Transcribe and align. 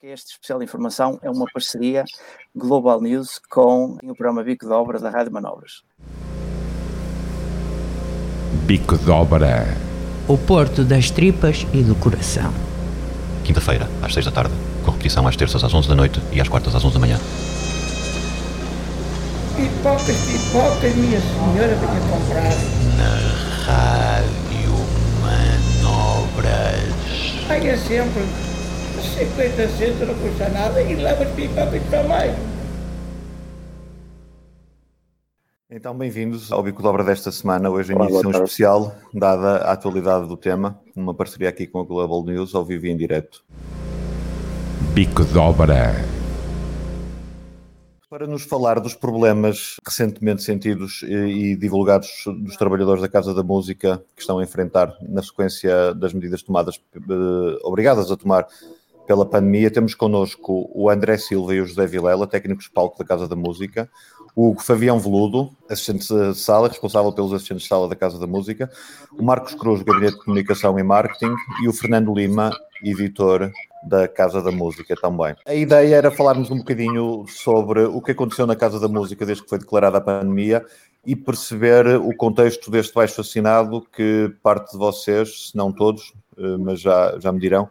Este 0.00 0.30
especial 0.30 0.60
de 0.60 0.64
informação 0.64 1.18
é 1.22 1.28
uma 1.28 1.44
parceria 1.52 2.04
Global 2.54 3.00
News 3.00 3.40
com 3.50 3.98
o 4.00 4.14
programa 4.14 4.44
Bico 4.44 4.64
de 4.64 4.72
Obra 4.72 5.00
da 5.00 5.10
Rádio 5.10 5.32
Manobras. 5.32 5.82
Bico 8.64 8.96
de 8.96 9.10
Obra. 9.10 9.66
O 10.28 10.38
Porto 10.38 10.84
das 10.84 11.10
Tripas 11.10 11.66
e 11.74 11.82
do 11.82 11.96
Coração. 11.96 12.54
Quinta-feira, 13.44 13.88
às 14.00 14.14
6 14.14 14.26
da 14.26 14.30
tarde, 14.30 14.54
com 14.84 14.92
repetição 14.92 15.26
às 15.26 15.34
terças 15.34 15.64
às 15.64 15.74
11 15.74 15.88
da 15.88 15.96
noite 15.96 16.20
e 16.30 16.40
às 16.40 16.48
quartas 16.48 16.76
às 16.76 16.84
11 16.84 16.94
da 16.94 17.00
manhã. 17.00 17.18
Pipocas, 19.56 20.16
pipocas, 20.16 20.94
minha 20.94 21.20
senhora 21.20 21.74
venha 21.74 22.00
comprar. 22.08 22.54
Na 22.96 23.18
Rádio 23.66 24.76
Manobras. 25.82 26.94
Paga 27.48 27.76
sempre 27.76 28.47
50 29.04 29.68
centos, 29.68 30.08
não 30.08 30.14
custa 30.14 30.48
nada 30.48 30.82
e 30.82 30.94
leva 30.94 31.24
as 31.24 31.30
pipocas 31.32 31.82
também. 31.90 32.34
Então, 35.70 35.94
bem-vindos 35.94 36.50
ao 36.50 36.62
Bico 36.62 36.80
de 36.80 36.88
Obra 36.88 37.04
desta 37.04 37.30
semana, 37.30 37.68
hoje 37.68 37.92
em 37.92 38.02
edição 38.02 38.30
especial, 38.30 38.96
dada 39.12 39.58
a 39.58 39.72
atualidade 39.72 40.26
do 40.26 40.36
tema, 40.36 40.80
numa 40.96 41.12
parceria 41.12 41.50
aqui 41.50 41.66
com 41.66 41.78
a 41.78 41.84
Global 41.84 42.24
News, 42.24 42.54
ao 42.54 42.64
vivo 42.64 42.86
e 42.86 42.90
em 42.90 42.96
direto. 42.96 43.44
Bico 44.94 45.24
de 45.26 45.36
Obra. 45.38 45.92
Para 48.08 48.26
nos 48.26 48.44
falar 48.44 48.80
dos 48.80 48.94
problemas 48.94 49.76
recentemente 49.86 50.42
sentidos 50.42 51.02
e 51.02 51.54
divulgados 51.54 52.24
dos 52.26 52.56
trabalhadores 52.56 53.02
da 53.02 53.08
Casa 53.08 53.34
da 53.34 53.42
Música 53.42 54.02
que 54.16 54.22
estão 54.22 54.38
a 54.38 54.42
enfrentar 54.42 54.96
na 55.02 55.22
sequência 55.22 55.94
das 55.94 56.14
medidas 56.14 56.42
tomadas, 56.42 56.80
eh, 56.96 57.58
obrigadas 57.62 58.10
a 58.10 58.16
tomar 58.16 58.48
pela 59.08 59.24
pandemia, 59.24 59.70
temos 59.70 59.94
connosco 59.94 60.70
o 60.74 60.90
André 60.90 61.16
Silva 61.16 61.54
e 61.54 61.62
o 61.62 61.66
José 61.66 61.86
Vilela, 61.86 62.26
técnicos 62.26 62.66
de 62.66 62.70
palco 62.70 62.98
da 62.98 63.06
Casa 63.06 63.26
da 63.26 63.34
Música, 63.34 63.88
o 64.36 64.54
Fabião 64.60 65.00
Veludo, 65.00 65.50
assistente 65.68 66.06
de 66.06 66.34
sala, 66.34 66.68
responsável 66.68 67.10
pelos 67.10 67.32
assistentes 67.32 67.62
de 67.62 67.68
sala 67.70 67.88
da 67.88 67.96
Casa 67.96 68.18
da 68.18 68.26
Música, 68.26 68.70
o 69.18 69.22
Marcos 69.24 69.54
Cruz, 69.54 69.82
Gabinete 69.82 70.18
de 70.18 70.24
Comunicação 70.24 70.78
e 70.78 70.82
Marketing, 70.82 71.34
e 71.64 71.68
o 71.68 71.72
Fernando 71.72 72.14
Lima, 72.14 72.50
editor 72.84 73.50
da 73.82 74.06
Casa 74.06 74.42
da 74.42 74.52
Música 74.52 74.94
também. 74.94 75.34
A 75.46 75.54
ideia 75.54 75.96
era 75.96 76.10
falarmos 76.10 76.50
um 76.50 76.58
bocadinho 76.58 77.24
sobre 77.28 77.84
o 77.84 78.02
que 78.02 78.10
aconteceu 78.10 78.46
na 78.46 78.54
Casa 78.54 78.78
da 78.78 78.88
Música 78.88 79.24
desde 79.24 79.42
que 79.42 79.48
foi 79.48 79.58
declarada 79.58 79.96
a 79.96 80.02
pandemia 80.02 80.62
e 81.06 81.16
perceber 81.16 81.96
o 81.96 82.14
contexto 82.14 82.70
deste 82.70 82.92
baixo 82.92 83.22
assinado 83.22 83.86
que 83.90 84.30
parte 84.42 84.72
de 84.72 84.78
vocês, 84.78 85.48
se 85.48 85.56
não 85.56 85.72
todos, 85.72 86.12
eh, 86.36 86.56
mas 86.58 86.78
já, 86.78 87.18
já 87.18 87.32
me 87.32 87.40
dirão, 87.40 87.70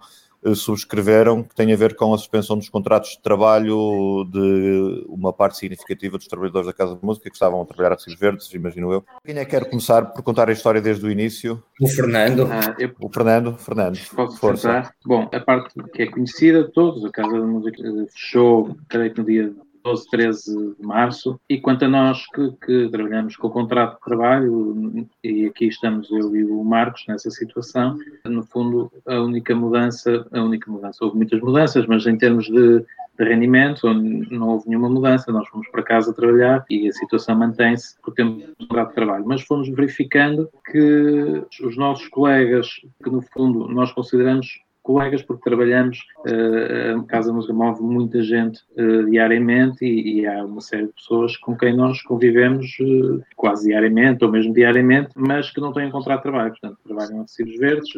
subscreveram, 0.56 1.44
que 1.44 1.56
tem 1.56 1.72
a 1.72 1.76
ver 1.76 1.96
com 1.96 2.14
a 2.14 2.18
suspensão 2.18 2.58
dos 2.58 2.70
contratos 2.70 3.12
de 3.12 3.22
trabalho 3.22 4.26
de 4.32 5.06
uma 5.08 5.34
parte 5.34 5.58
significativa 5.58 6.18
dos 6.18 6.28
trabalhadores 6.28 6.68
da 6.68 6.74
Casa 6.74 6.96
de 6.96 7.06
Música 7.06 7.30
que 7.30 7.36
estavam 7.36 7.62
a 7.62 7.66
trabalhar 7.66 7.92
a 7.92 7.96
Recibos 7.96 8.20
Verdes, 8.20 8.54
imagino 8.54 8.92
eu. 8.92 9.04
Quem 9.24 9.38
é 9.38 9.46
que 9.46 9.52
quer 9.52 9.70
começar 9.70 10.06
por 10.06 10.24
contar 10.24 10.50
a 10.50 10.52
história 10.52 10.82
desde 10.82 11.06
o 11.06 11.12
início? 11.12 11.64
O 11.82 11.88
Fernando. 11.88 12.48
Ah, 12.52 12.76
eu... 12.80 12.92
O 13.00 13.10
Fernando, 13.10 13.58
Fernando. 13.58 14.00
Posso 14.16 14.38
força. 14.38 14.92
Bom, 15.06 15.30
a 15.32 15.40
parte 15.40 15.74
que 15.94 16.04
é 16.04 16.08
conhecida 16.08 16.64
de 16.64 16.72
todos, 16.72 17.04
a 17.06 17.12
Casa 17.12 17.34
de 17.34 17.46
Música 17.46 17.84
fechou, 18.12 18.76
creio 18.90 19.14
que 19.14 19.20
no 19.20 19.26
dia 19.26 19.54
12, 19.88 20.10
13 20.10 20.76
de 20.80 20.86
março. 20.86 21.40
E 21.50 21.60
quanto 21.60 21.86
a 21.86 21.88
nós 21.88 22.26
que, 22.28 22.52
que, 22.66 22.90
trabalhamos 22.90 23.38
com 23.38 23.48
o 23.48 23.52
contrato 23.52 23.96
de 23.96 24.02
trabalho, 24.02 25.08
e 25.24 25.46
aqui 25.46 25.68
estamos 25.68 26.12
eu 26.12 26.36
e 26.36 26.44
o 26.44 26.64
Marcos 26.64 27.06
nessa 27.08 27.30
situação, 27.30 27.98
no 28.26 28.44
fundo, 28.44 28.92
a 29.06 29.22
única 29.22 29.56
mudança, 29.56 30.28
a 30.32 30.42
única 30.42 30.70
mudança, 30.70 31.06
houve 31.06 31.18
muitas 31.18 31.40
mudanças, 31.40 31.86
mas 31.86 32.06
em 32.06 32.18
termos 32.18 32.46
de, 32.48 32.80
de 33.18 33.24
rendimento, 33.24 33.88
não 33.94 34.50
houve 34.50 34.68
nenhuma 34.68 34.90
mudança, 34.90 35.32
nós 35.32 35.48
fomos 35.48 35.68
para 35.70 35.84
casa 35.84 36.14
trabalhar 36.14 36.66
e 36.70 36.90
a 36.90 36.92
situação 36.92 37.38
mantém-se 37.38 37.96
porque 38.02 38.22
temos 38.22 38.44
um 38.44 38.68
contrato 38.68 38.90
de 38.90 38.96
trabalho. 38.96 39.26
Mas 39.26 39.42
fomos 39.44 39.70
verificando 39.70 40.50
que 40.70 41.46
os 41.64 41.78
nossos 41.78 42.08
colegas, 42.10 42.68
que 43.02 43.10
no 43.10 43.22
fundo 43.22 43.70
nós 43.70 43.92
consideramos 43.94 44.67
colegas, 44.88 45.22
porque 45.22 45.44
trabalhamos, 45.44 46.00
uh, 46.20 47.00
a 47.02 47.04
Casa 47.04 47.34
Música 47.34 47.54
move 47.54 47.84
muita 47.84 48.24
gente 48.24 48.62
uh, 48.78 49.06
diariamente 49.10 49.84
e, 49.84 50.22
e, 50.22 50.26
há 50.26 50.46
uma 50.46 50.62
série 50.62 50.88
de 50.88 50.94
pessoas 50.94 51.36
com 51.36 51.58
quem 51.58 51.76
nós 51.76 52.02
convivemos 52.04 52.66
uh, 52.80 53.22
quase 53.36 53.68
diariamente 53.68 54.24
ou 54.24 54.32
mesmo 54.32 54.54
diariamente, 54.54 55.10
mas 55.14 55.52
que 55.52 55.60
não 55.60 55.74
têm 55.74 55.92
contrato 55.92 56.20
de 56.20 56.24
trabalho, 56.24 56.52
portanto, 56.52 56.78
trabalham 56.86 57.20
a 57.20 57.22
recibos 57.24 57.58
verdes 57.58 57.90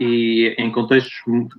e 0.00 0.56
em 0.58 0.72
contextos 0.72 1.14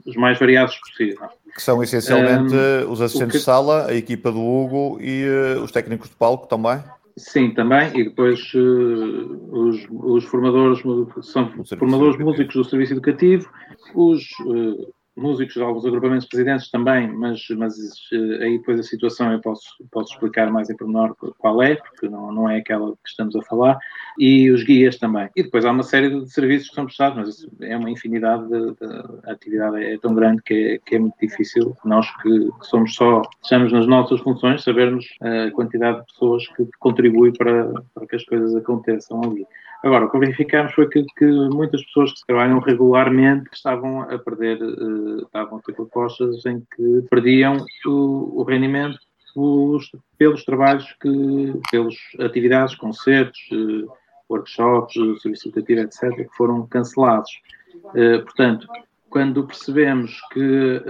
os 0.06 0.16
mais 0.18 0.38
variados 0.38 0.76
possível. 0.76 1.30
Que 1.56 1.62
são 1.62 1.82
essencialmente 1.82 2.54
um, 2.54 2.92
os 2.92 3.02
assistentes 3.02 3.32
que... 3.32 3.38
de 3.38 3.44
sala, 3.46 3.88
a 3.88 3.96
equipa 3.96 4.30
do 4.30 4.42
Hugo 4.42 5.00
e 5.00 5.26
os 5.64 5.72
técnicos 5.72 6.10
de 6.10 6.16
palco 6.18 6.48
também? 6.48 6.84
Sim, 7.18 7.54
também, 7.54 7.98
e 7.98 8.04
depois 8.04 8.54
uh, 8.54 9.50
os, 9.52 9.88
os, 9.90 10.26
formadores 10.26 10.80
são 11.22 11.50
formadores 11.78 12.18
músicos 12.18 12.56
do 12.56 12.64
serviço 12.66 12.92
educativo, 12.92 13.50
os 13.94 14.22
uh, 14.42 14.94
músicos 15.16 15.58
alguns 15.58 15.86
agrupamentos 15.86 16.28
presidentes 16.28 16.70
também, 16.70 17.08
mas, 17.08 17.48
mas 17.58 17.78
uh, 18.12 18.42
aí 18.42 18.58
depois 18.58 18.80
a 18.80 18.84
situação 18.84 19.32
eu 19.32 19.40
posso, 19.40 19.76
posso 19.92 20.14
explicar 20.14 20.52
mais 20.52 20.70
em 20.70 20.76
pormenor 20.76 21.16
qual 21.38 21.62
é, 21.62 21.76
porque 21.76 22.10
não, 22.10 22.32
não 22.32 22.50
é 22.50 22.58
aquela 22.58 22.92
que 22.92 23.10
estamos 23.10 23.36
a 23.36 23.42
falar, 23.44 23.78
e 24.18 24.52
os 24.52 24.64
guias 24.64 24.98
também. 24.98 25.30
E 25.36 25.44
depois 25.44 25.66
há 25.66 25.72
uma 25.72 25.84
série 25.84 26.10
de 26.10 26.30
serviços 26.32 26.70
que 26.70 26.76
são 26.76 26.86
prestados, 26.86 27.48
mas 27.60 27.70
é 27.70 27.78
uma 27.78 27.90
infinidade 27.90 28.48
de, 28.48 28.74
de 28.74 28.86
a 29.26 29.32
atividade 29.32 29.84
é 29.84 29.98
tão 29.98 30.14
grande 30.14 30.42
que 30.42 30.54
é, 30.54 30.78
que 30.86 30.96
é 30.96 31.00
muito 31.00 31.16
difícil 31.22 31.76
nós 31.86 32.10
que, 32.22 32.30
que, 32.30 32.68
somos 32.68 32.96
só, 32.96 33.22
estamos 33.42 33.72
nas 33.72 33.88
nossas 33.88 34.20
funções, 34.22 34.64
sabermos 34.64 35.06
a 35.22 35.52
quantidade 35.52 36.00
de 36.00 36.06
pessoas 36.08 36.48
que 36.50 36.68
contribuem 36.80 37.34
para, 37.34 37.72
para 37.94 38.08
que 38.08 38.16
as 38.16 38.24
coisas 38.26 38.56
aconteçam 38.56 39.22
ali. 39.24 39.46
Agora, 39.86 40.06
o 40.06 40.10
que 40.10 40.18
verificamos 40.18 40.74
foi 40.74 40.90
que, 40.90 41.06
que, 41.16 41.26
muitas 41.26 41.84
pessoas 41.86 42.12
que 42.12 42.26
trabalham 42.26 42.58
regularmente 42.58 43.48
estavam 43.54 44.02
a 44.02 44.18
perder, 44.18 44.60
uh, 44.60 45.22
estavam 45.22 45.60
a 45.60 45.62
ter 45.62 45.74
propostas 45.74 46.44
em 46.48 46.60
que 46.76 47.04
perdiam 47.08 47.64
o, 47.86 48.42
o 48.42 48.44
rendimento 48.44 48.98
pelos, 49.36 49.92
pelos, 50.18 50.44
trabalhos 50.44 50.92
que, 51.00 51.54
pelas 51.70 51.94
atividades, 52.20 52.74
concertos, 52.74 53.40
uh, 53.52 53.88
workshops, 54.28 54.96
uh, 54.96 55.20
serviço 55.20 55.50
educativo, 55.50 55.82
etc., 55.82 56.16
que 56.16 56.36
foram 56.36 56.66
cancelados. 56.66 57.30
Uh, 57.76 58.24
portanto, 58.24 58.68
quando 59.08 59.46
percebemos 59.46 60.20
que 60.34 60.82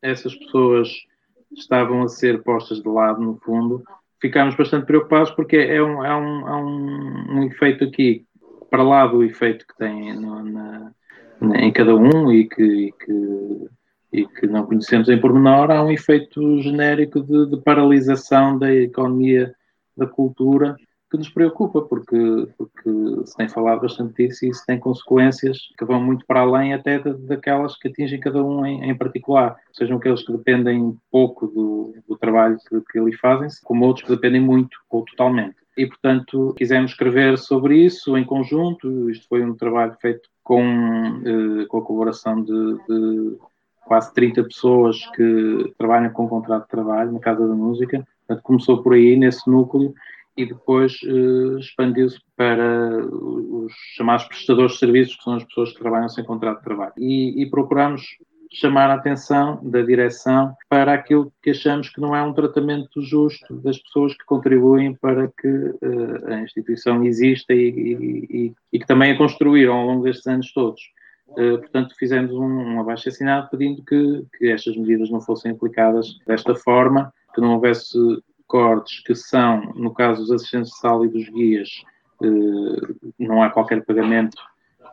essas 0.00 0.36
pessoas 0.36 0.88
estavam 1.52 2.04
a 2.04 2.08
ser 2.08 2.42
postas 2.44 2.80
de 2.80 2.88
lado, 2.88 3.20
no 3.20 3.36
fundo, 3.38 3.82
ficámos 4.20 4.54
bastante 4.56 4.86
preocupados 4.86 5.30
porque 5.32 5.56
é 5.56 5.82
um, 5.82 6.04
é 6.04 6.16
um, 6.16 6.48
é 6.48 6.56
um, 6.56 7.38
um 7.38 7.44
efeito 7.44 7.84
aqui, 7.84 8.24
para 8.70 8.82
lá 8.82 9.06
do 9.06 9.24
efeito 9.24 9.66
que 9.66 9.76
tem 9.76 10.14
no, 10.14 10.42
na, 10.42 10.92
na, 11.40 11.60
em 11.60 11.72
cada 11.72 11.94
um 11.94 12.30
e 12.32 12.48
que, 12.48 12.62
e 12.62 12.92
que, 12.92 13.68
e 14.12 14.26
que 14.26 14.46
não 14.46 14.66
conhecemos 14.66 15.08
em 15.08 15.20
pormenor, 15.20 15.70
há 15.70 15.82
um 15.82 15.90
efeito 15.90 16.60
genérico 16.60 17.22
de, 17.22 17.50
de 17.50 17.62
paralisação 17.62 18.58
da 18.58 18.72
economia 18.74 19.54
da 19.96 20.06
cultura 20.06 20.76
que 21.10 21.16
nos 21.16 21.28
preocupa, 21.28 21.82
porque, 21.82 22.48
porque 22.56 22.90
se 23.24 23.36
tem 23.36 23.48
falado 23.48 23.80
bastante 23.80 24.14
disso 24.14 24.44
e 24.44 24.50
isso 24.50 24.64
tem 24.66 24.78
consequências 24.78 25.58
que 25.78 25.84
vão 25.84 26.02
muito 26.02 26.26
para 26.26 26.40
além 26.40 26.74
até 26.74 26.98
daquelas 26.98 27.76
que 27.76 27.88
atingem 27.88 28.20
cada 28.20 28.42
um 28.44 28.64
em, 28.64 28.90
em, 28.90 28.96
particular. 28.96 29.56
Sejam 29.72 29.96
aqueles 29.96 30.22
que 30.22 30.32
dependem 30.32 30.96
pouco 31.10 31.46
do, 31.46 31.94
do 32.06 32.16
trabalho 32.16 32.58
que, 32.68 32.80
que 32.92 32.98
ali 32.98 33.16
fazem, 33.16 33.48
como 33.64 33.86
outros 33.86 34.04
que 34.04 34.12
dependem 34.12 34.40
muito 34.40 34.76
ou 34.90 35.04
totalmente. 35.04 35.56
E, 35.78 35.86
portanto, 35.86 36.54
quisemos 36.58 36.90
escrever 36.90 37.38
sobre 37.38 37.78
isso 37.78 38.18
em 38.18 38.24
conjunto. 38.24 39.08
Isto 39.08 39.28
foi 39.28 39.44
um 39.44 39.54
trabalho 39.54 39.94
feito 40.00 40.28
com, 40.42 40.60
eh, 41.24 41.66
com 41.68 41.78
a 41.78 41.82
colaboração 41.82 42.42
de, 42.42 42.74
de 42.88 43.38
quase 43.86 44.12
30 44.12 44.42
pessoas 44.42 44.98
que 45.14 45.72
trabalham 45.78 46.10
com 46.10 46.28
contrato 46.28 46.64
de 46.64 46.70
trabalho 46.70 47.12
na 47.12 47.20
Casa 47.20 47.46
da 47.46 47.54
Música. 47.54 48.04
Portanto, 48.26 48.44
começou 48.44 48.82
por 48.82 48.94
aí, 48.94 49.16
nesse 49.16 49.48
núcleo, 49.48 49.94
e 50.38 50.46
depois 50.46 51.00
uh, 51.02 51.58
expandiu-se 51.58 52.20
para 52.36 53.04
os 53.04 53.72
chamados 53.96 54.24
prestadores 54.26 54.72
de 54.74 54.78
serviços, 54.78 55.16
que 55.16 55.24
são 55.24 55.34
as 55.34 55.44
pessoas 55.44 55.72
que 55.72 55.80
trabalham 55.80 56.08
sem 56.08 56.22
contrato 56.22 56.58
de 56.58 56.64
trabalho. 56.64 56.92
E, 56.96 57.42
e 57.42 57.50
procuramos 57.50 58.02
chamar 58.52 58.88
a 58.88 58.94
atenção 58.94 59.58
da 59.64 59.82
direção 59.82 60.54
para 60.68 60.94
aquilo 60.94 61.32
que 61.42 61.50
achamos 61.50 61.88
que 61.88 62.00
não 62.00 62.14
é 62.14 62.22
um 62.22 62.32
tratamento 62.32 63.02
justo 63.02 63.52
das 63.56 63.78
pessoas 63.78 64.16
que 64.16 64.24
contribuem 64.24 64.94
para 64.94 65.26
que 65.26 65.48
uh, 65.48 66.26
a 66.28 66.40
instituição 66.40 67.04
exista 67.04 67.52
e, 67.52 67.68
e, 68.30 68.54
e, 68.72 68.78
que 68.78 68.86
também 68.86 69.10
a 69.10 69.18
construíram 69.18 69.74
ao 69.74 69.86
longo 69.86 70.04
destes 70.04 70.26
anos 70.28 70.52
todos. 70.52 70.80
Uh, 71.30 71.58
portanto, 71.58 71.96
fizemos 71.98 72.32
um, 72.32 72.44
um 72.44 72.80
abaixo 72.80 73.08
assinado 73.08 73.50
pedindo 73.50 73.82
que, 73.82 74.24
que 74.38 74.48
estas 74.48 74.76
medidas 74.76 75.10
não 75.10 75.20
fossem 75.20 75.50
aplicadas 75.50 76.16
desta 76.24 76.54
forma, 76.54 77.12
que 77.34 77.40
não 77.40 77.54
houvesse 77.54 77.98
cortes 78.48 79.00
que 79.00 79.14
são, 79.14 79.60
no 79.74 79.92
caso 79.92 80.22
dos 80.22 80.32
assistentes 80.32 80.72
de 80.72 80.78
sala 80.78 81.06
e 81.06 81.10
dos 81.10 81.28
guias, 81.28 81.68
eh, 82.22 82.94
não 83.18 83.42
há 83.42 83.50
qualquer 83.50 83.84
pagamento 83.84 84.36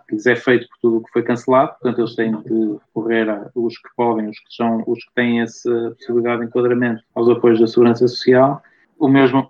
que 0.08 0.16
lhes 0.16 0.26
é 0.28 0.36
feito 0.36 0.68
por 0.68 0.78
tudo 0.80 0.98
o 0.98 1.04
que 1.04 1.12
foi 1.12 1.24
cancelado, 1.24 1.72
portanto 1.72 2.00
eles 2.00 2.16
têm 2.16 2.32
de 2.44 2.74
recorrer 2.86 3.28
a 3.30 3.50
os 3.56 3.78
que 3.78 3.90
podem, 3.96 4.30
os 4.30 4.38
que 4.38 4.54
são, 4.54 4.84
os 4.86 5.04
que 5.04 5.14
têm 5.16 5.42
essa 5.42 5.96
possibilidade 5.98 6.42
de 6.42 6.48
enquadramento 6.48 7.02
aos 7.16 7.28
apoios 7.30 7.60
da 7.60 7.66
segurança 7.66 8.08
social. 8.08 8.62
O 9.00 9.08
mesmo 9.08 9.50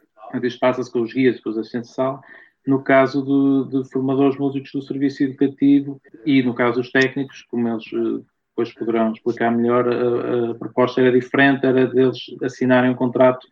passa-se 0.60 0.92
com 0.92 1.02
os 1.02 1.14
guias, 1.14 1.40
com 1.42 1.50
os 1.50 1.58
assistentes 1.58 1.90
de 1.90 1.96
sala, 1.96 2.22
no 2.66 2.82
caso 2.82 3.22
de, 3.24 3.84
de, 3.84 3.90
formadores 3.92 4.38
músicos 4.38 4.72
do 4.72 4.82
serviço 4.82 5.24
educativo 5.24 6.02
e 6.26 6.42
no 6.42 6.54
caso 6.54 6.82
dos 6.82 6.92
técnicos, 6.92 7.44
como 7.50 7.68
eles 7.68 7.86
eh, 7.94 8.24
depois 8.50 8.74
poderão 8.74 9.12
explicar 9.12 9.52
melhor, 9.52 9.88
a, 9.88 10.52
a 10.52 10.56
proposta 10.56 11.02
era 11.02 11.12
diferente, 11.12 11.66
era 11.66 11.86
deles 11.88 12.18
assinarem 12.42 12.90
um 12.90 12.96
contrato 12.96 13.46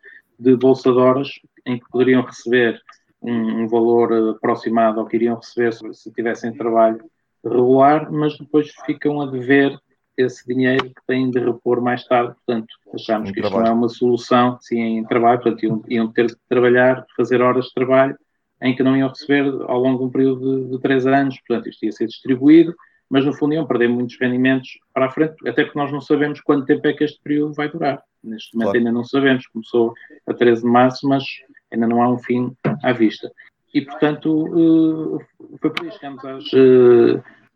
de 0.44 0.57
bolsa 0.57 0.92
de 0.92 0.98
horas 0.98 1.30
em 1.66 1.80
que 1.80 1.90
poderiam 1.90 2.22
receber 2.22 2.80
um, 3.22 3.63
um 3.63 3.68
valor 3.68 4.36
aproximado 4.36 5.00
ao 5.00 5.06
que 5.06 5.16
iriam 5.16 5.38
receber 5.38 5.74
se 5.74 6.12
tivessem 6.12 6.54
trabalho 6.54 7.00
regular, 7.44 8.12
mas 8.12 8.38
depois 8.38 8.72
ficam 8.86 9.22
a 9.22 9.25
dever 9.25 9.80
esse 10.18 10.45
dinheiro 10.45 10.86
que 10.86 11.01
têm 11.07 11.31
de 11.31 11.40
repor 11.40 11.81
mais 11.81 12.06
tarde. 12.06 12.36
Portanto, 12.36 12.68
achamos 12.94 13.30
um 13.30 13.34
que 13.34 13.42
trabalho. 13.42 13.62
isto 13.62 13.72
não 13.72 13.75
é 13.75 13.80
uma 13.80 13.90
solução, 13.90 14.57
sim, 14.60 14.80
em 14.80 15.04
trabalho, 15.06 15.42
portanto, 15.42 15.63
iam, 15.63 15.84
iam, 15.88 16.12
ter 16.12 16.28
de 16.28 16.36
trabalhar, 16.48 17.06
fazer 17.16 17.42
horas 17.42 17.66
de 17.66 17.74
trabalho 17.74 18.18
em 18.62 18.75
que 18.75 18.84
não 18.84 18.95
iam 18.95 19.10
receber 19.10 19.45
ao 19.68 19.80
longo 19.80 20.00
de 20.00 20.04
um 20.06 20.10
período 20.10 20.66
de, 20.66 20.72
de 20.72 20.81
três 20.81 21.07
anos, 21.07 21.38
portanto, 21.48 21.69
isto 21.69 21.86
ia 21.86 21.92
ser 21.92 22.07
distribuído, 22.07 22.75
mas 23.13 23.24
no 23.24 23.31
fundo 23.31 23.54
iam 23.54 23.68
perder 23.68 23.89
muitos 23.89 24.18
rendimentos 24.19 24.80
para 24.92 25.06
a 25.06 25.12
frente, 25.12 25.48
até 25.48 25.63
porque 25.63 25.77
nós 25.77 25.92
não 25.92 26.01
sabemos 26.01 26.42
quanto 26.42 26.65
tempo 26.65 26.88
é 26.88 26.94
que 26.94 27.04
este 27.04 27.21
período 27.21 27.54
vai 27.54 27.69
durar. 27.69 28.01
Neste 28.24 28.56
momento 28.56 28.71
claro. 28.71 28.77
ainda 28.80 28.92
não 28.92 29.04
sabemos, 29.04 29.45
começou 29.45 29.94
a 30.25 30.33
13 30.33 30.63
de 30.63 30.68
março, 30.68 31.07
mas 31.07 31.24
ainda 31.71 31.88
não 31.88 32.01
há 32.01 32.10
um 32.10 32.18
fim 32.18 32.57
à 32.81 32.92
vista. 32.92 33.31
E, 33.71 33.81
portanto, 33.81 34.48
eh, 34.48 35.25
foi 35.62 35.69
por 35.69 35.86
isso 35.86 36.00
que 36.00 36.06
chegamos 36.07 36.25
às 36.25 36.44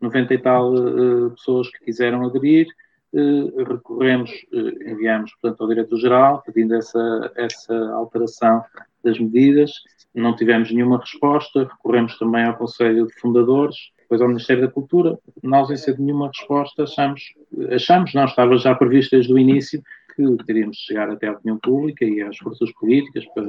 90 0.00 0.32
eh, 0.32 0.36
e 0.36 0.38
tal 0.38 0.76
eh, 0.76 1.30
pessoas 1.30 1.68
que 1.70 1.86
quiseram 1.86 2.24
aderir, 2.24 2.68
recorremos, 3.12 4.30
enviamos, 4.52 5.32
portanto, 5.40 5.60
ao 5.60 5.68
Diretor-Geral, 5.70 6.40
pedindo 6.46 6.76
essa, 6.76 7.32
essa 7.34 7.74
alteração 7.94 8.62
das 9.02 9.18
medidas, 9.18 9.72
não 10.14 10.36
tivemos 10.36 10.70
nenhuma 10.70 11.00
resposta, 11.00 11.64
recorremos 11.64 12.16
também 12.16 12.44
ao 12.44 12.56
Conselho 12.56 13.08
de 13.08 13.14
Fundadores, 13.18 13.76
depois 14.08 14.22
ao 14.22 14.28
Ministério 14.28 14.62
da 14.62 14.72
Cultura, 14.72 15.18
na 15.42 15.58
ausência 15.58 15.92
de 15.92 16.00
nenhuma 16.00 16.28
resposta, 16.28 16.84
achamos, 16.84 17.34
achamos 17.70 18.14
não, 18.14 18.24
estava 18.24 18.56
já 18.56 18.74
previsto 18.74 19.10
desde 19.10 19.32
o 19.32 19.38
início, 19.38 19.82
que 20.16 20.44
teríamos 20.46 20.78
de 20.78 20.84
chegar 20.84 21.10
até 21.10 21.28
à 21.28 21.32
opinião 21.32 21.58
pública 21.58 22.06
e 22.06 22.22
às 22.22 22.38
forças 22.38 22.72
políticas 22.72 23.26
para 23.34 23.44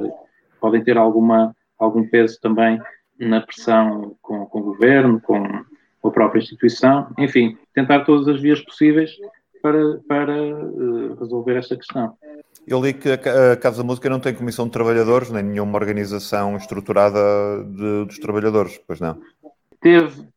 podem 0.60 0.84
ter 0.84 0.98
alguma, 0.98 1.56
algum 1.78 2.06
peso 2.06 2.38
também 2.42 2.78
na 3.18 3.40
pressão 3.40 4.14
com, 4.20 4.44
com 4.44 4.60
o 4.60 4.64
governo, 4.64 5.18
com 5.20 5.44
a 6.04 6.10
própria 6.10 6.40
instituição, 6.40 7.08
enfim, 7.18 7.56
tentar 7.74 8.04
todas 8.04 8.28
as 8.28 8.40
vias 8.40 8.60
possíveis 8.60 9.10
para, 9.62 9.98
para 10.06 10.34
uh, 10.34 11.14
resolver 11.18 11.56
esta 11.56 11.76
questão. 11.76 12.14
Eu 12.66 12.82
li 12.82 12.92
que 12.92 13.10
a 13.10 13.56
Casa 13.56 13.78
da 13.78 13.84
Música 13.84 14.08
não 14.10 14.20
tem 14.20 14.34
comissão 14.34 14.66
de 14.66 14.72
trabalhadores, 14.72 15.30
nem 15.30 15.42
nenhuma 15.42 15.78
organização 15.78 16.56
estruturada 16.56 17.18
de, 17.64 18.04
dos 18.04 18.18
trabalhadores, 18.18 18.78
pois 18.86 19.00
não? 19.00 19.18
Teve, 19.80 20.28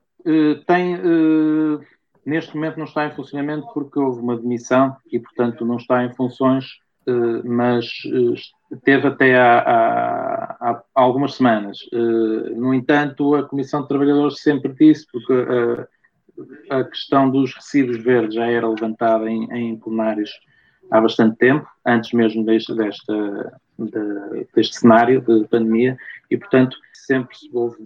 tem, 0.66 0.96
uh, 0.96 1.80
neste 2.25 2.56
momento 2.56 2.78
não 2.78 2.86
está 2.86 3.06
em 3.06 3.16
funcionamento 3.16 3.68
porque 3.74 4.00
houve 4.00 4.22
uma 4.22 4.38
demissão 4.38 4.96
e, 5.12 5.20
portanto, 5.20 5.66
não 5.66 5.78
está 5.78 6.04
em 6.04 6.14
funções, 6.14 6.66
mas 7.44 7.86
teve 8.86 9.08
até 9.08 9.38
há, 9.38 9.60
há, 9.60 10.84
há 10.96 11.02
algumas 11.02 11.36
semanas. 11.36 11.78
No 12.56 12.74
entanto, 12.74 13.36
a 13.36 13.44
Comissão 13.44 13.81
de 13.81 13.90
Trabalhadores 13.90 14.40
sempre 14.42 14.74
disse, 14.74 15.06
porque 15.12 15.34
uh, 15.34 15.86
a 16.69 16.84
questão 16.86 17.30
dos 17.30 17.54
recibos 17.54 18.02
verdes 18.02 18.36
já 18.36 18.46
era 18.46 18.68
levantada 18.68 19.30
em, 19.30 19.52
em 19.52 19.78
plenários 19.78 20.31
há 20.91 21.01
bastante 21.01 21.38
tempo, 21.38 21.68
antes 21.85 22.12
mesmo 22.13 22.45
deste, 22.45 22.74
desta, 22.75 23.59
de, 23.77 24.47
deste 24.56 24.77
cenário 24.77 25.21
de 25.21 25.47
pandemia, 25.47 25.97
e 26.30 26.38
portanto 26.38 26.77
sempre 26.94 27.35
houve 27.51 27.77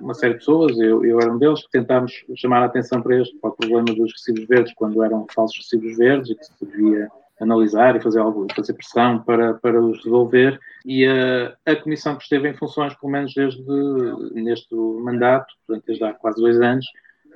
uma 0.00 0.14
série 0.14 0.34
de 0.34 0.40
pessoas, 0.40 0.76
eu, 0.78 1.04
eu 1.04 1.20
era 1.20 1.32
um 1.32 1.38
deles, 1.38 1.62
que 1.62 1.70
tentámos 1.70 2.12
chamar 2.36 2.62
a 2.62 2.66
atenção 2.66 3.00
para 3.00 3.20
este, 3.20 3.36
para 3.38 3.50
o 3.50 3.56
problema 3.56 3.94
dos 3.94 4.12
recibos 4.12 4.46
verdes, 4.46 4.74
quando 4.74 5.02
eram 5.04 5.26
falsos 5.32 5.58
recibos 5.58 5.96
verdes, 5.96 6.30
e 6.30 6.34
que 6.34 6.44
se 6.44 6.64
devia 6.64 7.08
analisar 7.40 7.96
e 7.96 8.00
fazer 8.00 8.20
algo, 8.20 8.46
fazer 8.54 8.74
pressão 8.74 9.20
para, 9.20 9.54
para 9.54 9.80
os 9.80 10.04
resolver. 10.04 10.60
E 10.84 11.06
a, 11.06 11.54
a 11.64 11.76
comissão 11.76 12.16
que 12.16 12.24
esteve 12.24 12.48
em 12.48 12.54
funções, 12.54 12.94
pelo 12.94 13.10
menos 13.10 13.32
desde 13.34 13.62
neste 14.34 14.74
mandato, 14.74 15.54
portanto, 15.66 15.86
desde 15.86 16.04
há 16.04 16.12
quase 16.12 16.40
dois 16.40 16.60
anos, 16.60 16.84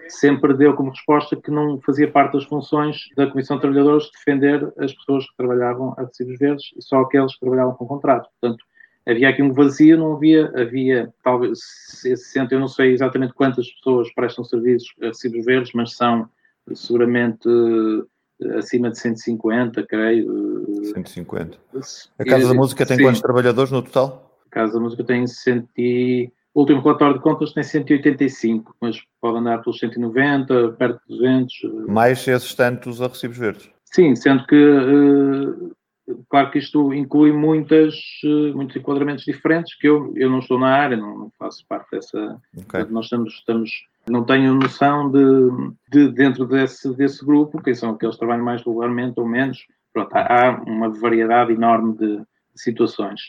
sempre 0.08 0.54
deu 0.54 0.74
como 0.74 0.90
resposta 0.90 1.36
que 1.36 1.50
não 1.50 1.80
fazia 1.80 2.10
parte 2.10 2.34
das 2.34 2.44
funções 2.44 3.08
da 3.16 3.26
Comissão 3.26 3.56
de 3.56 3.62
Trabalhadores 3.62 4.10
defender 4.10 4.72
as 4.78 4.92
pessoas 4.92 5.28
que 5.28 5.36
trabalhavam 5.36 5.94
a 5.96 6.02
recibos 6.02 6.38
verdes 6.38 6.66
e 6.76 6.82
só 6.82 7.00
aqueles 7.00 7.34
que 7.34 7.40
trabalhavam 7.40 7.74
com 7.74 7.86
contrato. 7.86 8.28
Portanto, 8.40 8.64
havia 9.06 9.28
aqui 9.28 9.42
um 9.42 9.52
vazio, 9.52 9.98
não 9.98 10.14
havia, 10.14 10.52
havia 10.56 11.12
talvez, 11.22 11.58
eu 12.50 12.60
não 12.60 12.68
sei 12.68 12.92
exatamente 12.92 13.34
quantas 13.34 13.70
pessoas 13.74 14.12
prestam 14.14 14.44
serviços 14.44 14.92
a 15.02 15.06
recibos 15.06 15.44
verdes, 15.44 15.72
mas 15.74 15.94
são 15.96 16.28
seguramente 16.74 17.48
acima 18.56 18.90
de 18.90 18.98
150, 18.98 19.86
creio. 19.86 20.84
150. 20.94 21.58
A 22.18 22.24
Casa 22.24 22.48
da 22.48 22.54
Música 22.54 22.86
tem 22.86 22.96
Sim. 22.96 23.04
quantos 23.04 23.20
trabalhadores 23.20 23.70
no 23.70 23.82
total? 23.82 24.40
A 24.46 24.50
Casa 24.50 24.74
da 24.74 24.80
Música 24.80 25.04
tem 25.04 25.26
100 25.26 25.68
e... 25.76 26.32
O 26.54 26.60
último 26.60 26.80
relatório 26.80 27.16
de 27.16 27.20
contas 27.20 27.52
tem 27.52 27.64
185, 27.64 28.76
mas 28.80 29.02
pode 29.20 29.38
andar 29.38 29.58
pelos 29.58 29.78
190, 29.80 30.72
perto 30.78 31.00
de 31.08 31.16
200. 31.16 31.88
Mais 31.88 32.26
esses 32.28 32.54
tantos 32.54 33.02
a 33.02 33.08
recibos 33.08 33.36
verdes? 33.36 33.70
Sim, 33.84 34.14
sendo 34.14 34.46
que, 34.46 34.54
uh, 34.56 35.74
claro 36.30 36.52
que 36.52 36.58
isto 36.58 36.94
inclui 36.94 37.32
muitas, 37.32 37.96
uh, 38.24 38.54
muitos 38.54 38.76
enquadramentos 38.76 39.24
diferentes, 39.24 39.76
que 39.76 39.88
eu, 39.88 40.12
eu 40.16 40.30
não 40.30 40.38
estou 40.38 40.58
na 40.58 40.68
área, 40.68 40.96
não, 40.96 41.18
não 41.18 41.32
faço 41.36 41.66
parte 41.68 41.90
dessa... 41.90 42.40
Okay. 42.56 42.84
Nós 42.84 43.06
estamos, 43.06 43.34
estamos 43.34 43.70
não 44.08 44.24
tenho 44.24 44.54
noção 44.54 45.10
de, 45.10 45.72
de, 45.90 46.12
dentro 46.12 46.46
desse, 46.46 46.94
desse 46.94 47.24
grupo, 47.24 47.62
quem 47.62 47.74
são 47.74 47.90
aqueles 47.90 48.14
que 48.14 48.20
trabalham 48.20 48.44
mais 48.44 48.62
regularmente 48.62 49.18
ou 49.18 49.26
menos. 49.26 49.66
Pronto, 49.92 50.14
há 50.14 50.62
uma 50.66 50.90
variedade 50.90 51.52
enorme 51.52 51.96
de, 51.96 52.18
de 52.18 52.24
situações. 52.56 53.20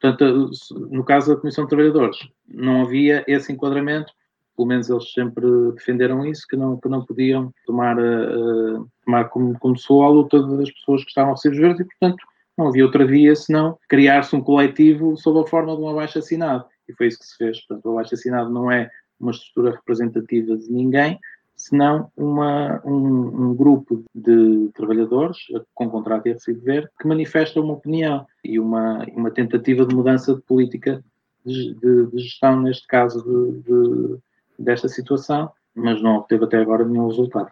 Portanto, 0.00 0.50
no 0.90 1.04
caso 1.04 1.34
da 1.34 1.40
Comissão 1.40 1.64
de 1.64 1.70
Trabalhadores, 1.70 2.18
não 2.48 2.82
havia 2.82 3.24
esse 3.26 3.52
enquadramento, 3.52 4.12
pelo 4.56 4.68
menos 4.68 4.90
eles 4.90 5.12
sempre 5.12 5.46
defenderam 5.74 6.26
isso, 6.26 6.46
que 6.46 6.56
não, 6.56 6.76
que 6.78 6.88
não 6.88 7.04
podiam 7.04 7.52
tomar, 7.66 7.98
uh, 7.98 8.88
tomar 9.04 9.28
como 9.28 9.58
começou 9.58 10.02
a 10.02 10.08
luta 10.08 10.42
das 10.42 10.70
pessoas 10.70 11.02
que 11.02 11.08
estavam 11.08 11.32
a 11.32 11.36
ser 11.36 11.50
verdes 11.50 11.80
e, 11.80 11.84
portanto, 11.84 12.24
não 12.56 12.68
havia 12.68 12.84
outra 12.84 13.06
via 13.06 13.34
senão 13.34 13.78
criar-se 13.88 14.36
um 14.36 14.42
coletivo 14.42 15.16
sob 15.16 15.40
a 15.40 15.46
forma 15.46 15.74
de 15.74 15.82
um 15.82 15.88
abaixo 15.88 16.18
assinado. 16.18 16.64
E 16.88 16.92
foi 16.92 17.06
isso 17.06 17.18
que 17.18 17.24
se 17.24 17.36
fez. 17.36 17.60
Portanto, 17.66 17.86
o 17.86 17.92
abaixo 17.92 18.14
assinado 18.14 18.50
não 18.50 18.70
é 18.70 18.90
uma 19.18 19.30
estrutura 19.30 19.70
representativa 19.70 20.56
de 20.56 20.70
ninguém, 20.70 21.18
senão 21.62 22.10
uma, 22.16 22.80
um, 22.84 23.50
um, 23.50 23.54
grupo 23.54 24.04
de 24.14 24.70
trabalhadores 24.74 25.38
com 25.74 25.88
contrato 25.88 26.26
e 26.26 26.32
recibo 26.32 26.60
verde 26.62 26.88
que 27.00 27.06
manifesta 27.06 27.60
uma 27.60 27.74
opinião 27.74 28.26
e 28.44 28.58
uma, 28.58 29.04
uma 29.14 29.30
tentativa 29.30 29.86
de 29.86 29.94
mudança 29.94 30.34
de 30.34 30.40
política 30.42 31.02
de, 31.44 31.74
de, 31.74 32.06
de 32.06 32.18
gestão, 32.18 32.60
neste 32.60 32.86
caso, 32.86 33.22
de, 33.22 34.18
desta 34.58 34.88
situação, 34.88 35.50
mas 35.74 36.02
não 36.02 36.16
obteve 36.16 36.44
até 36.44 36.58
agora 36.58 36.84
nenhum 36.84 37.08
resultado. 37.08 37.50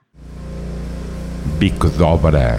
Bico 1.58 1.88
de 1.88 2.02
obra. 2.02 2.58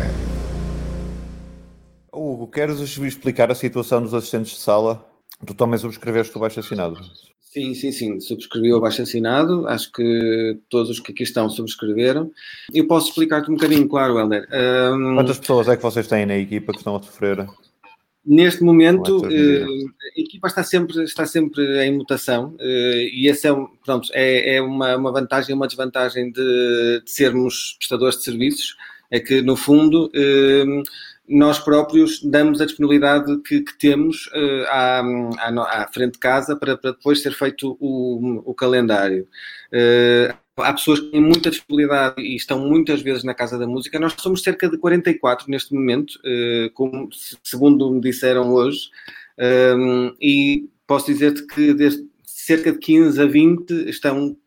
Hugo, 2.13 2.47
queres 2.47 2.79
explicar 2.79 3.51
a 3.51 3.55
situação 3.55 4.01
dos 4.01 4.13
assistentes 4.13 4.53
de 4.53 4.59
sala? 4.59 5.05
Tu 5.45 5.53
também 5.53 5.79
subscreveste 5.79 6.35
o 6.37 6.39
baixo 6.39 6.59
assinado. 6.59 6.97
Sim, 7.51 7.73
sim, 7.73 7.91
sim. 7.91 8.19
Subscrevi 8.21 8.71
o 8.71 8.77
abaixo 8.77 9.01
assinado. 9.01 9.67
Acho 9.67 9.91
que 9.91 10.57
todos 10.69 10.89
os 10.89 11.01
que 11.01 11.11
aqui 11.11 11.23
estão 11.23 11.49
subscreveram. 11.49 12.31
Eu 12.73 12.87
posso 12.87 13.09
explicar-te 13.09 13.51
um 13.51 13.55
bocadinho, 13.55 13.89
claro, 13.89 14.17
Helder. 14.17 14.47
Um, 14.93 15.15
Quantas 15.15 15.37
pessoas 15.37 15.67
é 15.67 15.75
que 15.75 15.83
vocês 15.83 16.07
têm 16.07 16.25
na 16.25 16.37
equipa 16.37 16.71
que 16.71 16.77
estão 16.77 16.95
a 16.95 17.03
sofrer? 17.03 17.45
Neste 18.25 18.63
momento, 18.63 19.17
uh, 19.17 19.91
a 20.17 20.21
equipa 20.21 20.47
está 20.47 20.63
sempre, 20.63 21.03
está 21.03 21.25
sempre 21.25 21.83
em 21.83 21.97
mutação 21.97 22.55
uh, 22.57 23.09
e 23.11 23.27
essa 23.27 23.49
é, 23.49 23.55
pronto, 23.83 24.07
é, 24.13 24.55
é 24.55 24.61
uma, 24.61 24.95
uma 24.95 25.11
vantagem 25.11 25.51
e 25.51 25.53
uma 25.53 25.67
desvantagem 25.67 26.31
de, 26.31 27.01
de 27.03 27.11
sermos 27.11 27.75
prestadores 27.79 28.15
de 28.17 28.23
serviços. 28.23 28.77
É 29.09 29.19
que, 29.19 29.41
no 29.41 29.57
fundo, 29.57 30.05
uh, 30.05 30.83
nós 31.27 31.59
próprios 31.59 32.21
damos 32.23 32.59
a 32.59 32.65
disponibilidade 32.65 33.37
que, 33.43 33.61
que 33.61 33.77
temos 33.77 34.27
uh, 34.27 34.65
à, 34.67 34.99
à, 35.39 35.83
à, 35.83 35.87
frente 35.93 36.13
de 36.13 36.19
casa 36.19 36.55
para, 36.55 36.77
para 36.77 36.91
depois 36.91 37.21
ser 37.21 37.33
feito 37.33 37.77
o, 37.79 38.41
o 38.45 38.53
calendário. 38.53 39.27
Uh, 39.71 40.33
há 40.57 40.73
pessoas 40.73 40.99
que 40.99 41.11
têm 41.11 41.21
muita 41.21 41.49
disponibilidade 41.49 42.21
e 42.21 42.35
estão 42.35 42.59
muitas 42.59 43.01
vezes 43.01 43.23
na 43.23 43.33
Casa 43.33 43.57
da 43.57 43.65
Música. 43.65 43.99
Nós 43.99 44.13
somos 44.17 44.43
cerca 44.43 44.69
de 44.69 44.77
44 44.77 45.49
neste 45.49 45.73
momento, 45.73 46.15
uh, 46.15 46.69
como, 46.73 47.09
segundo 47.43 47.89
me 47.91 48.01
disseram 48.01 48.51
hoje, 48.51 48.89
e 50.21 50.69
posso 50.85 51.07
dizer-te 51.07 51.47
que 51.47 51.73
desde 51.73 52.05
cerca 52.23 52.71
de 52.71 52.77
15 52.77 53.21
a 53.21 53.25
20 53.25 53.89
estão 53.89 54.37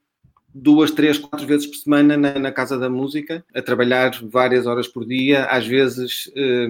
duas, 0.54 0.92
três, 0.92 1.18
quatro 1.18 1.46
vezes 1.46 1.66
por 1.66 1.76
semana 1.76 2.16
na, 2.16 2.38
na, 2.38 2.52
Casa 2.52 2.78
da 2.78 2.88
Música, 2.88 3.44
a 3.52 3.60
trabalhar 3.60 4.12
várias 4.22 4.66
horas 4.66 4.86
por 4.86 5.04
dia, 5.04 5.46
às 5.46 5.66
vezes, 5.66 6.30
eh, 6.36 6.68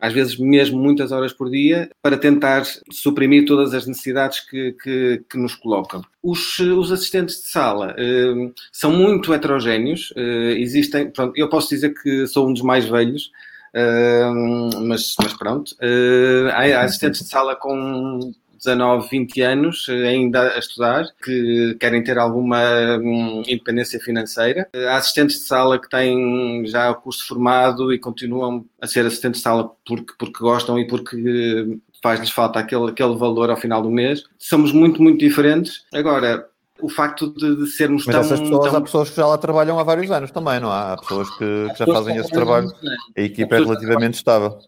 às 0.00 0.12
vezes 0.12 0.38
mesmo 0.38 0.80
muitas 0.80 1.12
horas 1.12 1.32
por 1.34 1.50
dia, 1.50 1.90
para 2.00 2.16
tentar 2.16 2.64
suprimir 2.90 3.44
todas 3.44 3.74
as 3.74 3.86
necessidades 3.86 4.40
que, 4.40 4.72
que, 4.82 5.22
que 5.28 5.38
nos 5.38 5.54
colocam. 5.54 6.02
Os, 6.22 6.58
os, 6.58 6.90
assistentes 6.90 7.42
de 7.42 7.48
sala 7.48 7.94
eh, 7.98 8.50
são 8.72 8.90
muito 8.90 9.34
heterogéneos, 9.34 10.12
eh, 10.16 10.54
existem, 10.58 11.10
pronto, 11.10 11.34
eu 11.36 11.48
posso 11.50 11.68
dizer 11.68 11.92
que 11.92 12.26
sou 12.26 12.48
um 12.48 12.52
dos 12.52 12.62
mais 12.62 12.86
velhos, 12.86 13.30
Uh, 13.74 14.80
mas, 14.84 15.14
mas, 15.22 15.34
pronto, 15.34 15.72
uh, 15.72 16.48
há 16.50 16.80
assistentes 16.80 17.20
de 17.20 17.28
sala 17.28 17.54
com 17.54 18.32
19, 18.56 19.08
20 19.08 19.42
anos 19.42 19.86
eh, 19.88 20.08
ainda 20.08 20.54
a 20.54 20.58
estudar, 20.58 21.06
que 21.22 21.76
querem 21.80 22.02
ter 22.02 22.18
alguma 22.18 22.60
hum, 22.98 23.42
independência 23.46 24.00
financeira. 24.00 24.68
Há 24.88 24.96
assistentes 24.96 25.38
de 25.40 25.44
sala 25.44 25.80
que 25.80 25.88
têm 25.88 26.66
já 26.66 26.90
o 26.90 26.96
curso 26.96 27.26
formado 27.26 27.92
e 27.92 27.98
continuam 27.98 28.64
a 28.80 28.86
ser 28.86 29.06
assistentes 29.06 29.40
de 29.40 29.44
sala 29.44 29.70
porque, 29.86 30.14
porque 30.18 30.38
gostam 30.40 30.78
e 30.78 30.86
porque 30.86 31.16
eh, 31.16 31.76
faz-lhes 32.02 32.30
falta 32.30 32.58
aquele, 32.58 32.90
aquele 32.90 33.16
valor 33.16 33.50
ao 33.50 33.56
final 33.56 33.82
do 33.82 33.90
mês. 33.90 34.24
Somos 34.38 34.72
muito, 34.72 35.02
muito 35.02 35.18
diferentes. 35.18 35.84
Agora, 35.92 36.46
o 36.80 36.88
facto 36.88 37.30
de, 37.30 37.56
de 37.56 37.66
sermos 37.66 38.04
Mas 38.06 38.14
tão... 38.14 38.24
essas 38.24 38.40
pessoas, 38.40 38.70
tão... 38.70 38.76
há 38.76 38.80
pessoas 38.80 39.10
que 39.10 39.16
já 39.16 39.26
lá 39.26 39.38
trabalham 39.38 39.78
há 39.78 39.82
vários 39.82 40.10
anos 40.10 40.30
também, 40.30 40.60
não 40.60 40.70
há? 40.70 40.92
Há 40.92 40.96
pessoas 40.98 41.30
que, 41.30 41.68
que 41.72 41.78
já 41.78 41.86
fazem 41.86 42.16
esse 42.16 42.30
trabalho. 42.30 42.70
A 43.16 43.20
equipa 43.20 43.56
é 43.56 43.58
relativamente 43.58 44.14
estável. 44.14 44.58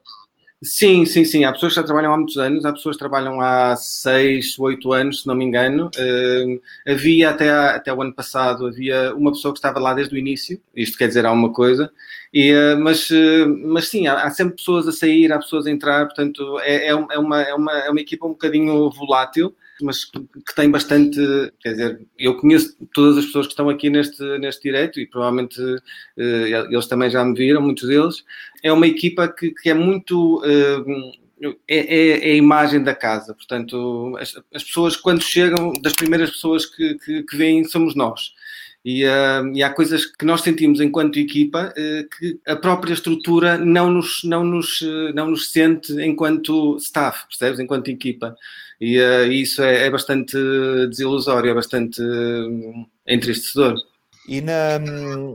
Sim, 0.61 1.07
sim, 1.07 1.25
sim. 1.25 1.45
Há 1.45 1.53
pessoas 1.53 1.73
que 1.73 1.77
já 1.81 1.85
trabalham 1.85 2.12
há 2.12 2.17
muitos 2.17 2.37
anos, 2.37 2.65
há 2.65 2.73
pessoas 2.73 2.97
que 2.97 2.99
trabalham 2.99 3.41
há 3.41 3.77
6, 3.77 4.59
8 4.59 4.93
anos, 4.93 5.21
se 5.23 5.27
não 5.29 5.37
me 5.37 5.45
engano. 5.45 5.88
Uh, 5.97 6.61
havia 6.85 7.31
até, 7.31 7.49
até 7.49 7.93
o 7.95 8.03
ano 8.03 8.12
passado, 8.12 8.67
havia 8.67 9.15
uma 9.15 9.31
pessoa 9.31 9.55
que 9.55 9.59
estava 9.59 9.79
lá 9.79 9.95
desde 9.95 10.17
o 10.17 10.19
início, 10.19 10.61
isto 10.75 10.99
quer 10.99 11.07
dizer 11.07 11.25
alguma 11.25 11.53
coisa, 11.53 11.93
e, 12.35 12.53
uh, 12.53 12.77
mas, 12.77 13.09
uh, 13.11 13.47
mas 13.67 13.88
sim, 13.88 14.09
há, 14.09 14.25
há, 14.25 14.31
sempre 14.31 14.57
pessoas 14.57 14.88
a 14.88 14.93
sair, 14.93 15.33
há 15.33 15.38
pessoas 15.38 15.65
a 15.67 15.71
entrar, 15.71 16.07
portanto 16.07 16.59
é, 16.61 16.87
é, 16.87 16.88
é, 16.88 16.95
uma, 16.95 17.41
é, 17.41 17.55
uma, 17.55 17.73
é 17.79 17.91
uma 17.91 18.00
equipa 18.00 18.27
um 18.27 18.31
bocadinho 18.31 18.91
volátil, 18.91 19.55
mas 19.82 20.04
que 20.04 20.54
tem 20.54 20.70
bastante, 20.70 21.20
quer 21.61 21.70
dizer, 21.70 22.00
eu 22.18 22.37
conheço 22.37 22.76
todas 22.92 23.18
as 23.18 23.26
pessoas 23.26 23.47
que 23.47 23.52
estão 23.52 23.68
aqui 23.68 23.90
neste, 23.90 24.23
neste 24.38 24.62
direito 24.62 25.00
e 25.00 25.06
provavelmente 25.06 25.61
eles 26.16 26.87
também 26.87 27.11
já 27.11 27.25
me 27.25 27.35
viram, 27.35 27.62
muitos 27.62 27.88
deles, 27.88 28.25
é 28.62 28.73
uma 28.73 28.87
equipa 28.87 29.28
que, 29.28 29.50
que 29.50 29.70
é 29.70 29.75
muito. 29.75 30.38
Uh, 30.38 31.12
é, 31.68 31.76
é, 31.76 32.30
é, 32.30 32.32
a 32.32 32.35
imagem 32.35 32.82
da 32.82 32.94
casa, 32.94 33.32
portanto, 33.32 34.16
as, 34.20 34.35
as, 34.52 34.64
pessoas 34.64 34.97
quando 34.97 35.23
chegam, 35.23 35.73
das 35.80 35.92
primeiras 35.92 36.30
pessoas 36.30 36.66
que, 36.66 36.94
que, 36.94 37.23
que 37.23 37.37
vêm 37.37 37.62
somos 37.62 37.94
nós. 37.94 38.32
E, 38.85 39.04
uh, 39.04 39.54
e, 39.54 39.62
há 39.62 39.70
coisas 39.70 40.06
que 40.06 40.25
nós 40.25 40.40
sentimos 40.40 40.80
enquanto 40.80 41.18
equipa 41.18 41.73
uh, 41.76 42.08
que 42.16 42.38
a 42.47 42.56
própria 42.56 42.92
estrutura 42.92 43.58
não 43.58 43.90
nos, 43.90 44.23
não 44.25 44.44
nos, 44.44 44.80
uh, 44.80 45.12
não 45.14 45.30
nos 45.30 45.50
sente 45.50 45.92
enquanto 46.00 46.76
staff, 46.78 47.26
percebes? 47.26 47.58
Enquanto 47.58 47.88
equipa. 47.88 48.37
E 48.80 48.97
isso 49.30 49.61
é, 49.61 49.87
é, 49.87 49.90
bastante 49.90 50.37
desilusório, 50.88 51.50
é 51.50 51.54
bastante 51.54 52.00
entristecedor. 53.04 53.75
E 54.28 54.42
na, 54.42 54.78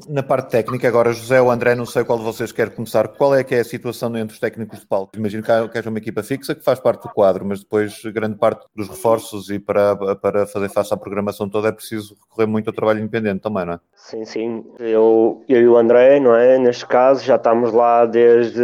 na 0.07 0.21
parte 0.21 0.51
técnica, 0.51 0.87
agora 0.87 1.11
José 1.13 1.41
ou 1.41 1.49
André, 1.49 1.73
não 1.73 1.83
sei 1.85 2.03
qual 2.03 2.19
de 2.19 2.23
vocês 2.23 2.51
quer 2.51 2.69
começar. 2.69 3.07
Qual 3.07 3.33
é 3.33 3.43
que 3.43 3.55
é 3.55 3.61
a 3.61 3.63
situação 3.63 4.15
entre 4.15 4.35
os 4.35 4.39
técnicos 4.39 4.81
de 4.81 4.85
palco? 4.85 5.17
Imagino 5.17 5.41
que 5.41 5.51
haja 5.51 5.89
uma 5.89 5.97
equipa 5.97 6.21
fixa 6.21 6.53
que 6.53 6.63
faz 6.63 6.79
parte 6.79 7.01
do 7.01 7.09
quadro, 7.09 7.43
mas 7.43 7.61
depois 7.61 7.99
grande 8.13 8.37
parte 8.37 8.67
dos 8.75 8.87
reforços 8.87 9.49
e 9.49 9.57
para, 9.57 10.15
para 10.17 10.45
fazer 10.45 10.69
face 10.69 10.93
à 10.93 10.97
programação 10.97 11.49
toda 11.49 11.69
é 11.69 11.71
preciso 11.71 12.15
recorrer 12.29 12.45
muito 12.45 12.67
ao 12.67 12.73
trabalho 12.73 12.99
independente 12.99 13.41
também, 13.41 13.65
não 13.65 13.73
é? 13.73 13.79
Sim, 13.95 14.25
sim. 14.25 14.63
Eu, 14.77 15.43
eu 15.49 15.61
e 15.61 15.67
o 15.67 15.75
André, 15.75 16.19
não 16.19 16.35
é? 16.35 16.59
Neste 16.59 16.85
caso, 16.85 17.25
já 17.25 17.37
estamos 17.37 17.73
lá 17.73 18.05
desde 18.05 18.61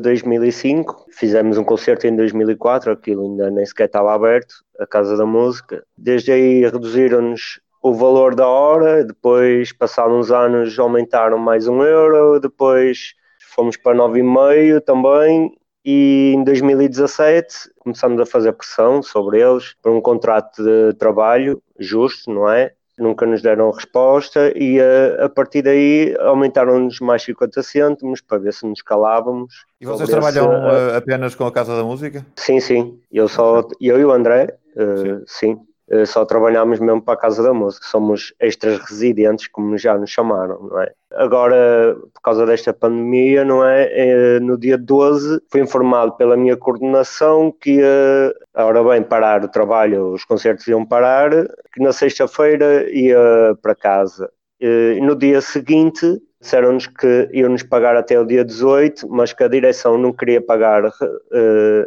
2005. 0.00 1.06
Fizemos 1.10 1.58
um 1.58 1.64
concerto 1.64 2.06
em 2.06 2.14
2004, 2.14 2.92
aquilo 2.92 3.24
ainda 3.24 3.50
nem 3.50 3.66
sequer 3.66 3.86
estava 3.86 4.14
aberto, 4.14 4.54
a 4.78 4.86
Casa 4.86 5.16
da 5.16 5.26
Música. 5.26 5.82
Desde 5.98 6.30
aí 6.30 6.60
reduziram-nos 6.60 7.60
o 7.82 7.92
valor 7.92 8.34
da 8.36 8.46
hora, 8.46 9.04
depois, 9.04 9.72
passados 9.72 10.14
uns 10.14 10.30
anos, 10.30 10.78
aumentaram 10.78 11.36
mais 11.36 11.66
um 11.66 11.82
euro, 11.82 12.38
depois 12.38 13.14
fomos 13.54 13.76
para 13.76 13.96
9,5 13.96 14.80
também, 14.80 15.52
e 15.84 16.32
em 16.36 16.44
2017 16.44 17.70
começamos 17.80 18.20
a 18.20 18.24
fazer 18.24 18.52
pressão 18.52 19.02
sobre 19.02 19.40
eles 19.40 19.74
por 19.82 19.90
um 19.90 20.00
contrato 20.00 20.62
de 20.62 20.94
trabalho 20.94 21.60
justo, 21.76 22.32
não 22.32 22.48
é? 22.48 22.72
Nunca 22.96 23.26
nos 23.26 23.42
deram 23.42 23.70
resposta 23.72 24.52
e 24.54 24.78
a, 24.80 25.24
a 25.24 25.28
partir 25.28 25.62
daí 25.62 26.14
aumentaram-nos 26.20 27.00
mais 27.00 27.22
50 27.22 27.62
cêntimos 27.64 28.20
para 28.20 28.38
ver 28.38 28.52
se 28.52 28.64
nos 28.64 28.80
calávamos. 28.80 29.64
E 29.80 29.86
vocês 29.86 30.08
trabalham 30.08 30.52
esse, 30.52 30.92
uh, 30.92 30.96
apenas 30.98 31.34
com 31.34 31.46
a 31.46 31.50
Casa 31.50 31.76
da 31.76 31.82
Música? 31.82 32.24
Sim, 32.36 32.60
sim. 32.60 33.00
Eu, 33.10 33.26
só, 33.26 33.66
eu 33.80 33.98
e 33.98 34.04
o 34.04 34.12
André, 34.12 34.56
uh, 34.76 35.24
sim. 35.26 35.56
sim. 35.56 35.71
Eh, 35.92 36.06
só 36.06 36.24
trabalhamos 36.24 36.80
mesmo 36.80 37.02
para 37.02 37.14
a 37.14 37.16
Casa 37.18 37.42
da 37.42 37.52
Música, 37.52 37.86
somos 37.86 38.32
extras 38.40 38.78
residentes, 38.78 39.46
como 39.46 39.76
já 39.76 39.96
nos 39.98 40.10
chamaram, 40.10 40.68
não 40.70 40.80
é? 40.80 40.90
Agora, 41.12 41.94
por 42.14 42.22
causa 42.22 42.46
desta 42.46 42.72
pandemia, 42.72 43.44
não 43.44 43.62
é? 43.64 43.90
Eh, 43.92 44.40
no 44.40 44.56
dia 44.56 44.78
12, 44.78 45.42
fui 45.50 45.60
informado 45.60 46.12
pela 46.12 46.36
minha 46.36 46.56
coordenação 46.56 47.52
que 47.60 47.72
ia, 47.76 48.34
ora 48.54 48.82
bem, 48.82 49.02
parar 49.02 49.44
o 49.44 49.48
trabalho, 49.48 50.12
os 50.12 50.24
concertos 50.24 50.66
iam 50.66 50.84
parar, 50.86 51.30
que 51.72 51.82
na 51.82 51.92
sexta-feira 51.92 52.90
ia 52.90 53.54
para 53.60 53.74
casa. 53.74 54.30
E 54.60 55.00
no 55.02 55.14
dia 55.16 55.40
seguinte, 55.40 56.22
disseram-nos 56.40 56.86
que 56.86 57.28
iam-nos 57.32 57.62
pagar 57.64 57.96
até 57.96 58.18
o 58.18 58.24
dia 58.24 58.44
18, 58.44 59.08
mas 59.10 59.32
que 59.32 59.44
a 59.44 59.48
direção 59.48 59.98
não 59.98 60.12
queria 60.12 60.40
pagar 60.40 60.86
uh, 60.86 60.92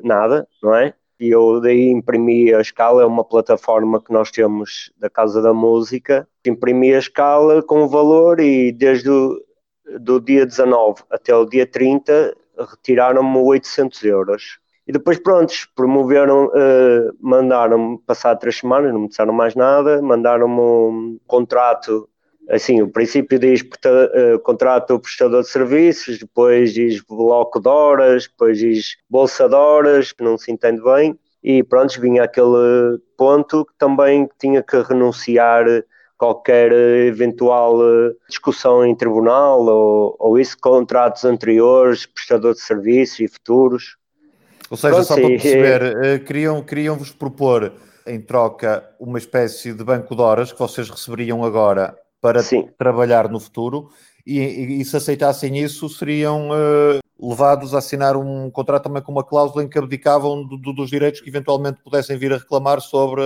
nada, 0.04 0.48
não 0.62 0.76
é? 0.76 0.94
E 1.20 1.30
eu 1.30 1.62
daí 1.62 1.90
imprimi 1.90 2.54
a 2.54 2.62
escala, 2.62 3.04
é 3.04 3.06
uma 3.06 3.24
plataforma 3.24 4.02
que 4.02 4.12
nós 4.12 4.32
temos 4.32 4.92
da 4.98 5.10
Casa 5.10 5.42
da 5.42 5.54
Música, 5.54 6.28
imprimi 6.46 6.94
a 6.94 7.00
escala 7.00 7.62
com 7.64 7.84
o 7.84 7.88
valor 7.88 8.40
e 8.40 8.72
desde 8.72 9.10
o 9.10 9.42
do 10.00 10.20
dia 10.20 10.46
19 10.46 11.04
até 11.12 11.36
o 11.36 11.46
dia 11.46 11.66
30 11.66 12.36
retiraram-me 12.58 13.38
800 13.38 14.04
euros. 14.04 14.60
E 14.88 14.92
depois, 14.92 15.18
prontos, 15.18 15.66
promoveram, 15.76 16.46
uh, 16.46 17.16
mandaram-me 17.20 17.98
passar 18.06 18.36
três 18.36 18.58
semanas, 18.58 18.94
não 18.94 19.02
me 19.02 19.10
disseram 19.10 19.34
mais 19.34 19.56
nada, 19.56 20.02
mandaram-me 20.02 20.60
um 20.60 21.20
contrato 21.26 22.08
assim, 22.50 22.82
o 22.82 22.88
princípio 22.88 23.40
diz 23.40 23.62
uh, 23.62 24.40
contrato 24.40 24.94
do 24.94 25.00
prestador 25.00 25.42
de 25.42 25.50
serviços, 25.50 26.20
depois 26.20 26.74
diz 26.74 27.02
bloco 27.02 27.60
de 27.60 27.68
horas, 27.68 28.28
depois 28.28 28.60
diz 28.60 28.96
bolsa 29.10 29.48
de 29.48 29.56
horas, 29.56 30.12
que 30.12 30.24
não 30.24 30.38
se 30.38 30.52
entende 30.52 30.82
bem, 30.82 31.18
e 31.44 31.64
pronto, 31.64 32.00
vinha 32.00 32.24
aquele 32.24 33.00
ponto 33.18 33.66
que 33.66 33.74
também 33.78 34.30
tinha 34.40 34.64
que 34.64 34.78
renunciar 34.82 35.66
qualquer 36.18 36.72
eventual 36.72 37.78
eh, 37.84 38.14
discussão 38.30 38.86
em 38.86 38.96
tribunal 38.96 39.66
ou, 39.66 40.16
ou 40.18 40.40
isso, 40.40 40.58
contratos 40.60 41.26
anteriores, 41.26 42.06
prestador 42.06 42.54
de 42.54 42.62
serviços 42.62 43.20
e 43.20 43.28
futuros. 43.28 43.98
Ou 44.70 44.78
seja, 44.78 44.96
pronto, 44.96 45.08
só 45.08 45.16
para 45.16 45.28
perceber, 45.28 45.98
é... 46.04 46.20
queriam, 46.20 46.64
queriam-vos 46.64 47.12
propor 47.12 47.74
em 48.08 48.20
troca 48.22 48.90
uma 49.00 49.18
espécie 49.18 49.74
de 49.74 49.84
banco 49.84 50.16
de 50.16 50.22
horas 50.22 50.52
que 50.52 50.60
vocês 50.60 50.90
receberiam 50.90 51.44
agora 51.44 51.96
para 52.26 52.42
Sim. 52.42 52.68
trabalhar 52.76 53.30
no 53.30 53.40
futuro 53.40 53.90
e, 54.26 54.40
e, 54.40 54.82
e, 54.82 54.86
se 54.86 54.98
aceitassem 54.98 55.60
isso 55.60 55.88
seriam 55.88 56.50
uh, 56.50 57.00
levados 57.22 57.76
a 57.76 57.78
assinar 57.78 58.18
um 58.18 58.50
contrato 58.50 58.86
também 58.86 59.04
com 59.04 59.12
uma 59.12 59.24
cláusula 59.24 59.64
em 59.64 59.70
que 59.70 59.78
abdicavam 59.78 60.44
do, 60.44 60.58
do, 60.58 60.74
dos 60.74 60.90
direitos 60.90 61.22
que 61.22 61.30
eventualmente 61.30 61.84
pudessem 61.84 62.18
vir 62.18 62.34
a 62.34 62.38
reclamar 62.38 62.82
sobre 62.82 63.22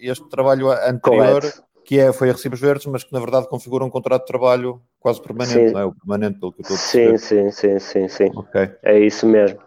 este 0.00 0.26
trabalho 0.30 0.70
anterior 0.70 1.42
Correto. 1.42 1.62
que 1.84 2.00
é, 2.00 2.10
foi 2.10 2.30
a 2.30 2.32
Recibos 2.32 2.58
Verdes, 2.58 2.86
mas 2.86 3.04
que 3.04 3.12
na 3.12 3.20
verdade 3.20 3.46
configura 3.50 3.84
um 3.84 3.90
contrato 3.90 4.22
de 4.22 4.28
trabalho 4.28 4.80
quase 4.98 5.20
permanente, 5.20 5.68
sim. 5.68 5.74
não 5.74 5.80
é? 5.80 5.84
O 5.84 5.92
permanente, 5.92 6.40
pelo 6.40 6.52
que 6.54 6.62
eu 6.62 6.62
estou 6.62 6.76
a 6.76 6.80
perceber. 6.80 7.18
Sim, 7.18 7.50
sim, 7.50 7.78
sim, 7.78 8.08
sim, 8.08 8.08
sim. 8.08 8.30
Okay. 8.34 8.70
É 8.82 8.98
isso 8.98 9.26
mesmo. 9.26 9.58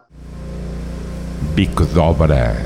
Bico 1.54 1.86
de 1.86 1.98
obra. 2.00 2.56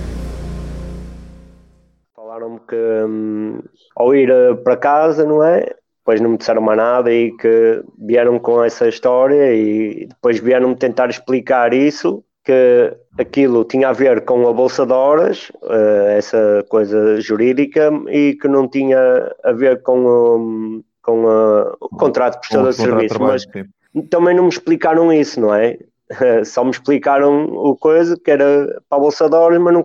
Falaram-me 2.15 2.61
que 2.61 3.05
hum, 3.07 3.61
ao 3.95 4.15
ir 4.15 4.31
eh, 4.31 4.55
para 4.55 4.79
casa, 4.79 5.27
não 5.27 5.45
é? 5.45 5.77
Depois 6.07 6.21
não 6.21 6.31
me 6.31 6.39
disseram 6.39 6.63
mais 6.63 6.79
nada 6.79 7.13
e 7.13 7.33
que 7.33 7.83
vieram 7.99 8.39
com 8.39 8.63
essa 8.63 8.87
história 8.87 9.53
e 9.53 10.07
depois 10.07 10.39
vieram-me 10.39 10.77
tentar 10.77 11.11
explicar 11.11 11.75
isso, 11.75 12.23
que 12.45 12.97
aquilo 13.19 13.65
tinha 13.65 13.89
a 13.89 13.93
ver 13.93 14.25
com 14.25 14.47
a 14.47 14.53
Bolsa 14.53 14.87
de 14.87 14.93
Horas, 14.93 15.51
uh, 15.65 16.07
essa 16.17 16.65
coisa 16.69 17.21
jurídica, 17.21 17.91
e 18.09 18.39
que 18.41 18.47
não 18.47 18.69
tinha 18.69 19.35
a 19.43 19.51
ver 19.51 19.83
com, 19.83 19.99
um, 19.99 20.85
com 21.03 21.25
uh, 21.25 21.77
o 21.81 21.89
contrato 21.89 22.35
de 22.35 22.39
prestador 22.39 22.71
de 22.71 22.77
serviço. 22.77 23.21
Mas 23.21 23.43
sim. 23.43 24.03
também 24.09 24.37
não 24.37 24.45
me 24.45 24.51
explicaram 24.51 25.13
isso, 25.13 25.41
não 25.41 25.53
é? 25.53 25.77
Só 26.47 26.63
me 26.63 26.71
explicaram 26.71 27.47
o 27.47 27.77
coisa 27.77 28.17
que 28.17 28.31
era 28.31 28.81
para 28.89 28.99
a 28.99 29.01
Bolsa 29.01 29.29
de 29.29 29.35
Horas, 29.35 29.61
mas 29.61 29.75
não, 29.75 29.85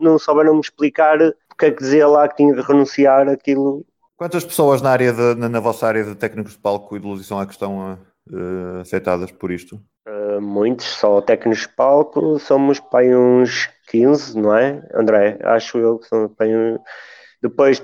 não 0.00 0.18
souberam 0.18 0.54
me 0.54 0.60
explicar 0.60 1.18
porque 1.48 1.66
é 1.66 1.70
que 1.70 1.82
dizia 1.84 2.08
lá 2.08 2.26
que 2.26 2.36
tinha 2.36 2.52
que 2.52 2.60
renunciar 2.60 3.28
aquilo 3.28 3.84
Quantas 4.16 4.44
pessoas 4.44 4.80
na, 4.80 4.90
área 4.90 5.12
de, 5.12 5.34
na, 5.34 5.48
na, 5.48 5.60
vossa 5.60 5.86
área 5.86 6.02
de 6.02 6.14
técnicos 6.14 6.52
de 6.52 6.58
palco 6.58 6.96
e 6.96 7.00
de 7.00 7.06
luz 7.06 7.20
e 7.20 7.24
som 7.24 7.40
é 7.40 7.44
que 7.44 7.52
estão 7.52 7.98
uh, 8.30 8.80
afetadas 8.80 9.30
por 9.30 9.50
isto? 9.50 9.78
Uh, 10.08 10.40
muitos, 10.40 10.86
só 10.86 11.20
técnicos 11.20 11.62
de 11.62 11.68
palco 11.68 12.38
somos 12.38 12.80
para 12.80 13.06
uns 13.18 13.68
15, 13.88 14.38
não 14.40 14.56
é, 14.56 14.82
André? 14.94 15.38
Acho 15.42 15.78
eu 15.78 15.98
que 15.98 16.06
são 16.06 16.28
para 16.30 16.46
uns... 16.46 16.80
Depois 17.42 17.80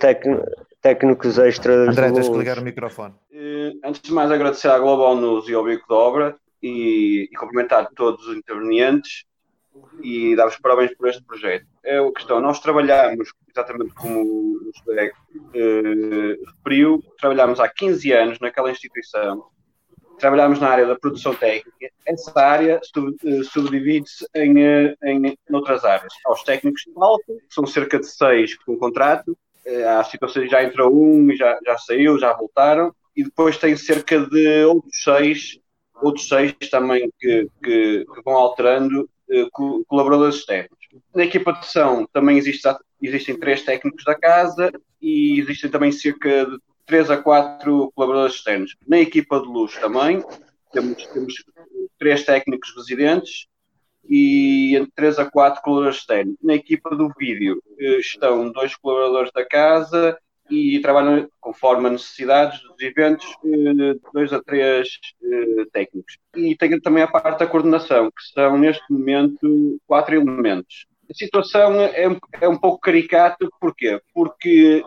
técnicos 0.80 1.38
extras. 1.38 1.88
André, 1.90 2.10
tens 2.10 2.28
que 2.28 2.38
ligar 2.38 2.58
o 2.58 2.62
microfone. 2.62 3.14
Uh, 3.30 3.78
antes 3.84 4.00
de 4.00 4.12
mais, 4.12 4.30
agradecer 4.30 4.68
à 4.68 4.78
Global 4.78 5.14
News 5.16 5.46
e 5.48 5.54
ao 5.54 5.62
Bico 5.62 5.86
de 5.86 5.94
Obra 5.94 6.36
e, 6.62 7.28
e 7.30 7.36
cumprimentar 7.36 7.90
todos 7.94 8.26
os 8.26 8.36
intervenientes 8.36 9.24
e 10.02 10.34
dar 10.36 10.48
os 10.48 10.58
parabéns 10.58 10.94
por 10.96 11.08
este 11.08 11.22
projeto. 11.22 11.66
É 11.84 11.98
a 11.98 12.12
questão, 12.12 12.40
nós 12.40 12.60
trabalhamos, 12.60 13.32
exatamente 13.48 13.94
como 13.94 14.20
o 14.20 14.70
José 14.76 15.12
uh, 15.34 16.46
referiu, 16.56 17.02
trabalhamos 17.18 17.60
há 17.60 17.68
15 17.68 18.12
anos 18.12 18.38
naquela 18.40 18.70
instituição, 18.70 19.44
trabalhamos 20.18 20.60
na 20.60 20.68
área 20.68 20.86
da 20.86 20.98
produção 20.98 21.34
técnica, 21.34 21.90
essa 22.06 22.32
área 22.40 22.80
sub, 22.82 23.16
uh, 23.24 23.44
subdivide-se 23.44 24.26
em, 24.34 24.58
em, 24.58 25.26
em 25.26 25.36
outras 25.52 25.84
áreas. 25.84 26.12
Há 26.26 26.32
os 26.32 26.42
técnicos 26.42 26.82
de 26.86 26.92
palco, 26.92 27.24
que 27.26 27.54
são 27.54 27.66
cerca 27.66 27.98
de 27.98 28.06
seis 28.06 28.56
com 28.56 28.76
contrato, 28.76 29.36
há 29.88 30.02
situações 30.02 30.50
já 30.50 30.64
entrou 30.64 30.92
um 30.92 31.30
e 31.30 31.36
já, 31.36 31.56
já 31.64 31.78
saiu, 31.78 32.18
já 32.18 32.32
voltaram, 32.32 32.92
e 33.14 33.22
depois 33.22 33.56
tem 33.56 33.76
cerca 33.76 34.18
de 34.18 34.64
outros 34.64 35.02
seis 35.04 35.62
outros 36.02 36.28
seis 36.28 36.54
também 36.70 37.10
que, 37.18 37.48
que, 37.62 38.04
que 38.04 38.22
vão 38.24 38.34
alterando 38.34 39.08
colaboradores 39.86 40.36
externos. 40.36 40.78
Na 41.14 41.24
equipa 41.24 41.52
de 41.52 41.66
sessão 41.66 42.06
também 42.12 42.36
existe, 42.36 42.68
existem 43.00 43.38
três 43.38 43.62
técnicos 43.62 44.04
da 44.04 44.14
casa 44.14 44.70
e 45.00 45.40
existem 45.40 45.70
também 45.70 45.90
cerca 45.90 46.46
de 46.46 46.58
três 46.86 47.10
a 47.10 47.16
quatro 47.16 47.90
colaboradores 47.94 48.36
externos. 48.36 48.76
Na 48.86 48.98
equipa 48.98 49.40
de 49.40 49.46
luz 49.46 49.74
também 49.78 50.22
temos, 50.72 51.06
temos 51.06 51.34
três 51.98 52.24
técnicos 52.24 52.74
residentes 52.76 53.46
e 54.08 54.76
entre 54.76 54.92
três 54.94 55.18
a 55.18 55.30
quatro 55.30 55.62
colaboradores 55.62 56.00
externos. 56.00 56.36
Na 56.42 56.54
equipa 56.54 56.94
do 56.94 57.12
vídeo 57.16 57.62
eh, 57.78 57.98
estão 57.98 58.50
dois 58.50 58.74
colaboradores 58.76 59.32
da 59.32 59.46
casa 59.46 60.18
e 60.52 60.80
trabalham 60.80 61.26
conforme 61.40 61.86
as 61.86 61.92
necessidades 61.92 62.60
dos 62.62 62.80
eventos, 62.80 63.26
eh, 63.44 63.98
dois 64.12 64.32
a 64.32 64.42
três 64.42 64.88
eh, 65.22 65.64
técnicos. 65.72 66.18
E 66.36 66.54
tem 66.54 66.78
também 66.78 67.02
a 67.02 67.08
parte 67.08 67.38
da 67.38 67.46
coordenação, 67.46 68.10
que 68.10 68.22
são 68.34 68.58
neste 68.58 68.84
momento 68.92 69.80
quatro 69.86 70.14
elementos. 70.14 70.86
A 71.10 71.14
situação 71.14 71.80
é, 71.80 72.04
é 72.40 72.48
um 72.48 72.58
pouco 72.58 72.80
caricata, 72.80 73.48
porquê? 73.58 73.98
Porque, 74.12 74.84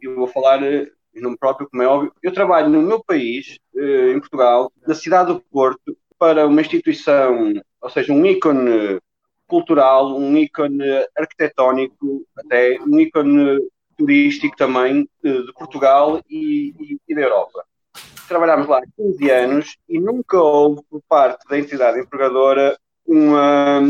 eu 0.00 0.16
vou 0.16 0.26
falar 0.26 0.62
eh, 0.64 0.88
em 1.14 1.20
nome 1.20 1.38
próprio, 1.38 1.68
como 1.70 1.82
é 1.82 1.86
óbvio, 1.86 2.12
eu 2.20 2.32
trabalho 2.32 2.68
no 2.68 2.82
meu 2.82 3.02
país, 3.04 3.56
em 3.76 4.18
Portugal, 4.18 4.72
na 4.84 4.94
cidade 4.96 5.32
do 5.32 5.40
Porto, 5.40 5.96
para 6.18 6.44
uma 6.44 6.60
instituição, 6.60 7.52
ou 7.80 7.88
seja, 7.88 8.12
um 8.12 8.26
ícone 8.26 8.98
cultural, 9.46 10.16
um 10.16 10.36
ícone 10.36 10.82
arquitetónico, 11.16 12.26
até 12.36 12.78
um 12.80 12.98
ícone 12.98 13.60
turístico 13.96 14.56
também 14.56 15.08
de 15.22 15.52
Portugal 15.54 16.20
e, 16.28 16.74
e, 16.78 16.98
e 17.08 17.14
da 17.14 17.22
Europa. 17.22 17.64
Trabalhámos 18.28 18.66
lá 18.66 18.78
há 18.78 18.86
15 18.96 19.30
anos 19.30 19.76
e 19.88 20.00
nunca 20.00 20.40
houve 20.40 20.82
por 20.88 21.02
parte 21.08 21.46
da 21.48 21.58
entidade 21.58 22.00
empregadora 22.00 22.78
uma. 23.06 23.82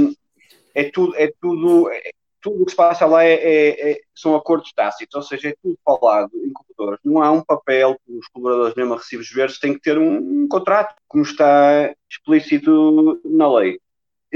É 0.75 0.91
tudo, 0.91 1.15
é 1.17 1.33
tudo, 1.41 1.89
é, 1.91 2.11
tudo 2.41 2.63
o 2.63 2.65
que 2.65 2.73
se 2.73 2.77
passa 2.77 3.07
lá 3.07 3.25
é, 3.25 3.35
é, 3.35 3.93
é, 3.93 4.01
são 4.15 4.35
acordos 4.35 4.73
tácitos, 4.73 5.15
ou 5.15 5.23
seja, 5.23 5.51
é 5.51 5.57
tudo 5.63 5.79
falado 5.85 6.31
em 6.35 6.53
computadores. 6.53 7.01
Não 7.05 7.23
há 7.23 7.31
um 7.31 7.43
papel 7.43 7.97
os 8.09 8.27
colaboradores, 8.29 8.75
mesmo 8.75 8.95
a 8.95 8.97
recibos 8.99 9.31
verdes, 9.31 9.59
têm 9.61 9.75
que 9.75 9.81
ter 9.81 9.97
um, 9.99 10.43
um 10.43 10.49
contrato, 10.49 10.97
como 11.07 11.23
está 11.23 11.95
explícito 12.11 13.21
na 13.25 13.51
lei. 13.53 13.81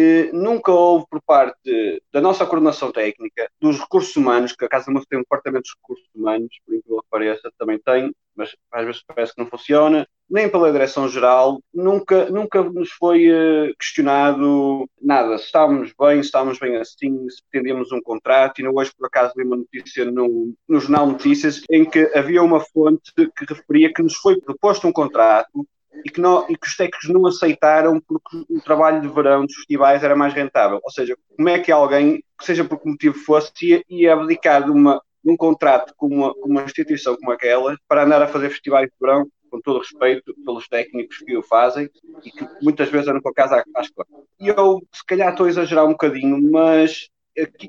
Eh, 0.01 0.31
nunca 0.33 0.71
houve 0.71 1.07
por 1.11 1.21
parte 1.21 2.01
da 2.13 2.21
nossa 2.21 2.47
coordenação 2.47 2.93
técnica, 2.93 3.51
dos 3.61 3.81
recursos 3.81 4.15
humanos, 4.15 4.53
que 4.53 4.65
a 4.65 4.69
Casa 4.69 4.93
Música 4.93 5.09
tem 5.11 5.19
um 5.19 5.23
departamento 5.23 5.65
de 5.65 5.75
recursos 5.75 6.09
humanos, 6.15 6.57
por 6.65 6.73
incrível 6.73 7.03
que 7.03 7.11
pareça, 7.11 7.51
também 7.59 7.81
tem, 7.81 8.15
mas 8.37 8.55
às 8.71 8.87
vezes 8.87 9.03
parece 9.05 9.35
que 9.35 9.43
não 9.43 9.51
funciona, 9.51 10.07
nem 10.31 10.49
pela 10.49 10.71
Direção-Geral, 10.71 11.61
nunca, 11.75 12.31
nunca 12.31 12.63
nos 12.63 12.93
foi 12.93 13.29
uh, 13.29 13.75
questionado 13.77 14.89
nada, 15.03 15.37
se 15.37 15.47
estávamos 15.47 15.93
bem, 15.99 16.23
se 16.23 16.27
estávamos 16.27 16.61
bem 16.61 16.77
assim, 16.77 17.29
se 17.29 17.43
pretendíamos 17.51 17.91
um 17.91 18.01
contrato, 18.01 18.61
e 18.61 18.63
não 18.63 18.77
hoje 18.77 18.93
por 18.97 19.07
acaso 19.07 19.35
li 19.37 19.43
uma 19.43 19.57
notícia 19.57 20.05
no, 20.05 20.55
no 20.69 20.79
Jornal 20.79 21.09
Notícias 21.09 21.63
em 21.69 21.85
que 21.85 22.09
havia 22.15 22.41
uma 22.41 22.61
fonte 22.61 23.13
que 23.17 23.45
referia 23.53 23.93
que 23.93 24.05
nos 24.05 24.15
foi 24.15 24.41
proposto 24.41 24.87
um 24.87 24.93
contrato 24.93 25.67
e 26.05 26.11
que, 26.11 26.21
não, 26.21 26.47
e 26.49 26.57
que 26.57 26.67
os 26.67 26.77
técnicos 26.77 27.09
não 27.09 27.27
aceitaram 27.27 28.01
porque 28.01 28.45
o 28.49 28.61
trabalho 28.61 29.01
de 29.01 29.09
verão 29.09 29.45
dos 29.45 29.55
festivais 29.55 30.03
era 30.03 30.15
mais 30.15 30.33
rentável. 30.33 30.81
Ou 30.83 30.91
seja, 30.91 31.17
como 31.37 31.49
é 31.49 31.59
que 31.59 31.73
alguém, 31.73 32.23
seja 32.41 32.65
por 32.65 32.81
que 32.81 32.89
motivo 32.89 33.19
fosse, 33.19 33.51
ia, 33.63 33.83
ia 33.89 34.13
abdicar 34.13 34.65
de, 34.65 34.71
uma, 34.71 35.03
de 35.25 35.31
um 35.31 35.37
contrato 35.37 35.95
com 35.97 36.07
uma, 36.07 36.35
com 36.35 36.49
uma 36.49 36.63
instituição 36.63 37.17
como 37.17 37.33
aquela 37.33 37.77
para 37.89 38.05
andar 38.05 38.23
a 38.23 38.29
fazer 38.29 38.51
festivais 38.51 38.89
de 38.89 38.95
verão, 39.01 39.27
com 39.51 39.61
todo 39.61 39.79
respeito 39.79 40.35
pelos 40.45 40.69
técnicos 40.69 41.19
que 41.19 41.37
o 41.37 41.43
fazem 41.43 41.89
e 42.23 42.31
que 42.31 42.47
muitas 42.63 42.91
vezes 42.91 43.09
andam 43.09 43.23
com 43.23 43.31
a 43.31 43.35
casa 43.35 43.65
às 43.75 43.89
costas. 43.91 44.19
E 44.39 44.49
eu, 44.49 44.81
se 44.93 45.05
calhar, 45.07 45.31
estou 45.31 45.47
a 45.47 45.49
exagerar 45.49 45.87
um 45.87 45.93
bocadinho, 45.93 46.39
mas 46.51 47.09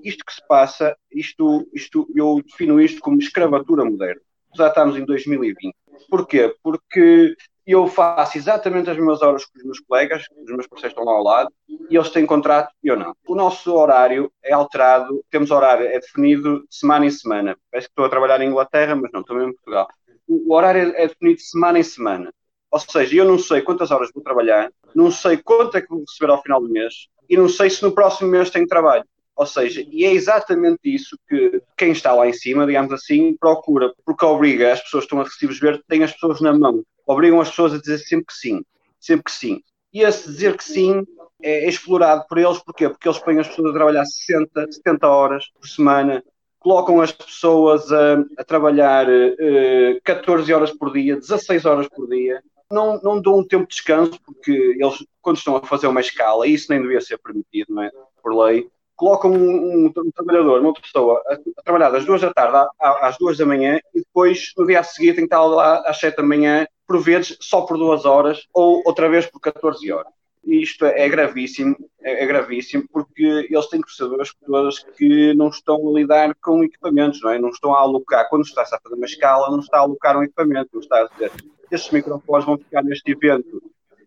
isto 0.04 0.26
que 0.26 0.34
se 0.34 0.46
passa, 0.48 0.96
isto, 1.12 1.68
isto, 1.74 2.08
eu 2.16 2.42
defino 2.46 2.82
isto 2.82 3.02
como 3.02 3.20
escravatura 3.20 3.86
moderna. 3.86 4.22
Já 4.56 4.68
estamos 4.68 4.98
em 4.98 5.06
2020. 5.06 5.74
Porquê? 6.10 6.56
Porque 6.64 7.36
e 7.66 7.72
eu 7.72 7.88
faço 7.88 8.38
exatamente 8.38 8.90
as 8.90 8.98
mesmas 8.98 9.22
horas 9.22 9.46
que 9.46 9.58
os 9.58 9.64
meus 9.64 9.80
colegas, 9.80 10.26
os 10.38 10.52
meus 10.52 10.68
parceiros 10.68 10.92
estão 10.92 11.04
lá 11.04 11.12
ao 11.14 11.24
lado, 11.24 11.54
e 11.90 11.96
eles 11.96 12.10
têm 12.10 12.26
contrato 12.26 12.74
e 12.84 12.88
eu 12.88 12.98
não. 12.98 13.16
O 13.28 13.36
nosso 13.36 13.74
horário 13.76 14.32
é 14.44 14.54
alterado, 14.54 15.24
temos 15.30 15.52
horário, 15.52 15.86
é 15.86 16.00
definido 16.00 16.62
de 16.68 16.76
semana 16.76 17.06
em 17.06 17.12
semana. 17.12 17.58
Parece 17.72 17.88
que 17.88 17.92
estou 17.92 18.06
a 18.06 18.10
trabalhar 18.10 18.42
em 18.42 18.50
Inglaterra, 18.50 18.96
mas 18.96 19.12
não, 19.12 19.22
estou 19.22 19.36
mesmo 19.36 19.52
em 19.52 19.56
Portugal. 19.56 19.88
O 20.28 20.54
horário 20.54 20.94
é 20.96 21.08
definido 21.08 21.38
de 21.38 21.44
semana 21.44 21.80
em 21.80 21.84
semana. 21.84 22.34
Ou 22.72 22.80
seja, 22.80 23.16
eu 23.16 23.26
não 23.26 23.40
sei 23.40 23.62
quantas 23.62 23.90
horas 23.90 24.12
vou 24.14 24.24
trabalhar, 24.24 24.72
não 24.94 25.10
sei 25.10 25.38
quanto 25.38 25.76
é 25.76 25.82
que 25.82 25.90
vou 25.90 26.02
receber 26.02 26.32
ao 26.32 26.42
final 26.42 26.62
do 26.62 26.70
mês, 26.70 27.08
e 27.28 27.36
não 27.36 27.50
sei 27.50 27.70
se 27.70 27.82
no 27.82 27.92
próximo 27.92 28.30
mês 28.30 28.50
tenho 28.50 28.68
trabalho. 28.68 29.04
Ou 29.40 29.46
seja, 29.46 29.86
e 29.90 30.04
é 30.04 30.12
exatamente 30.12 30.82
isso 30.84 31.18
que 31.28 31.62
quem 31.78 31.92
está 31.92 32.14
lá 32.14 32.28
em 32.28 32.34
cima, 32.34 32.68
digamos 32.68 32.92
assim, 32.92 33.38
procura, 33.38 33.94
porque 34.06 34.26
obriga 34.26 34.74
as 34.74 34.82
pessoas 34.82 35.04
que 35.04 35.06
estão 35.06 35.22
a 35.22 35.24
recibos 35.24 35.60
verdes, 35.60 35.82
tem 35.88 36.04
as 36.04 36.12
pessoas 36.12 36.42
na 36.42 36.52
mão 36.52 36.84
obrigam 37.10 37.42
as 37.42 37.50
pessoas 37.50 37.74
a 37.74 37.80
dizer 37.80 37.98
sempre 37.98 38.28
que 38.28 38.34
sim, 38.34 38.64
sempre 39.00 39.24
que 39.24 39.32
sim. 39.32 39.64
E 39.92 40.02
esse 40.02 40.30
dizer 40.30 40.56
que 40.56 40.64
sim 40.64 41.04
é 41.42 41.68
explorado 41.68 42.24
por 42.30 42.38
eles, 42.38 42.60
porquê? 42.60 42.88
Porque 42.88 43.08
eles 43.08 43.18
põem 43.18 43.40
as 43.40 43.48
pessoas 43.48 43.72
a 43.72 43.74
trabalhar 43.74 44.06
60, 44.06 44.72
70 44.72 45.08
horas 45.08 45.46
por 45.60 45.68
semana, 45.68 46.24
colocam 46.60 47.02
as 47.02 47.12
pessoas 47.12 47.92
a, 47.92 48.24
a 48.38 48.44
trabalhar 48.44 49.08
uh, 49.10 50.02
14 50.04 50.54
horas 50.54 50.72
por 50.72 50.94
dia, 50.94 51.16
16 51.16 51.66
horas 51.66 51.88
por 51.88 52.08
dia, 52.08 52.44
não, 52.72 53.02
não 53.02 53.20
dão 53.20 53.40
um 53.40 53.48
tempo 53.48 53.64
de 53.64 53.74
descanso, 53.76 54.20
porque 54.24 54.52
eles, 54.52 55.04
quando 55.20 55.38
estão 55.38 55.56
a 55.56 55.66
fazer 55.66 55.88
uma 55.88 56.02
escala, 56.02 56.46
isso 56.46 56.68
nem 56.70 56.80
devia 56.80 57.02
ser 57.02 57.18
permitido, 57.18 57.74
não 57.74 57.82
é? 57.82 57.90
Por 58.22 58.36
lei, 58.36 58.70
colocam 59.00 59.32
um, 59.32 59.86
um, 59.86 59.86
um 59.86 60.12
trabalhador, 60.12 60.60
uma 60.60 60.74
pessoa, 60.74 61.24
a, 61.26 61.34
a, 61.34 61.64
trabalhar 61.64 61.90
das 61.90 62.06
duas 62.06 62.20
da 62.20 62.34
tarde 62.34 62.68
às 62.80 63.18
duas 63.18 63.38
da 63.38 63.46
manhã 63.46 63.80
e 63.96 64.00
depois, 64.00 64.52
no 64.58 64.68
dia 64.68 64.82
a 64.82 64.84
seguir, 64.84 65.14
tem 65.14 65.26
que 65.26 65.34
estar 65.34 65.42
lá 65.42 65.82
às 65.86 65.98
sete 65.98 66.18
da 66.18 66.24
manhã 66.24 66.68
por 66.86 67.02
vezes 67.02 67.38
só 67.40 67.62
por 67.62 67.78
duas 67.78 68.04
horas 68.04 68.46
ou 68.54 68.84
outra 68.86 69.08
vez 69.08 69.26
por 69.26 69.40
14 69.40 69.90
horas. 69.90 70.12
E 70.44 70.62
isto 70.62 70.86
é, 70.86 71.06
é 71.06 71.10
gravíssimo, 71.10 71.78
é, 72.02 72.24
é, 72.24 72.26
gravíssimo 72.26 72.84
porque 72.92 73.48
eles 73.50 73.68
têm 73.68 73.80
perceber 73.82 74.18
todas 74.46 74.80
que 74.80 75.34
não 75.34 75.48
estão 75.48 75.76
a 75.88 75.92
lidar 75.94 76.36
com 76.42 76.64
equipamentos, 76.64 77.22
não 77.22 77.30
é? 77.30 77.40
Não 77.40 77.50
estão 77.50 77.74
a 77.74 77.80
alocar, 77.80 78.28
quando 78.30 78.44
está 78.44 78.64
a 78.64 78.66
fazer 78.66 78.96
uma 78.96 79.06
escala, 79.06 79.50
não 79.50 79.60
está 79.60 79.78
a 79.78 79.82
alocar 79.82 80.18
um 80.18 80.24
equipamento, 80.24 80.72
não 80.74 80.82
está 80.82 80.98
a 81.02 81.08
dizer, 81.08 81.32
estes 81.72 81.92
microfones 81.92 82.46
vão 82.46 82.58
ficar 82.58 82.84
neste 82.84 83.12
evento 83.12 83.62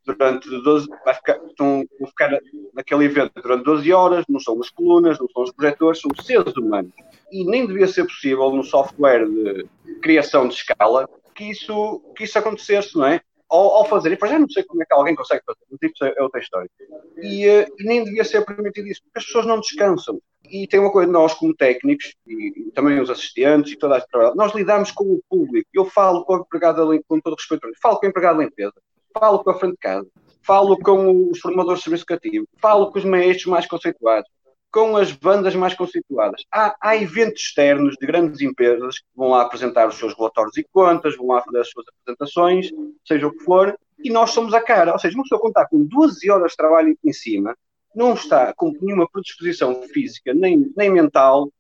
durante 0.05 0.49
12, 0.49 0.89
vai 1.05 1.15
ficar, 1.15 1.41
estão, 1.47 1.85
vão 1.99 2.09
ficar 2.09 2.39
naquele 2.75 3.05
evento 3.05 3.33
durante 3.41 3.65
12 3.65 3.93
horas, 3.93 4.25
não 4.29 4.41
são 4.41 4.61
as 4.61 4.71
colunas, 4.71 5.19
não 5.19 5.29
são 5.29 5.43
os 5.43 5.53
projetores, 5.53 6.01
são 6.01 6.11
seres 6.23 6.57
humanos. 6.57 6.93
E 7.31 7.45
nem 7.45 7.67
devia 7.67 7.87
ser 7.87 8.05
possível 8.05 8.51
no 8.51 8.65
software 8.65 9.27
de 9.27 9.67
criação 10.01 10.49
de 10.49 10.55
escala 10.55 11.09
que 11.35 11.45
isso, 11.45 12.01
que 12.17 12.25
isso 12.25 12.39
acontecesse, 12.39 12.97
não 12.97 13.07
é? 13.07 13.21
Ao, 13.49 13.75
ao 13.75 13.85
fazer, 13.85 14.13
e 14.13 14.17
para 14.17 14.29
já 14.29 14.39
não 14.39 14.49
sei 14.49 14.63
como 14.63 14.83
é 14.83 14.87
que 14.87 14.95
alguém 14.95 15.15
consegue 15.15 15.43
fazer, 15.45 15.61
mas 15.71 15.79
isso 15.83 16.05
é 16.05 16.23
outra 16.23 16.41
história. 16.41 16.71
E, 17.19 17.47
uh, 17.47 17.67
e, 17.79 17.85
nem 17.85 18.03
devia 18.03 18.25
ser 18.25 18.45
permitido 18.47 18.89
isso, 18.89 19.03
porque 19.03 19.19
as 19.19 19.27
pessoas 19.27 19.45
não 19.45 19.61
descansam. 19.61 20.19
E 20.49 20.67
tem 20.67 20.81
uma 20.81 20.91
coisa, 20.91 21.13
nós 21.13 21.35
como 21.35 21.55
técnicos, 21.55 22.15
e, 22.27 22.69
e 22.69 22.73
também 22.73 22.99
os 22.99 23.11
assistentes 23.11 23.73
e 23.73 23.77
toda 23.77 23.99
a 23.99 24.01
trabalho, 24.01 24.37
nós 24.37 24.55
lidamos 24.55 24.91
com 24.91 25.05
o 25.05 25.23
público. 25.29 25.69
Eu 25.73 25.85
falo 25.85 26.25
com 26.25 26.37
o 26.37 26.41
empregado, 26.41 27.05
com 27.07 27.21
todo 27.21 27.37
respeito, 27.37 27.69
falo 27.81 27.99
com 27.99 28.07
o 28.07 28.09
empregado 28.09 28.39
da 28.39 28.45
limpeza, 28.45 28.75
falo 29.19 29.43
com 29.43 29.51
a 29.51 29.55
frente 29.55 29.73
de 29.73 29.79
casa, 29.79 30.07
falo 30.43 30.79
com 30.79 31.31
os 31.31 31.39
formadores 31.39 31.81
de 31.83 31.85
serviço 31.85 32.47
falo 32.59 32.91
com 32.91 32.99
os 32.99 33.05
maestros 33.05 33.47
mais 33.47 33.67
conceituados, 33.67 34.29
com 34.71 34.97
as 34.97 35.13
bandas 35.13 35.55
mais 35.55 35.75
conceituadas. 35.75 36.43
Há, 36.51 36.75
há, 36.81 36.97
eventos 36.97 37.43
externos 37.43 37.97
de 38.01 38.07
grandes 38.07 38.41
empresas 38.41 38.99
que 38.99 39.05
vão 39.15 39.31
lá 39.31 39.43
apresentar 39.43 39.89
os 39.89 39.97
seus 39.97 40.15
relatórios 40.17 40.57
e 40.57 40.67
contas, 40.73 41.17
vão 41.17 41.29
lá 41.29 41.43
fazer 41.43 41.61
as 41.61 41.71
suas 41.71 41.87
apresentações, 41.89 42.71
seja 43.07 43.27
o 43.27 43.33
que 43.33 43.45
for, 43.45 43.79
e 44.03 44.11
nós 44.11 44.31
somos 44.31 44.55
a 44.55 44.61
cara. 44.61 44.93
Ou 44.93 44.99
seja, 44.99 45.17
uma 45.17 45.25
pessoa 45.25 45.41
contar 45.41 45.69
com 45.69 45.85
12 45.85 46.31
horas 46.31 46.53
de 46.53 46.57
trabalho 46.57 46.97
em 47.05 47.13
cima, 47.13 47.57
não 47.95 48.15
está 48.15 48.53
com 48.55 48.73
nenhuma 48.81 49.09
predisposição 49.11 49.83
física 49.83 50.33
nem, 50.33 50.73
nem 50.75 50.91
mental, 50.91 51.53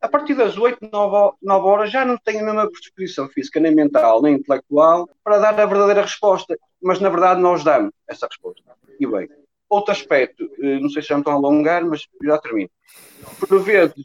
a 0.00 0.08
partir 0.08 0.34
das 0.34 0.56
8, 0.56 0.88
9, 0.90 1.36
9 1.42 1.66
horas 1.66 1.90
já 1.90 2.04
não 2.04 2.16
tem 2.16 2.40
a 2.40 2.42
mesma 2.42 2.70
predisposição 2.70 3.28
física, 3.28 3.60
nem 3.60 3.74
mental, 3.74 4.22
nem 4.22 4.36
intelectual, 4.36 5.08
para 5.22 5.38
dar 5.38 5.60
a 5.60 5.66
verdadeira 5.66 6.02
resposta. 6.02 6.56
Mas, 6.82 7.00
na 7.00 7.08
verdade, 7.08 7.40
nós 7.40 7.62
damos 7.62 7.92
essa 8.08 8.26
resposta. 8.26 8.62
E 8.98 9.06
bem, 9.06 9.28
outro 9.68 9.92
aspecto, 9.92 10.50
eh, 10.62 10.78
não 10.80 10.88
sei 10.88 11.02
se 11.02 11.08
já 11.08 11.18
me 11.18 11.24
alongar, 11.26 11.84
mas 11.84 12.06
já 12.22 12.38
termino. 12.38 12.70
Por 13.38 13.62
vezes, 13.62 14.04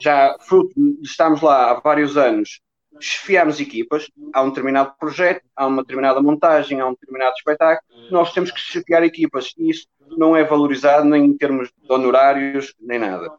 já 0.00 0.36
fruto 0.40 0.72
de 0.76 1.02
estarmos 1.02 1.40
lá 1.40 1.70
há 1.70 1.80
vários 1.80 2.16
anos, 2.16 2.60
chefiamos 3.00 3.60
equipas, 3.60 4.10
há 4.32 4.42
um 4.42 4.48
determinado 4.48 4.94
projeto, 4.98 5.42
há 5.56 5.66
uma 5.66 5.82
determinada 5.82 6.20
montagem, 6.20 6.80
há 6.80 6.86
um 6.86 6.92
determinado 6.92 7.34
espetáculo, 7.36 8.10
nós 8.10 8.32
temos 8.32 8.50
que 8.50 8.60
chefiar 8.60 9.02
equipas 9.02 9.52
e 9.56 9.70
isso 9.70 9.86
não 10.16 10.36
é 10.36 10.44
valorizado 10.44 11.04
nem 11.04 11.24
em 11.24 11.36
termos 11.36 11.68
de 11.68 11.92
honorários, 11.92 12.74
nem 12.80 12.98
nada. 12.98 13.30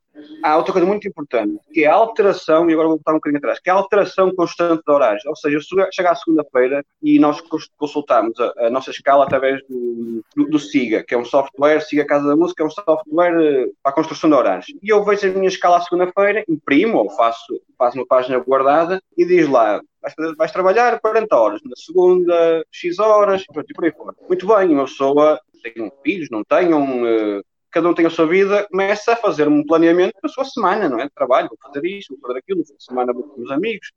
Há 0.43 0.57
outra 0.57 0.73
coisa 0.73 0.87
muito 0.87 1.07
importante, 1.07 1.59
que 1.71 1.83
é 1.83 1.87
a 1.87 1.93
alteração, 1.95 2.69
e 2.69 2.73
agora 2.73 2.87
vou 2.87 2.97
voltar 2.97 3.13
um 3.13 3.15
bocadinho 3.15 3.39
atrás, 3.39 3.59
que 3.59 3.69
é 3.69 3.73
a 3.73 3.75
alteração 3.75 4.33
constante 4.35 4.83
de 4.85 4.93
horários. 4.93 5.25
Ou 5.25 5.35
seja, 5.35 5.59
chega 5.91 6.11
à 6.11 6.15
segunda-feira 6.15 6.85
e 7.01 7.17
nós 7.17 7.41
consultamos 7.77 8.39
a, 8.39 8.67
a, 8.67 8.69
nossa 8.69 8.91
escala 8.91 9.23
através 9.23 9.61
do, 9.67 10.23
do, 10.35 10.45
do, 10.49 10.59
SIGA, 10.59 11.03
que 11.03 11.15
é 11.15 11.17
um 11.17 11.25
software, 11.25 11.81
SIGA 11.81 12.05
Casa 12.05 12.27
da 12.27 12.35
Música, 12.35 12.63
é 12.63 12.65
um 12.65 12.69
software 12.69 13.33
eh, 13.41 13.67
para 13.81 13.91
a 13.91 13.95
construção 13.95 14.29
de 14.29 14.35
horários. 14.35 14.67
E 14.81 14.89
eu 14.89 15.03
vejo 15.03 15.27
a 15.27 15.31
minha 15.31 15.47
escala 15.47 15.77
à 15.77 15.81
segunda-feira, 15.81 16.43
imprimo 16.47 16.99
ou 16.99 17.09
faço, 17.09 17.59
faço 17.77 17.97
uma 17.97 18.05
página 18.05 18.37
guardada 18.37 19.01
e 19.17 19.25
diz 19.25 19.47
lá, 19.49 19.81
vais, 20.37 20.51
trabalhar 20.51 20.99
40 20.99 21.35
horas, 21.35 21.61
na 21.63 21.75
segunda, 21.75 22.63
X 22.71 22.99
horas, 22.99 23.43
e 23.49 23.73
por 23.73 23.85
aí 23.85 23.91
fora. 23.91 24.15
Muito 24.27 24.45
bem, 24.45 24.69
uma 24.69 24.85
pessoa 24.85 25.39
tem 25.63 25.91
filhos, 26.03 26.29
não 26.29 26.43
tenham, 26.43 27.03
uh, 27.03 27.43
cada 27.71 27.89
um 27.89 27.93
tem 27.93 28.05
a 28.05 28.09
sua 28.09 28.27
vida, 28.27 28.67
começa 28.69 29.13
a 29.13 29.15
fazer 29.15 29.47
um 29.47 29.65
planeamento 29.65 30.15
da 30.21 30.29
sua 30.29 30.45
semana, 30.45 30.87
não 30.87 30.99
é? 30.99 31.09
Trabalho, 31.15 31.49
vou 31.49 31.57
fazer 31.61 31.85
isto, 31.87 32.13
vou 32.13 32.27
fazer 32.27 32.39
aquilo, 32.39 32.63
de 32.63 32.83
semana 32.83 33.13
vou 33.13 33.23
com 33.23 33.41
os 33.41 33.51
amigos, 33.51 33.91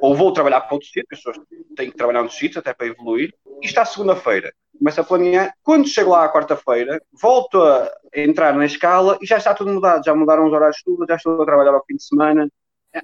ou 0.00 0.14
vou 0.14 0.32
trabalhar 0.32 0.60
para 0.60 0.74
outro 0.74 0.86
sítio, 0.86 1.06
as 1.10 1.18
pessoas 1.18 1.38
têm 1.76 1.90
que 1.90 1.96
trabalhar 1.96 2.22
nos 2.22 2.34
sítios 2.34 2.58
até 2.58 2.74
para 2.74 2.86
evoluir, 2.86 3.32
e 3.62 3.66
está 3.66 3.84
segunda-feira, 3.84 4.52
começa 4.78 5.00
a 5.00 5.04
planear, 5.04 5.54
quando 5.62 5.88
chego 5.88 6.10
lá 6.10 6.24
à 6.24 6.32
quarta-feira, 6.32 7.00
volto 7.20 7.62
a 7.62 7.90
entrar 8.14 8.54
na 8.54 8.66
escala 8.66 9.18
e 9.22 9.26
já 9.26 9.38
está 9.38 9.54
tudo 9.54 9.72
mudado, 9.72 10.04
já 10.04 10.14
mudaram 10.14 10.46
os 10.46 10.52
horários 10.52 10.82
tudo, 10.84 11.06
já 11.08 11.16
estou 11.16 11.40
a 11.40 11.46
trabalhar 11.46 11.72
ao 11.72 11.84
fim 11.86 11.96
de 11.96 12.04
semana, 12.04 12.48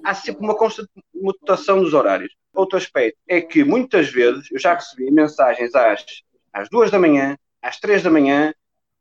há 0.03 0.13
sempre 0.13 0.43
uma 0.43 0.55
constante 0.55 0.89
mutação 1.13 1.81
dos 1.81 1.93
horários. 1.93 2.33
Outro 2.53 2.77
aspecto 2.77 3.17
é 3.27 3.41
que 3.41 3.63
muitas 3.63 4.09
vezes 4.09 4.51
eu 4.51 4.59
já 4.59 4.73
recebi 4.73 5.09
mensagens 5.11 5.73
às, 5.73 6.05
às 6.53 6.69
duas 6.69 6.91
da 6.91 6.99
manhã, 6.99 7.37
às 7.61 7.79
três 7.79 8.03
da 8.03 8.09
manhã, 8.09 8.53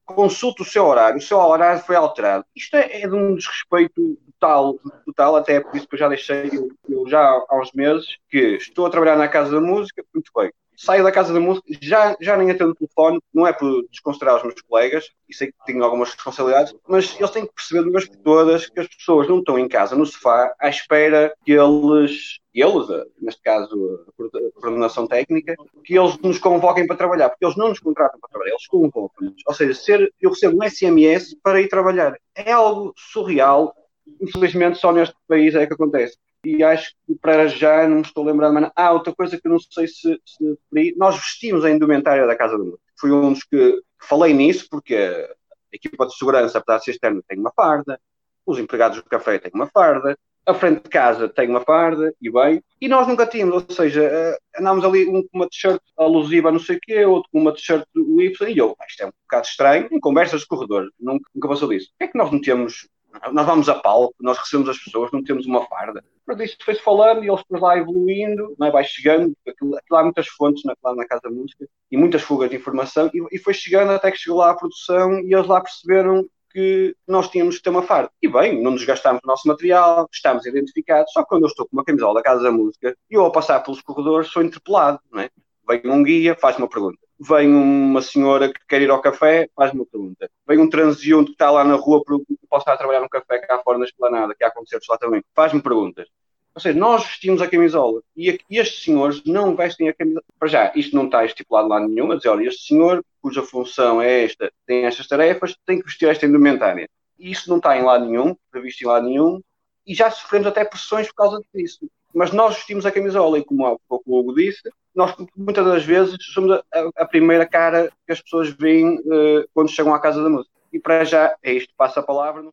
consulta 0.04 0.62
o 0.62 0.66
seu 0.66 0.86
horário, 0.86 1.18
o 1.18 1.22
seu 1.22 1.38
horário 1.38 1.82
foi 1.82 1.96
alterado. 1.96 2.44
Isto 2.56 2.76
é, 2.76 3.02
é 3.02 3.08
de 3.08 3.14
um 3.14 3.34
desrespeito 3.34 4.18
total, 4.32 4.78
total. 5.04 5.36
Até 5.36 5.60
por 5.60 5.76
isso 5.76 5.86
que 5.86 5.94
eu 5.94 5.98
já 5.98 6.08
deixei, 6.08 6.50
eu, 6.52 6.70
eu 6.88 7.08
já 7.08 7.20
há 7.20 7.60
uns 7.60 7.72
meses, 7.72 8.16
que 8.30 8.56
estou 8.56 8.86
a 8.86 8.90
trabalhar 8.90 9.16
na 9.16 9.28
Casa 9.28 9.50
da 9.50 9.60
Música, 9.60 10.04
muito 10.14 10.30
bem, 10.34 10.50
saio 10.78 11.02
da 11.02 11.10
casa 11.10 11.34
da 11.34 11.40
música, 11.40 11.66
já, 11.82 12.16
já 12.20 12.36
nem 12.36 12.52
atendo 12.52 12.70
o 12.70 12.74
telefone, 12.74 13.20
não 13.34 13.46
é 13.46 13.52
por 13.52 13.84
desconsiderar 13.90 14.36
os 14.36 14.44
meus 14.44 14.60
colegas, 14.62 15.10
e 15.28 15.34
sei 15.34 15.48
que 15.48 15.54
tenho 15.66 15.82
algumas 15.82 16.10
responsabilidades, 16.10 16.72
mas 16.88 17.16
eles 17.18 17.30
têm 17.32 17.44
que 17.44 17.52
perceber 17.52 17.82
de 17.82 17.88
uma 17.88 17.98
vez 17.98 18.08
por 18.08 18.16
todas 18.18 18.70
que 18.70 18.80
as 18.80 18.86
pessoas 18.86 19.28
não 19.28 19.40
estão 19.40 19.58
em 19.58 19.68
casa, 19.68 19.96
no 19.96 20.06
sofá, 20.06 20.54
à 20.58 20.68
espera 20.68 21.34
que 21.44 21.52
eles, 21.52 22.38
eles, 22.62 22.86
neste 23.20 23.42
caso 23.42 24.06
a 24.18 24.60
coordenação 24.60 25.06
técnica, 25.06 25.54
que 25.84 25.98
eles 25.98 26.18
nos 26.18 26.38
convoquem 26.38 26.86
para 26.86 26.96
trabalhar, 26.96 27.30
porque 27.30 27.44
eles 27.44 27.56
não 27.56 27.68
nos 27.68 27.80
contratam 27.80 28.18
para 28.20 28.30
trabalhar, 28.30 28.52
eles 28.52 28.66
convocam-nos. 28.66 29.42
Ou 29.46 29.54
seja, 29.54 29.74
ser, 29.74 30.14
eu 30.20 30.30
recebo 30.30 30.58
um 30.58 30.68
SMS 30.68 31.36
para 31.42 31.60
ir 31.60 31.68
trabalhar. 31.68 32.18
É 32.34 32.52
algo 32.52 32.92
surreal, 32.96 33.74
infelizmente 34.20 34.78
só 34.78 34.92
neste 34.92 35.14
país 35.26 35.54
é 35.54 35.66
que 35.66 35.74
acontece 35.74 36.16
e 36.44 36.62
acho 36.62 36.94
que 37.06 37.14
para 37.14 37.48
já 37.48 37.86
não 37.88 37.96
me 37.96 38.02
estou 38.02 38.24
lembrando 38.24 38.54
mais. 38.54 38.70
Ah, 38.74 38.92
outra 38.92 39.14
coisa 39.14 39.40
que 39.40 39.48
não 39.48 39.58
sei 39.58 39.88
se, 39.88 40.20
se 40.24 40.58
nós 40.96 41.16
vestimos 41.16 41.64
a 41.64 41.70
indumentária 41.70 42.26
da 42.26 42.36
Casa 42.36 42.56
do 42.56 42.64
Mundo. 42.64 42.80
Fui 42.98 43.10
um 43.10 43.32
dos 43.32 43.44
que 43.44 43.80
falei 44.00 44.32
nisso, 44.32 44.66
porque 44.70 44.94
a 44.96 45.76
equipa 45.76 46.06
de 46.06 46.16
segurança, 46.16 46.58
apesar 46.58 46.78
de 46.78 46.84
ser 46.84 46.90
externa, 46.92 47.22
tem 47.26 47.38
uma 47.38 47.52
farda, 47.52 48.00
os 48.46 48.58
empregados 48.58 48.98
do 48.98 49.04
café 49.04 49.38
têm 49.38 49.50
uma 49.54 49.66
farda, 49.66 50.18
a 50.48 50.54
frente 50.54 50.82
de 50.82 50.88
casa 50.88 51.28
tem 51.28 51.48
uma 51.48 51.60
farda, 51.60 52.12
e 52.20 52.30
bem, 52.30 52.62
e 52.80 52.88
nós 52.88 53.06
nunca 53.06 53.26
tínhamos, 53.26 53.54
ou 53.68 53.74
seja, 53.74 54.02
eh, 54.02 54.38
andámos 54.58 54.82
ali 54.82 55.06
um 55.06 55.22
com 55.22 55.38
uma 55.38 55.48
t-shirt 55.48 55.80
alusiva 55.96 56.48
a 56.48 56.52
não 56.52 56.58
sei 56.58 56.76
o 56.76 56.80
quê, 56.80 57.04
outro 57.04 57.28
com 57.30 57.40
uma 57.40 57.52
t-shirt 57.52 57.84
do 57.94 58.22
Y, 58.22 58.48
e 58.48 58.58
eu, 58.58 58.74
isto 58.88 59.02
é 59.02 59.06
um 59.06 59.12
bocado 59.24 59.46
estranho, 59.46 59.88
em 59.92 60.00
conversas 60.00 60.40
de 60.40 60.46
corredor, 60.46 60.88
nunca, 60.98 61.28
nunca 61.34 61.48
passou 61.48 61.68
disso. 61.68 61.88
Por 61.90 61.98
que 61.98 62.04
é 62.04 62.08
que 62.08 62.18
nós 62.18 62.32
não 62.32 62.40
temos 62.40 62.88
nós 63.32 63.46
vamos 63.46 63.68
a 63.68 63.74
palco, 63.74 64.14
nós 64.20 64.38
recebemos 64.38 64.68
as 64.68 64.78
pessoas, 64.78 65.10
não 65.10 65.24
temos 65.24 65.46
uma 65.46 65.66
farda. 65.66 66.04
Para 66.26 66.44
isso 66.44 66.56
foi-se 66.62 66.82
falando 66.82 67.24
e 67.24 67.28
eles 67.28 67.40
depois 67.40 67.62
lá 67.62 67.76
evoluindo, 67.76 68.54
não 68.58 68.66
é? 68.66 68.70
vai 68.70 68.84
chegando, 68.84 69.34
aquilo, 69.46 69.76
aquilo 69.76 69.98
há 69.98 70.02
muitas 70.02 70.28
fontes 70.28 70.62
na, 70.64 70.74
lá 70.84 70.94
na 70.94 71.06
Casa 71.06 71.22
da 71.24 71.30
Música 71.30 71.66
e 71.90 71.96
muitas 71.96 72.22
fugas 72.22 72.50
de 72.50 72.56
informação 72.56 73.10
e, 73.12 73.34
e, 73.34 73.38
foi 73.38 73.54
chegando 73.54 73.92
até 73.92 74.10
que 74.10 74.18
chegou 74.18 74.38
lá 74.38 74.50
a 74.50 74.56
produção 74.56 75.20
e 75.20 75.34
eles 75.34 75.46
lá 75.46 75.60
perceberam 75.60 76.28
que 76.50 76.96
nós 77.06 77.28
tínhamos 77.28 77.56
que 77.56 77.62
ter 77.62 77.70
uma 77.70 77.82
farda. 77.82 78.10
E 78.22 78.28
bem, 78.28 78.62
não 78.62 78.74
desgastámos 78.74 79.20
o 79.24 79.26
nosso 79.26 79.46
material, 79.46 80.08
estamos 80.12 80.46
identificados, 80.46 81.12
só 81.12 81.22
que 81.22 81.28
quando 81.28 81.42
eu 81.42 81.48
estou 81.48 81.66
com 81.66 81.76
uma 81.76 81.84
camisola 81.84 82.14
da 82.14 82.22
Casa 82.22 82.42
da 82.42 82.52
Música 82.52 82.96
eu 83.10 83.22
ao 83.22 83.32
passar 83.32 83.60
pelos 83.60 83.80
corredores 83.82 84.28
sou 84.28 84.42
interpelado, 84.42 85.00
não 85.10 85.20
é? 85.20 85.30
Vem 85.68 85.82
um 85.86 86.02
guia, 86.02 86.34
faz 86.34 86.56
uma 86.56 86.68
pergunta 86.68 86.98
vem 87.18 87.52
uma 87.52 88.00
senhora 88.00 88.52
que 88.52 88.60
quer 88.68 88.80
ir 88.80 88.90
ao 88.90 89.00
café, 89.00 89.48
faz-me 89.54 89.80
uma 89.80 89.86
pergunta. 89.86 90.30
Vem 90.46 90.58
um 90.58 90.68
transeunte 90.68 91.28
que 91.28 91.32
está 91.32 91.50
lá 91.50 91.64
na 91.64 91.74
rua, 91.74 92.02
posso 92.04 92.62
estar 92.62 92.74
a 92.74 92.76
trabalhar 92.76 93.00
no 93.00 93.08
café 93.08 93.38
cá 93.38 93.58
fora 93.58 93.78
na 93.78 93.84
esplanada, 93.84 94.34
que 94.34 94.44
há 94.44 94.50
concertos 94.50 94.88
lá 94.88 94.96
também, 94.96 95.22
faz-me 95.34 95.60
perguntas. 95.60 96.06
Ou 96.54 96.60
seja, 96.60 96.78
nós 96.78 97.04
vestimos 97.04 97.40
a 97.40 97.48
camisola 97.48 98.02
e 98.16 98.38
estes 98.50 98.82
senhores 98.82 99.22
não 99.24 99.54
vestem 99.54 99.88
a 99.88 99.94
camisola. 99.94 100.24
Para 100.38 100.48
já, 100.48 100.72
isto 100.74 100.96
não 100.96 101.06
está 101.06 101.24
estipulado 101.24 101.68
lá 101.68 101.80
nenhum, 101.80 102.08
mas 102.08 102.24
olha, 102.26 102.48
este 102.48 102.66
senhor, 102.66 103.04
cuja 103.22 103.42
função 103.42 104.02
é 104.02 104.24
esta, 104.24 104.50
tem 104.66 104.84
estas 104.84 105.06
tarefas, 105.06 105.56
tem 105.64 105.78
que 105.78 105.86
vestir 105.86 106.08
esta 106.08 106.26
indumentária. 106.26 106.88
E 107.18 107.30
isso 107.30 107.48
não 107.48 107.58
está 107.58 107.76
em 107.76 107.82
lado 107.82 108.06
nenhum, 108.06 108.34
previsto 108.50 108.82
em 108.82 108.86
lado 108.86 109.06
nenhum, 109.06 109.40
e 109.86 109.94
já 109.94 110.10
sofremos 110.10 110.46
até 110.46 110.64
pressões 110.64 111.08
por 111.08 111.14
causa 111.14 111.40
disso. 111.54 111.88
Mas 112.14 112.32
nós 112.32 112.56
vestimos 112.56 112.86
a 112.86 112.92
camisola 112.92 113.38
e, 113.38 113.44
como 113.44 113.66
há 113.66 113.76
pouco 113.88 114.04
o 114.06 114.18
Hugo 114.18 114.34
disse, 114.34 114.62
nós 114.94 115.14
muitas 115.36 115.64
das 115.64 115.84
vezes 115.84 116.16
somos 116.32 116.52
a, 116.52 116.62
a 116.96 117.06
primeira 117.06 117.46
cara 117.46 117.90
que 118.06 118.12
as 118.12 118.20
pessoas 118.20 118.50
veem 118.50 118.98
uh, 118.98 119.48
quando 119.54 119.70
chegam 119.70 119.94
à 119.94 120.00
casa 120.00 120.22
da 120.22 120.28
música. 120.28 120.52
E 120.72 120.78
para 120.78 121.04
já 121.04 121.34
é 121.42 121.52
isto, 121.52 121.72
passa 121.76 122.00
a 122.00 122.02
palavra. 122.02 122.48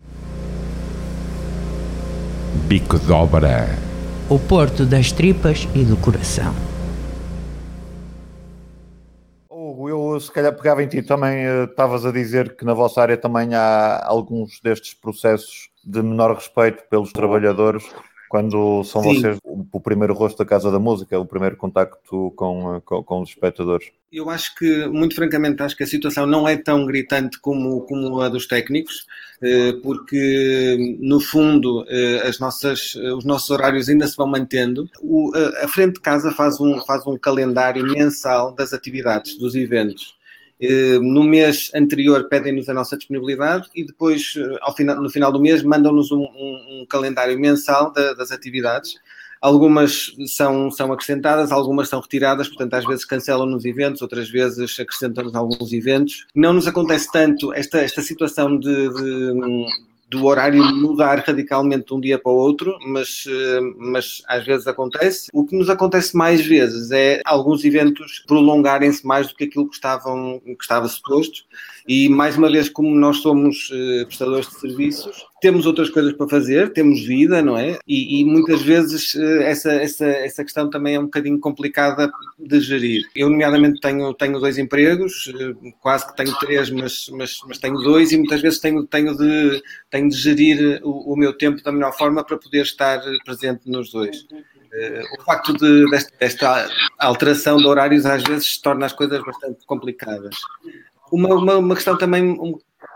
Bico 2.67 2.97
de 2.97 3.11
Obra. 3.11 3.67
O 4.27 4.39
porto 4.39 4.87
das 4.87 5.11
tripas 5.11 5.67
e 5.75 5.83
do 5.85 5.95
coração. 5.97 6.51
Hugo, 9.47 9.87
eu 9.87 10.19
se 10.19 10.31
calhar 10.31 10.51
pegava 10.51 10.81
em 10.81 10.87
ti 10.87 11.03
também, 11.03 11.45
eh, 11.45 11.65
estavas 11.65 12.07
a 12.07 12.11
dizer 12.11 12.55
que 12.55 12.65
na 12.65 12.73
vossa 12.73 13.03
área 13.03 13.17
também 13.17 13.53
há 13.53 14.03
alguns 14.03 14.59
destes 14.61 14.95
processos 14.95 15.69
de 15.83 16.01
menor 16.01 16.33
respeito 16.33 16.83
pelos 16.89 17.11
trabalhadores 17.13 17.83
quando 18.29 18.83
são 18.83 19.01
Sim. 19.03 19.21
vocês 19.21 19.37
o, 19.43 19.79
primeiro 19.79 20.13
rosto 20.13 20.37
da 20.39 20.45
Casa 20.45 20.71
da 20.71 20.79
Música, 20.79 21.19
o 21.19 21.25
primeiro 21.25 21.55
contacto 21.55 22.33
com, 22.35 22.81
com, 22.83 23.03
com, 23.03 23.21
os 23.21 23.29
espectadores? 23.29 23.91
Eu 24.11 24.29
acho 24.29 24.55
que, 24.55 24.87
muito 24.87 25.15
francamente, 25.15 25.61
acho 25.61 25.77
que 25.77 25.83
a 25.83 25.87
situação 25.87 26.25
não 26.25 26.47
é 26.47 26.57
tão 26.57 26.85
gritante 26.85 27.39
como, 27.39 27.81
como 27.81 28.21
a 28.21 28.27
dos 28.27 28.47
técnicos, 28.47 29.05
eh, 29.05 29.24
porque, 29.83 30.97
no 30.99 31.19
fundo, 31.19 31.85
eh, 31.87 32.23
as 32.27 32.39
nossas, 32.39 32.95
os 32.95 33.25
nossos 33.25 33.49
horários 33.49 33.89
ainda 33.89 34.07
se 34.07 34.15
vão 34.15 34.27
mantendo. 34.27 34.89
a 35.61 35.67
frente 35.67 35.95
de 35.95 36.01
casa 36.01 36.31
faz 36.31 36.59
um, 36.59 36.79
faz 36.81 37.05
um 37.05 37.17
calendário 37.17 37.85
mensal 37.85 38.53
das 38.53 38.73
atividades, 38.73 39.37
dos 39.37 39.55
eventos. 39.55 40.15
Eh, 40.59 40.99
no 40.99 41.23
mês 41.23 41.69
anterior 41.75 42.29
pedem-nos 42.29 42.69
a 42.69 42.73
nossa 42.73 42.95
disponibilidade 42.95 43.69
e 43.75 43.83
depois, 43.83 44.35
eh, 44.37 44.57
ao 44.61 44.73
final, 44.73 45.01
no 45.01 45.09
final 45.09 45.31
do 45.31 45.39
mês, 45.39 45.61
mandam-nos 45.61 46.11
um, 46.11 46.21
um, 46.21 46.81
um, 46.81 46.85
calendário 46.89 47.37
mensal 47.37 47.91
da, 47.91 48.13
das 48.13 48.31
atividades. 48.31 48.95
Algumas 49.45 50.11
são, 50.25 50.71
são 50.71 50.91
acrescentadas, 50.91 51.51
algumas 51.51 51.87
são 51.87 51.99
retiradas, 51.99 52.47
portanto, 52.47 52.73
às 52.73 52.83
vezes 52.83 53.05
cancelam-nos 53.05 53.63
eventos, 53.63 54.01
outras 54.01 54.27
vezes 54.27 54.79
acrescentam-nos 54.79 55.35
alguns 55.35 55.71
eventos. 55.71 56.25
Não 56.33 56.51
nos 56.51 56.65
acontece 56.65 57.11
tanto 57.11 57.53
esta, 57.53 57.77
esta 57.77 58.01
situação 58.01 58.57
de, 58.57 58.89
de 58.89 59.65
do 60.09 60.25
horário 60.25 60.63
mudar 60.63 61.19
radicalmente 61.19 61.85
de 61.85 61.93
um 61.93 61.99
dia 61.99 62.17
para 62.17 62.31
o 62.31 62.35
outro, 62.35 62.75
mas, 62.87 63.25
eh, 63.27 63.59
mas 63.77 64.23
às 64.27 64.43
vezes 64.43 64.65
acontece. 64.65 65.29
O 65.31 65.45
que 65.45 65.55
nos 65.55 65.69
acontece 65.69 66.17
mais 66.17 66.43
vezes 66.43 66.89
é 66.89 67.21
alguns 67.23 67.63
eventos 67.63 68.23
prolongarem-se 68.25 69.05
mais 69.05 69.27
do 69.27 69.35
que 69.35 69.43
aquilo 69.43 69.67
que, 69.67 69.75
estavam, 69.75 70.39
que 70.43 70.57
estava 70.59 70.87
suposto 70.87 71.43
E 71.87 72.09
mais 72.09 72.35
uma 72.35 72.49
vez, 72.49 72.67
como 72.67 72.89
nós 72.95 73.17
somos 73.17 73.69
uh, 73.69 74.07
prestadores 74.07 74.47
de 74.47 74.59
serviços, 74.59 75.23
temos 75.39 75.67
outras 75.67 75.87
coisas 75.87 76.13
para 76.13 76.27
fazer, 76.27 76.73
temos 76.73 77.05
vida, 77.05 77.43
não 77.43 77.55
é? 77.55 77.77
E, 77.87 78.21
e 78.21 78.25
muitas 78.25 78.63
vezes 78.63 79.13
uh, 79.13 79.41
essa, 79.43 79.71
essa, 79.71 80.05
essa 80.05 80.43
questão 80.43 80.67
também 80.67 80.95
é 80.95 80.99
um 80.99 81.03
bocadinho 81.03 81.39
complicada 81.39 82.11
de 82.39 82.59
gerir. 82.59 83.03
Eu, 83.15 83.29
nomeadamente, 83.29 83.79
tenho, 83.79 84.11
tenho 84.15 84.39
dois 84.39 84.57
empregos, 84.57 85.27
uh, 85.27 85.73
quase 85.79 86.07
que 86.07 86.15
tenho 86.15 86.33
três, 86.39 86.71
mas, 86.71 87.07
mas, 87.11 87.37
mas 87.47 87.59
tenho 87.59 87.77
dois, 87.77 88.11
e 88.11 88.17
muitas 88.17 88.41
vezes 88.41 88.59
tenho, 88.59 88.83
tenho, 88.87 89.15
de, 89.15 89.61
tenho 89.91 90.09
de 90.09 90.17
gerir 90.17 90.81
o, 90.83 91.13
o 91.13 91.15
meu 91.15 91.33
tempo 91.37 91.61
da 91.61 91.71
melhor 91.71 91.95
forma 91.95 92.23
para 92.23 92.37
poder 92.37 92.63
estar 92.63 92.99
presente 93.23 93.69
nos 93.69 93.91
dois. 93.91 94.25
O 95.17 95.23
facto 95.23 95.53
de, 95.53 95.89
desta, 95.89 96.17
desta, 96.19 96.69
alteração 96.99 97.57
de 97.57 97.65
horários 97.65 98.05
às 98.05 98.23
vezes 98.23 98.57
torna 98.57 98.85
as 98.85 98.91
coisas 98.91 99.23
bastante 99.23 99.65
complicadas. 99.65 100.35
Uma, 101.15 101.33
uma, 101.33 101.57
uma 101.57 101.75
questão 101.75 101.97
também 101.97 102.35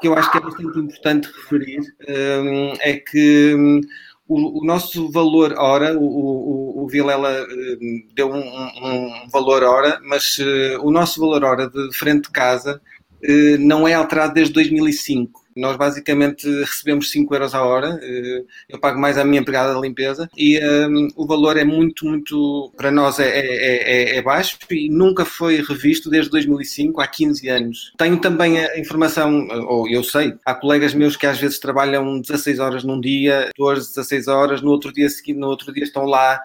que 0.01 0.08
eu 0.10 0.13
acho 0.13 0.29
que 0.29 0.38
é 0.38 0.41
bastante 0.41 0.77
importante 0.77 1.27
referir 1.27 1.79
um, 2.10 2.73
é 2.82 2.93
que 2.95 3.55
um, 3.55 3.82
o, 4.27 4.62
o, 4.62 4.65
nosso 4.65 5.10
valor 5.10 5.53
hora, 5.58 5.97
o, 5.97 6.03
o, 6.03 6.84
o 6.84 6.88
Vilela 6.88 7.45
um, 7.82 8.08
deu 8.13 8.29
um, 8.29 8.39
um, 8.41 9.27
valor 9.32 9.63
hora, 9.63 10.01
mas 10.03 10.38
uh, 10.38 10.82
o 10.82 10.91
nosso 10.91 11.21
valor 11.21 11.45
hora 11.45 11.69
de 11.69 11.93
frente 11.97 12.25
de 12.25 12.32
casa 12.32 12.82
uh, 13.23 13.58
não 13.58 13.88
é 13.88 13.93
alterado 13.93 14.34
desde 14.34 14.53
2005. 14.53 15.41
Nós 15.59 15.77
basicamente 15.77 16.47
recebemos 16.61 17.11
5 17.11 17.33
euros 17.35 17.53
a 17.53 17.63
hora, 17.63 17.99
eh, 18.01 18.43
eu 18.69 18.79
pago 18.79 18.99
mais 18.99 19.17
a 19.17 19.25
minha 19.25 19.41
empregada 19.41 19.73
da 19.73 19.79
limpeza 19.79 20.29
e 20.37 20.57
um, 20.57 20.61
ehm, 20.61 21.07
o 21.15 21.25
valor 21.25 21.57
é 21.57 21.63
muito, 21.63 22.05
muito, 22.05 22.71
para 22.77 22.91
nós 22.91 23.19
é, 23.19 23.27
é, 23.27 24.13
é, 24.13 24.17
é, 24.17 24.21
baixo 24.21 24.57
e 24.71 24.89
nunca 24.89 25.25
foi 25.25 25.61
revisto 25.61 26.09
desde 26.09 26.31
2005, 26.31 27.01
há 27.01 27.07
15 27.07 27.49
anos. 27.49 27.93
Tenho 27.97 28.19
também 28.19 28.59
a 28.59 28.79
informação, 28.79 29.47
ou 29.67 29.87
eu 29.89 30.03
sei, 30.03 30.33
há 30.45 30.53
colegas 30.53 30.93
meus 30.93 31.15
que 31.15 31.27
às 31.27 31.39
vezes 31.39 31.59
trabalham 31.59 32.21
16 32.21 32.59
horas 32.59 32.83
num 32.83 32.99
dia, 32.99 33.49
14, 33.57 33.89
16 33.89 34.27
horas, 34.27 34.61
no 34.61 34.71
outro 34.71 34.93
dia 34.93 35.09
seguinte, 35.09 35.39
no 35.39 35.47
outro 35.47 35.73
dia 35.73 35.83
estão 35.83 36.05
lá. 36.05 36.39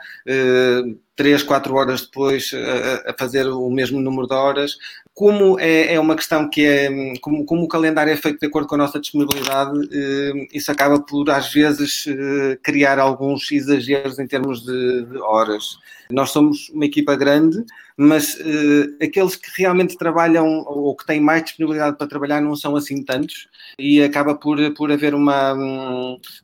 Uh, 1.14 1.16
três, 1.16 1.42
quatro 1.42 1.74
horas 1.74 2.02
depois 2.02 2.50
a, 2.52 3.10
a, 3.10 3.14
fazer 3.18 3.46
o 3.46 3.70
mesmo 3.70 4.00
número 4.00 4.26
de 4.26 4.34
horas 4.34 4.76
como 5.14 5.58
é, 5.60 5.94
é, 5.94 6.00
uma 6.00 6.16
questão 6.16 6.50
que 6.50 6.66
é, 6.66 6.88
como, 7.20 7.44
como, 7.44 7.62
o 7.62 7.68
calendário 7.68 8.12
é 8.12 8.16
feito 8.16 8.40
de 8.40 8.46
acordo 8.46 8.66
com 8.66 8.74
a 8.74 8.78
nossa 8.78 8.98
disponibilidade, 8.98 9.88
eh, 9.92 10.48
isso 10.52 10.72
acaba 10.72 10.98
por, 11.00 11.30
às 11.30 11.52
vezes, 11.52 12.04
eh, 12.08 12.58
criar 12.60 12.98
alguns 12.98 13.50
exageros 13.52 14.18
em 14.18 14.26
termos 14.26 14.64
de, 14.64 15.04
de 15.04 15.18
horas. 15.18 15.78
Nós 16.10 16.30
somos 16.30 16.68
uma 16.70 16.84
equipa 16.84 17.16
grande, 17.16 17.64
mas 17.96 18.34
uh, 18.34 18.96
aqueles 19.02 19.36
que 19.36 19.48
realmente 19.56 19.96
trabalham 19.96 20.64
ou 20.66 20.96
que 20.96 21.06
têm 21.06 21.20
mais 21.20 21.44
disponibilidade 21.44 21.96
para 21.96 22.06
trabalhar 22.06 22.40
não 22.40 22.56
são 22.56 22.74
assim 22.74 23.02
tantos 23.04 23.48
e 23.78 24.02
acaba 24.02 24.34
por, 24.34 24.58
por 24.74 24.90
haver 24.90 25.14
uma, 25.14 25.52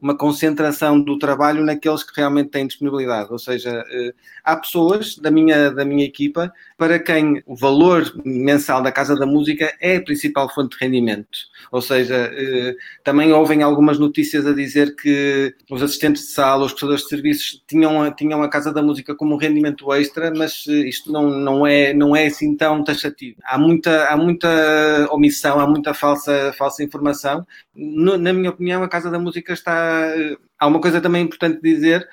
uma 0.00 0.16
concentração 0.16 1.00
do 1.00 1.18
trabalho 1.18 1.64
naqueles 1.64 2.04
que 2.04 2.12
realmente 2.16 2.50
têm 2.50 2.66
disponibilidade. 2.66 3.32
Ou 3.32 3.38
seja, 3.38 3.80
uh, 3.82 4.14
há 4.44 4.56
pessoas 4.56 5.16
da 5.16 5.30
minha, 5.30 5.70
da 5.70 5.84
minha 5.84 6.04
equipa 6.04 6.52
para 6.78 6.98
quem 6.98 7.42
o 7.46 7.56
valor 7.56 8.12
mensal 8.24 8.82
da 8.82 8.92
Casa 8.92 9.16
da 9.16 9.26
Música 9.26 9.74
é 9.80 9.96
a 9.96 10.02
principal 10.02 10.52
fonte 10.54 10.78
de 10.78 10.84
rendimento. 10.84 11.28
Ou 11.72 11.82
seja, 11.82 12.30
uh, 12.32 12.76
também 13.02 13.32
ouvem 13.32 13.62
algumas 13.62 13.98
notícias 13.98 14.46
a 14.46 14.52
dizer 14.52 14.94
que 14.94 15.52
os 15.68 15.82
assistentes 15.82 16.22
de 16.22 16.28
sala, 16.28 16.64
os 16.64 16.72
prestadores 16.72 17.02
de 17.02 17.08
serviços 17.08 17.62
tinham, 17.66 18.10
tinham 18.12 18.40
a 18.42 18.48
Casa 18.48 18.72
da 18.72 18.82
Música 18.82 19.16
como 19.16 19.34
um 19.34 19.38
rendimento 19.60 19.92
extra, 19.92 20.32
mas 20.34 20.66
isto 20.66 21.12
não 21.12 21.30
não 21.30 21.66
é, 21.66 21.92
não 21.92 22.16
é 22.16 22.26
assim 22.26 22.56
tão 22.56 22.82
taxativo. 22.82 23.36
Há 23.44 23.58
muita, 23.58 24.06
há 24.08 24.16
muita 24.16 25.08
omissão, 25.10 25.60
há 25.60 25.66
muita 25.66 25.94
falsa, 25.94 26.52
falsa 26.56 26.82
informação. 26.82 27.46
No, 27.74 28.16
na 28.16 28.32
minha 28.32 28.50
opinião, 28.50 28.82
a 28.82 28.88
Casa 28.88 29.10
da 29.10 29.18
Música 29.18 29.52
está. 29.52 30.12
Há 30.60 30.66
uma 30.66 30.78
coisa 30.78 31.00
também 31.00 31.24
importante 31.24 31.58
dizer: 31.62 32.06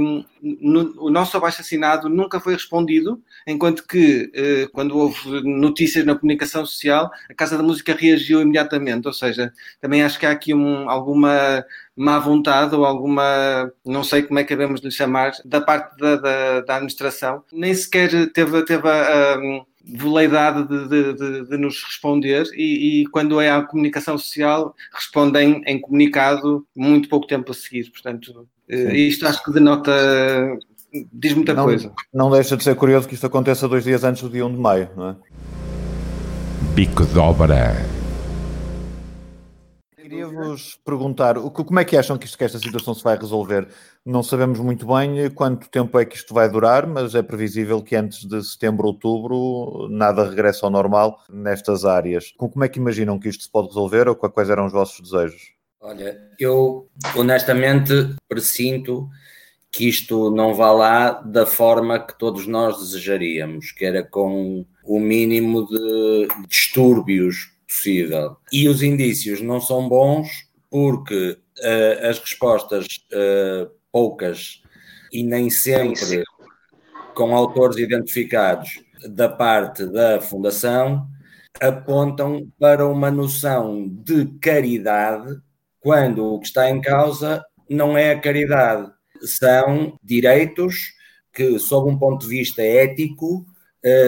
no, 0.00 0.94
o 0.96 1.10
nosso 1.10 1.36
abaixo 1.36 1.60
assinado 1.60 2.08
nunca 2.08 2.40
foi 2.40 2.54
respondido, 2.54 3.22
enquanto 3.46 3.86
que, 3.86 4.32
uh, 4.34 4.70
quando 4.72 4.96
houve 4.96 5.42
notícias 5.42 6.06
na 6.06 6.14
comunicação 6.14 6.64
social, 6.64 7.10
a 7.28 7.34
Casa 7.34 7.58
da 7.58 7.62
Música 7.62 7.94
reagiu 7.94 8.40
imediatamente. 8.40 9.06
Ou 9.06 9.12
seja, 9.12 9.52
também 9.82 10.02
acho 10.02 10.18
que 10.18 10.24
há 10.24 10.30
aqui 10.30 10.54
um, 10.54 10.88
alguma 10.88 11.62
má 11.94 12.18
vontade 12.18 12.74
ou 12.74 12.86
alguma, 12.86 13.70
não 13.84 14.02
sei 14.02 14.22
como 14.22 14.38
é 14.38 14.44
que 14.44 14.56
devemos 14.56 14.80
lhe 14.80 14.90
chamar, 14.90 15.32
da 15.44 15.60
parte 15.60 15.98
da, 15.98 16.16
da, 16.16 16.60
da 16.62 16.76
administração, 16.76 17.44
nem 17.52 17.74
sequer 17.74 18.32
teve, 18.32 18.64
teve 18.64 18.88
a, 18.88 19.34
a 19.34 19.64
veleidade 19.84 20.68
de, 20.68 20.88
de, 20.88 21.14
de, 21.14 21.48
de, 21.48 21.56
nos 21.56 21.82
responder 21.82 22.46
e, 22.54 23.02
e, 23.02 23.06
quando 23.06 23.40
é 23.40 23.50
a 23.50 23.62
comunicação 23.62 24.18
social 24.18 24.74
respondem 24.92 25.62
em 25.66 25.80
comunicado 25.80 26.66
muito 26.76 27.08
pouco 27.08 27.26
tempo 27.26 27.50
a 27.50 27.54
seguir. 27.54 27.90
Portanto, 27.90 28.46
eh, 28.68 28.90
Sim. 28.90 28.96
isto 28.96 29.26
acho 29.26 29.42
que 29.42 29.52
denota 29.52 29.92
diz 31.12 31.34
muita 31.34 31.54
não, 31.54 31.64
coisa. 31.64 31.92
Não 32.12 32.30
deixa 32.30 32.56
de 32.56 32.64
ser 32.64 32.74
curioso 32.74 33.08
que 33.08 33.14
isto 33.14 33.26
aconteça 33.26 33.68
dois 33.68 33.84
dias 33.84 34.04
antes 34.04 34.22
do 34.22 34.28
dia 34.28 34.44
1 34.44 34.52
de 34.52 34.58
maio, 34.58 34.90
não 34.96 35.10
é? 35.10 35.16
Bico 36.74 37.04
de 37.04 37.18
obra. 37.18 37.99
Queria-vos 40.10 40.76
perguntar 40.84 41.36
como 41.36 41.78
é 41.78 41.84
que 41.84 41.96
acham 41.96 42.18
que, 42.18 42.26
isto, 42.26 42.36
que 42.36 42.42
esta 42.42 42.58
situação 42.58 42.92
se 42.94 43.04
vai 43.04 43.16
resolver? 43.16 43.68
Não 44.04 44.24
sabemos 44.24 44.58
muito 44.58 44.84
bem 44.84 45.30
quanto 45.30 45.70
tempo 45.70 45.96
é 46.00 46.04
que 46.04 46.16
isto 46.16 46.34
vai 46.34 46.50
durar, 46.50 46.84
mas 46.84 47.14
é 47.14 47.22
previsível 47.22 47.80
que 47.80 47.94
antes 47.94 48.26
de 48.26 48.42
setembro, 48.42 48.88
outubro, 48.88 49.86
nada 49.88 50.28
regresse 50.28 50.64
ao 50.64 50.70
normal 50.70 51.22
nestas 51.30 51.84
áreas. 51.84 52.32
Como 52.36 52.64
é 52.64 52.68
que 52.68 52.80
imaginam 52.80 53.20
que 53.20 53.28
isto 53.28 53.44
se 53.44 53.48
pode 53.48 53.68
resolver 53.68 54.08
ou 54.08 54.16
quais 54.16 54.50
eram 54.50 54.66
os 54.66 54.72
vossos 54.72 55.00
desejos? 55.00 55.52
Olha, 55.80 56.20
eu 56.40 56.90
honestamente 57.14 58.16
presinto 58.28 59.08
que 59.70 59.88
isto 59.88 60.28
não 60.32 60.54
vá 60.54 60.72
lá 60.72 61.10
da 61.22 61.46
forma 61.46 62.00
que 62.00 62.18
todos 62.18 62.48
nós 62.48 62.80
desejaríamos, 62.80 63.70
que 63.70 63.84
era 63.84 64.02
com 64.02 64.66
o 64.82 64.98
mínimo 64.98 65.68
de 65.68 66.26
distúrbios 66.48 67.59
possível. 67.70 68.36
E 68.52 68.68
os 68.68 68.82
indícios 68.82 69.40
não 69.40 69.60
são 69.60 69.88
bons 69.88 70.28
porque 70.68 71.38
uh, 71.60 72.08
as 72.08 72.18
respostas 72.18 72.86
uh, 73.12 73.70
poucas 73.92 74.60
e 75.12 75.22
nem 75.22 75.48
sempre 75.48 76.24
com 77.14 77.34
autores 77.34 77.76
identificados 77.76 78.82
da 79.08 79.28
parte 79.28 79.86
da 79.86 80.20
Fundação 80.20 81.06
apontam 81.60 82.48
para 82.58 82.86
uma 82.86 83.10
noção 83.10 83.88
de 83.88 84.26
caridade 84.40 85.40
quando 85.80 86.34
o 86.34 86.40
que 86.40 86.46
está 86.46 86.70
em 86.70 86.80
causa 86.80 87.44
não 87.68 87.96
é 87.96 88.12
a 88.12 88.20
caridade, 88.20 88.90
são 89.22 89.96
direitos 90.02 90.92
que, 91.32 91.58
sob 91.58 91.90
um 91.90 91.98
ponto 91.98 92.22
de 92.22 92.28
vista 92.28 92.62
ético, 92.62 93.46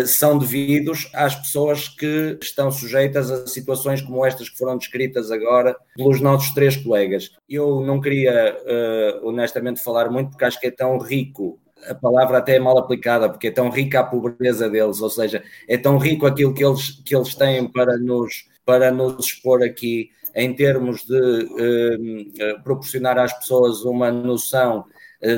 são 0.06 0.36
devidos 0.36 1.10
às 1.14 1.34
pessoas 1.34 1.88
que 1.88 2.38
estão 2.42 2.70
sujeitas 2.70 3.30
a 3.30 3.46
situações 3.46 4.02
como 4.02 4.24
estas 4.24 4.50
que 4.50 4.58
foram 4.58 4.76
descritas 4.76 5.30
agora 5.30 5.74
pelos 5.96 6.20
nossos 6.20 6.52
três 6.52 6.76
colegas. 6.76 7.30
Eu 7.48 7.80
não 7.80 8.00
queria, 8.00 8.56
uh, 8.60 9.26
honestamente, 9.26 9.82
falar 9.82 10.10
muito 10.10 10.30
porque 10.30 10.44
acho 10.44 10.60
que 10.60 10.66
é 10.66 10.70
tão 10.70 10.98
rico. 10.98 11.58
A 11.88 11.94
palavra 11.94 12.38
até 12.38 12.56
é 12.56 12.60
mal 12.60 12.78
aplicada, 12.78 13.28
porque 13.28 13.48
é 13.48 13.50
tão 13.50 13.70
rica 13.70 14.00
a 14.00 14.04
pobreza 14.04 14.68
deles, 14.68 15.00
ou 15.00 15.10
seja, 15.10 15.42
é 15.66 15.76
tão 15.76 15.96
rico 15.96 16.26
aquilo 16.26 16.54
que 16.54 16.64
eles, 16.64 17.02
que 17.04 17.16
eles 17.16 17.34
têm 17.34 17.66
para 17.66 17.96
nos, 17.96 18.44
para 18.64 18.90
nos 18.92 19.26
expor 19.26 19.62
aqui, 19.62 20.10
em 20.34 20.54
termos 20.54 21.04
de 21.04 21.18
uh, 21.18 22.62
proporcionar 22.62 23.18
às 23.18 23.32
pessoas 23.32 23.84
uma 23.84 24.12
noção 24.12 24.84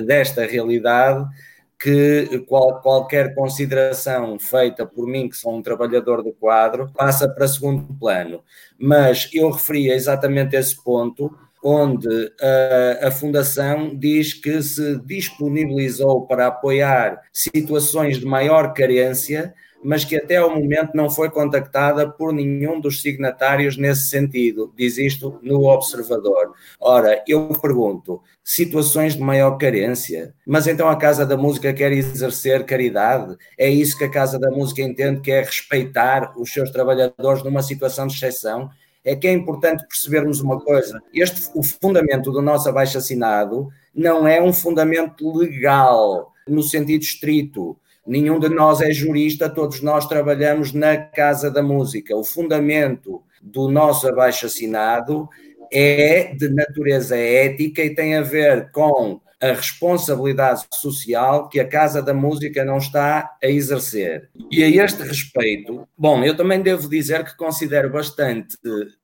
desta 0.06 0.46
realidade, 0.46 1.28
que 1.78 2.44
qual, 2.46 2.80
qualquer 2.80 3.34
consideração 3.34 4.38
feita 4.38 4.86
por 4.86 5.06
mim, 5.06 5.28
que 5.28 5.36
sou 5.36 5.54
um 5.56 5.62
trabalhador 5.62 6.22
do 6.22 6.32
quadro, 6.32 6.90
passa 6.96 7.28
para 7.28 7.48
segundo 7.48 7.92
plano. 7.94 8.42
Mas 8.78 9.28
eu 9.32 9.50
referia 9.50 9.94
exatamente 9.94 10.56
esse 10.56 10.82
ponto, 10.82 11.36
onde 11.62 12.32
a, 12.40 13.08
a 13.08 13.10
Fundação 13.10 13.94
diz 13.96 14.34
que 14.34 14.62
se 14.62 14.98
disponibilizou 15.00 16.26
para 16.26 16.48
apoiar 16.48 17.22
situações 17.32 18.18
de 18.18 18.26
maior 18.26 18.74
carência 18.74 19.54
mas 19.84 20.02
que 20.02 20.16
até 20.16 20.36
ao 20.36 20.48
momento 20.48 20.92
não 20.94 21.10
foi 21.10 21.30
contactada 21.30 22.08
por 22.08 22.32
nenhum 22.32 22.80
dos 22.80 23.02
signatários 23.02 23.76
nesse 23.76 24.08
sentido. 24.08 24.72
Diz 24.74 24.96
isto 24.96 25.38
no 25.42 25.66
Observador. 25.66 26.54
Ora, 26.80 27.22
eu 27.28 27.48
pergunto: 27.60 28.22
situações 28.42 29.14
de 29.14 29.20
maior 29.20 29.58
carência, 29.58 30.34
mas 30.46 30.66
então 30.66 30.88
a 30.88 30.96
Casa 30.96 31.26
da 31.26 31.36
Música 31.36 31.72
quer 31.74 31.92
exercer 31.92 32.64
caridade? 32.64 33.36
É 33.58 33.68
isso 33.68 33.98
que 33.98 34.04
a 34.04 34.10
Casa 34.10 34.38
da 34.38 34.50
Música 34.50 34.80
entende 34.80 35.20
que 35.20 35.30
é 35.30 35.42
respeitar 35.42 36.32
os 36.38 36.50
seus 36.50 36.70
trabalhadores 36.70 37.42
numa 37.42 37.62
situação 37.62 38.06
de 38.06 38.14
exceção? 38.14 38.70
É 39.04 39.14
que 39.14 39.28
é 39.28 39.32
importante 39.32 39.86
percebermos 39.86 40.40
uma 40.40 40.58
coisa: 40.58 40.98
este, 41.12 41.50
o 41.54 41.62
fundamento 41.62 42.32
do 42.32 42.40
nosso 42.40 42.70
abaixo 42.70 42.96
assinado 42.96 43.68
não 43.94 44.26
é 44.26 44.42
um 44.42 44.52
fundamento 44.52 45.30
legal 45.36 46.32
no 46.48 46.62
sentido 46.62 47.02
estrito 47.02 47.76
nenhum 48.06 48.38
de 48.38 48.48
nós 48.48 48.80
é 48.80 48.92
jurista, 48.92 49.48
todos 49.48 49.80
nós 49.80 50.06
trabalhamos 50.06 50.72
na 50.72 50.96
Casa 50.96 51.50
da 51.50 51.62
Música. 51.62 52.16
O 52.16 52.24
fundamento 52.24 53.22
do 53.42 53.68
nosso 53.68 54.08
abaixo-assinado 54.08 55.28
é 55.72 56.34
de 56.34 56.48
natureza 56.48 57.16
ética 57.16 57.82
e 57.84 57.94
tem 57.94 58.16
a 58.16 58.22
ver 58.22 58.70
com 58.70 59.20
a 59.40 59.52
responsabilidade 59.52 60.64
social 60.72 61.48
que 61.48 61.60
a 61.60 61.68
Casa 61.68 62.00
da 62.00 62.14
Música 62.14 62.64
não 62.64 62.78
está 62.78 63.36
a 63.42 63.46
exercer. 63.46 64.30
E 64.50 64.62
a 64.62 64.68
este 64.68 65.02
respeito, 65.02 65.86
bom, 65.98 66.24
eu 66.24 66.34
também 66.34 66.62
devo 66.62 66.88
dizer 66.88 67.24
que 67.24 67.36
considero 67.36 67.90
bastante 67.90 68.56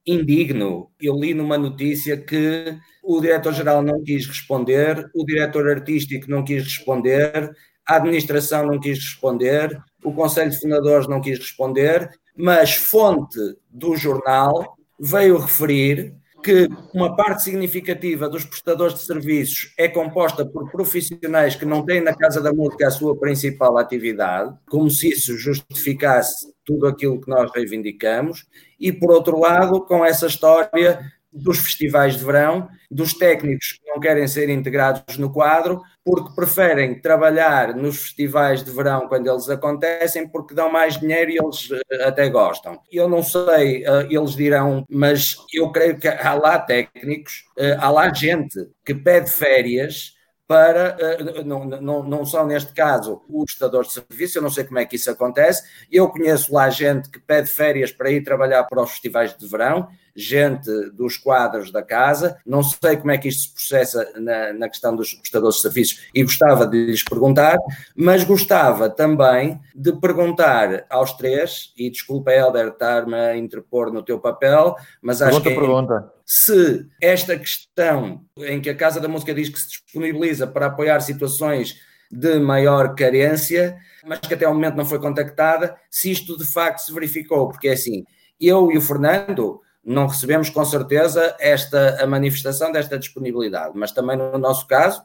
indigno. 0.07 0.91
Eu 0.99 1.17
li 1.17 1.35
numa 1.35 1.59
notícia 1.59 2.17
que 2.17 2.75
o 3.03 3.21
diretor-geral 3.21 3.83
não 3.83 4.03
quis 4.03 4.27
responder, 4.27 5.11
o 5.15 5.25
diretor 5.25 5.69
artístico 5.69 6.31
não 6.31 6.43
quis 6.43 6.63
responder, 6.63 7.51
a 7.91 7.97
administração 7.97 8.65
não 8.65 8.79
quis 8.79 8.99
responder, 8.99 9.77
o 10.05 10.13
Conselho 10.13 10.49
de 10.49 10.61
Fundadores 10.61 11.09
não 11.09 11.21
quis 11.21 11.41
responder, 11.41 12.09
mas 12.37 12.77
fonte 12.77 13.37
do 13.69 13.97
jornal 13.97 14.77
veio 14.97 15.37
referir 15.37 16.15
que 16.41 16.69
uma 16.95 17.17
parte 17.17 17.43
significativa 17.43 18.29
dos 18.29 18.45
prestadores 18.45 18.95
de 18.95 19.01
serviços 19.01 19.75
é 19.77 19.89
composta 19.89 20.47
por 20.47 20.71
profissionais 20.71 21.57
que 21.57 21.67
não 21.67 21.85
têm 21.85 22.01
na 22.01 22.15
Casa 22.15 22.41
da 22.41 22.53
Música 22.53 22.87
a 22.87 22.93
sua 22.93 23.19
principal 23.19 23.77
atividade, 23.77 24.55
como 24.69 24.89
se 24.89 25.09
isso 25.09 25.37
justificasse 25.37 26.55
tudo 26.65 26.87
aquilo 26.87 27.21
que 27.21 27.29
nós 27.29 27.51
reivindicamos, 27.53 28.47
e 28.79 28.93
por 28.93 29.11
outro 29.11 29.37
lado, 29.37 29.81
com 29.81 30.05
essa 30.05 30.29
história 30.29 31.01
dos 31.33 31.59
festivais 31.59 32.17
de 32.17 32.25
verão, 32.25 32.69
dos 32.89 33.15
técnicos 33.15 33.73
que 33.73 33.91
não 33.91 33.99
querem 33.99 34.27
ser 34.29 34.49
integrados 34.49 35.19
no 35.19 35.33
quadro, 35.33 35.83
porque 36.05 36.35
preferem 36.35 36.99
trabalhar 36.99 37.75
nos 37.75 38.03
festivais 38.03 38.65
de 38.65 38.71
verão 38.71 39.07
quando 39.07 39.29
eles 39.29 39.49
acontecem, 39.49 40.27
porque 40.27 40.55
dão 40.55 40.71
mais 40.73 40.99
dinheiro 40.99 41.31
e 41.31 41.39
eles 41.39 41.69
eh, 41.91 42.05
até 42.05 42.29
gostam. 42.29 42.81
Eu 42.91 43.09
não 43.09 43.23
sei, 43.23 43.85
eh, 43.85 44.09
eles 44.11 44.35
dirão, 44.35 44.85
mas 44.89 45.37
eu 45.53 45.71
creio 45.71 45.99
que 45.99 46.09
há 46.09 46.35
lá 46.35 46.59
técnicos, 46.59 47.45
eh, 47.59 47.77
há 47.79 47.91
lá 47.91 48.13
gente 48.13 48.59
que 48.85 48.95
pede 48.95 49.31
férias 49.31 50.15
para, 50.49 50.97
não, 51.45 51.65
não, 51.65 52.03
não 52.03 52.27
são 52.27 52.45
neste 52.45 52.73
caso 52.73 53.23
o 53.29 53.45
prestador 53.45 53.85
de 53.85 53.93
serviço, 53.93 54.37
eu 54.37 54.43
não 54.43 54.51
sei 54.51 54.65
como 54.65 54.81
é 54.81 54.85
que 54.85 54.97
isso 54.97 55.09
acontece, 55.09 55.63
eu 55.93 56.09
conheço 56.09 56.53
lá 56.53 56.69
gente 56.69 57.09
que 57.09 57.21
pede 57.21 57.49
férias 57.49 57.93
para 57.93 58.11
ir 58.11 58.25
trabalhar 58.25 58.65
para 58.65 58.83
os 58.83 58.91
festivais 58.91 59.37
de 59.37 59.47
verão, 59.47 59.89
gente 60.15 60.71
dos 60.91 61.17
quadros 61.17 61.71
da 61.71 61.83
casa. 61.83 62.39
Não 62.45 62.63
sei 62.63 62.97
como 62.97 63.11
é 63.11 63.19
que 63.19 63.29
isto 63.29 63.43
se 63.43 63.55
processa 63.55 64.13
na, 64.17 64.53
na 64.53 64.69
questão 64.69 64.95
dos 64.95 65.15
prestadores 65.15 65.57
de 65.57 65.63
serviços 65.63 66.01
e 66.15 66.23
gostava 66.23 66.67
de 66.67 66.87
lhes 66.87 67.03
perguntar, 67.03 67.57
mas 67.95 68.25
gostava 68.25 68.89
também 68.89 69.61
de 69.75 69.93
perguntar 69.93 70.85
aos 70.89 71.13
três, 71.13 71.73
e 71.77 71.91
desculpa, 71.91 72.33
Helder, 72.33 72.69
estar-me 72.69 73.15
a 73.15 73.37
interpor 73.37 73.93
no 73.93 74.03
teu 74.03 74.19
papel, 74.19 74.77
mas 75.01 75.23
acho 75.23 75.41
pergunta, 75.41 75.49
que. 75.49 75.57
É, 75.57 75.61
pergunta. 75.61 76.13
Se 76.25 76.87
esta 77.01 77.39
questão 77.39 78.25
em 78.39 78.61
que 78.61 78.71
a 78.71 78.75
Casa 78.75 79.01
da 79.01 79.09
Música 79.09 79.35
diz 79.35 79.49
que 79.49 79.61
se 79.61 79.69
disponibiliza 79.69 80.47
para 80.47 80.67
apoiar 80.67 81.01
situações 81.01 81.77
de 82.11 82.39
maior 82.39 82.95
carência, 82.95 83.79
mas 84.05 84.19
que 84.21 84.35
até 84.35 84.49
o 84.49 84.55
momento 84.55 84.77
não 84.77 84.85
foi 84.85 84.99
contactada, 84.99 85.77
se 85.89 86.11
isto 86.11 86.37
de 86.37 86.45
facto 86.45 86.81
se 86.81 86.93
verificou, 86.93 87.49
porque 87.49 87.69
é 87.69 87.73
assim, 87.73 88.05
eu 88.41 88.73
e 88.73 88.79
o 88.79 88.81
Fernando 88.81 89.61
não 89.85 90.07
recebemos 90.07 90.51
com 90.51 90.65
certeza 90.65 91.35
esta 91.41 92.03
a 92.03 92.07
manifestação 92.07 92.71
desta 92.71 92.99
disponibilidade, 92.99 93.73
mas 93.75 93.93
também 93.93 94.17
no 94.17 94.37
nosso 94.39 94.67
caso 94.67 95.03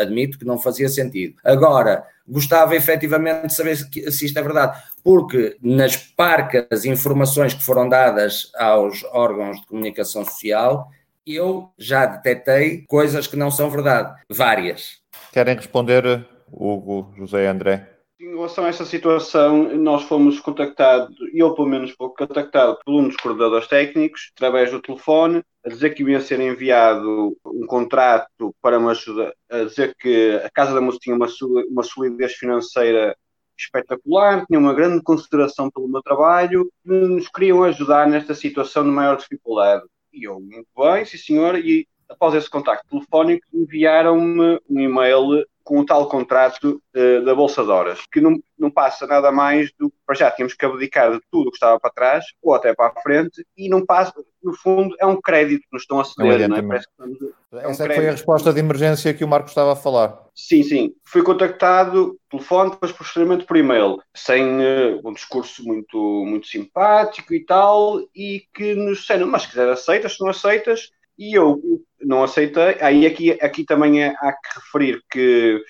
admito 0.00 0.38
que 0.38 0.44
não 0.44 0.58
fazia 0.58 0.88
sentido. 0.88 1.36
Agora, 1.44 2.04
gostava 2.26 2.74
efetivamente 2.74 3.46
de 3.46 3.54
saber 3.54 3.76
se, 3.76 4.24
isto 4.24 4.38
é 4.38 4.42
verdade, 4.42 4.82
porque 5.04 5.56
nas 5.62 5.96
parcas 5.96 6.84
informações 6.84 7.54
que 7.54 7.62
foram 7.62 7.88
dadas 7.88 8.50
aos 8.56 9.04
órgãos 9.12 9.60
de 9.60 9.66
comunicação 9.66 10.24
social, 10.24 10.88
eu 11.26 11.70
já 11.78 12.06
detetei 12.06 12.84
coisas 12.88 13.26
que 13.26 13.36
não 13.36 13.50
são 13.50 13.68
verdade, 13.68 14.14
várias. 14.28 14.98
Querem 15.32 15.56
responder, 15.56 16.26
Hugo, 16.50 17.12
José 17.16 17.46
André? 17.46 17.95
Em 18.18 18.30
relação 18.30 18.64
a 18.64 18.68
esta 18.68 18.86
situação, 18.86 19.76
nós 19.76 20.04
fomos 20.04 20.40
contactados, 20.40 21.14
eu 21.34 21.54
pelo 21.54 21.68
menos 21.68 21.90
fui 21.90 22.08
contactado 22.16 22.78
por 22.82 22.94
um 22.94 23.08
dos 23.08 23.16
coordenadores 23.18 23.68
técnicos, 23.68 24.32
através 24.34 24.70
do 24.70 24.80
telefone, 24.80 25.42
a 25.62 25.68
dizer 25.68 25.90
que 25.90 26.02
ia 26.02 26.20
ser 26.22 26.40
enviado 26.40 27.36
um 27.44 27.66
contrato 27.66 28.56
para 28.62 28.78
uma 28.78 28.92
ajuda, 28.92 29.34
a 29.50 29.64
dizer 29.64 29.94
que 29.98 30.40
a 30.42 30.48
Casa 30.48 30.72
da 30.72 30.80
Música 30.80 31.02
tinha 31.02 31.16
uma, 31.16 31.82
solidez 31.82 32.32
financeira 32.32 33.14
espetacular, 33.54 34.46
tinha 34.46 34.58
uma 34.58 34.72
grande 34.72 35.02
consideração 35.02 35.70
pelo 35.70 35.86
meu 35.86 36.00
trabalho, 36.00 36.72
nos 36.82 37.28
queriam 37.28 37.64
ajudar 37.64 38.08
nesta 38.08 38.34
situação 38.34 38.82
de 38.82 38.90
maior 38.90 39.18
dificuldade. 39.18 39.84
E 40.10 40.26
eu, 40.26 40.40
muito 40.40 40.68
bem, 40.74 41.04
sim 41.04 41.18
senhor, 41.18 41.58
e 41.58 41.86
após 42.08 42.32
esse 42.32 42.48
contacto 42.48 42.88
telefónico, 42.88 43.46
enviaram-me 43.52 44.58
um 44.70 44.80
e-mail 44.80 45.44
com 45.66 45.80
o 45.80 45.84
tal 45.84 46.08
contrato 46.08 46.80
uh, 46.96 47.24
da 47.24 47.34
Bolsa 47.34 47.64
de 47.64 47.70
Horas, 47.70 47.98
que 48.12 48.20
não, 48.20 48.38
não 48.56 48.70
passa 48.70 49.04
nada 49.04 49.32
mais 49.32 49.72
do 49.76 49.90
que 49.90 49.96
para 50.06 50.14
já 50.14 50.30
tínhamos 50.30 50.54
que 50.54 50.64
abdicar 50.64 51.10
de 51.10 51.20
tudo 51.28 51.48
o 51.48 51.50
que 51.50 51.56
estava 51.56 51.80
para 51.80 51.90
trás, 51.90 52.24
ou 52.40 52.54
até 52.54 52.72
para 52.72 52.92
a 52.96 53.02
frente, 53.02 53.44
e 53.56 53.68
não 53.68 53.84
passa, 53.84 54.14
no 54.40 54.54
fundo, 54.54 54.94
é 55.00 55.04
um 55.04 55.20
crédito 55.20 55.62
que 55.62 55.72
nos 55.72 55.82
estão 55.82 55.98
a 55.98 56.04
ceder, 56.04 56.42
é 56.42 56.46
não 56.48 56.56
é? 56.56 56.62
Parece 56.62 56.86
que 56.86 57.02
é 57.02 57.66
um 57.66 57.70
Essa 57.70 57.84
é 57.84 57.94
foi 57.96 58.08
a 58.08 58.12
resposta 58.12 58.52
de 58.52 58.60
emergência 58.60 59.12
que 59.12 59.24
o 59.24 59.28
Marco 59.28 59.48
estava 59.48 59.72
a 59.72 59.76
falar. 59.76 60.16
Sim, 60.36 60.62
sim. 60.62 60.94
Fui 61.04 61.24
contactado 61.24 62.16
telefone, 62.30 62.70
depois 62.70 62.92
posteriormente 62.92 63.44
por 63.44 63.56
e-mail, 63.56 63.98
sem 64.14 64.44
uh, 64.44 65.00
um 65.04 65.12
discurso 65.12 65.64
muito, 65.64 65.98
muito 66.24 66.46
simpático 66.46 67.34
e 67.34 67.44
tal, 67.44 67.98
e 68.14 68.44
que 68.54 68.72
nos 68.76 68.98
disseram, 68.98 69.26
mas 69.26 69.42
se 69.42 69.48
quiser 69.48 69.68
aceitas, 69.68 70.14
se 70.14 70.20
não 70.20 70.28
aceitas, 70.28 70.90
e 71.18 71.36
eu 71.36 71.60
não 72.06 72.22
aceitei. 72.22 72.76
Aí 72.80 73.06
aqui, 73.06 73.32
aqui 73.32 73.64
também 73.64 74.02
é, 74.02 74.14
há 74.18 74.32
que 74.32 74.60
referir 74.60 75.02
que 75.10 75.62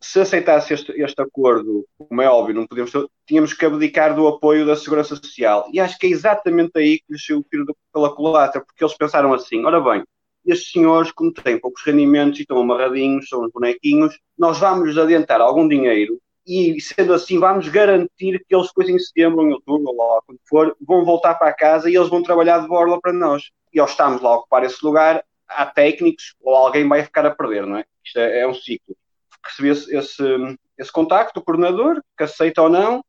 se 0.00 0.20
aceitasse 0.20 0.74
este, 0.74 0.92
este 1.00 1.20
acordo, 1.22 1.86
como 1.96 2.20
é 2.20 2.28
óbvio, 2.28 2.54
não 2.54 2.66
podemos, 2.66 2.92
tínhamos 3.26 3.54
que 3.54 3.64
abdicar 3.64 4.14
do 4.14 4.26
apoio 4.26 4.66
da 4.66 4.76
Segurança 4.76 5.16
Social. 5.16 5.68
E 5.72 5.80
acho 5.80 5.98
que 5.98 6.06
é 6.06 6.10
exatamente 6.10 6.72
aí 6.76 6.98
que 6.98 7.12
lhes 7.12 7.24
saiu 7.24 7.38
o 7.38 7.44
tiro 7.44 7.76
pela 7.92 8.14
culatra, 8.14 8.60
porque 8.60 8.84
eles 8.84 8.96
pensaram 8.96 9.32
assim: 9.32 9.64
ora 9.64 9.80
bem, 9.80 10.04
estes 10.44 10.72
senhores, 10.72 11.10
como 11.12 11.32
têm 11.32 11.58
poucos 11.58 11.82
rendimentos 11.82 12.38
e 12.38 12.42
estão 12.42 12.58
amarradinhos, 12.58 13.28
são 13.28 13.44
os 13.44 13.52
bonequinhos, 13.52 14.18
nós 14.38 14.58
vamos 14.58 14.96
adiantar 14.96 15.40
algum 15.40 15.66
dinheiro 15.66 16.20
e, 16.46 16.80
sendo 16.80 17.12
assim, 17.12 17.40
vamos 17.40 17.68
garantir 17.68 18.44
que 18.46 18.54
eles 18.54 18.68
depois 18.68 18.88
em 18.88 18.98
setembro, 18.98 19.42
em 19.42 19.52
outubro, 19.52 19.88
ou 19.88 19.96
lá 19.96 20.22
quando 20.24 20.38
for, 20.48 20.76
vão 20.80 21.04
voltar 21.04 21.34
para 21.34 21.52
casa 21.52 21.90
e 21.90 21.96
eles 21.96 22.08
vão 22.08 22.22
trabalhar 22.22 22.60
de 22.60 22.68
borla 22.68 23.00
para 23.00 23.12
nós. 23.12 23.50
E 23.72 23.80
ao 23.80 23.86
estarmos 23.86 24.22
lá 24.22 24.30
a 24.30 24.36
ocupar 24.36 24.62
esse 24.62 24.84
lugar, 24.84 25.24
há 25.48 25.66
técnicos 25.66 26.34
ou 26.40 26.54
alguém 26.54 26.86
vai 26.88 27.02
ficar 27.02 27.26
a 27.26 27.34
perder, 27.34 27.66
não 27.66 27.78
é? 27.78 27.84
Isto 28.04 28.18
é, 28.18 28.40
é 28.40 28.48
um 28.48 28.54
ciclo. 28.54 28.96
Recebi 29.44 29.68
esse, 29.68 29.96
esse, 29.96 30.58
esse 30.78 30.92
contacto 30.92 31.40
do 31.40 31.44
coordenador, 31.44 32.02
que 32.16 32.24
aceita 32.24 32.62
ou 32.62 32.68
não, 32.68 33.04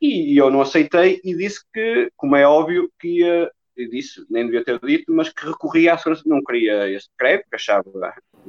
e, 0.00 0.34
e, 0.34 0.36
eu 0.36 0.50
não 0.50 0.62
aceitei 0.62 1.20
e 1.22 1.36
disse 1.36 1.60
que, 1.72 2.10
como 2.16 2.34
é 2.34 2.46
óbvio, 2.46 2.90
que 2.98 3.20
ia, 3.20 3.50
disse, 3.76 4.24
nem 4.28 4.44
devia 4.44 4.64
ter 4.64 4.80
dito, 4.80 5.12
mas 5.12 5.28
que 5.28 5.46
recorria 5.46 5.94
à 5.94 5.98
segurança, 5.98 6.24
não 6.26 6.42
queria 6.42 6.90
este 6.90 7.10
crédito, 7.16 7.48
que 7.48 7.56
achava, 7.56 7.84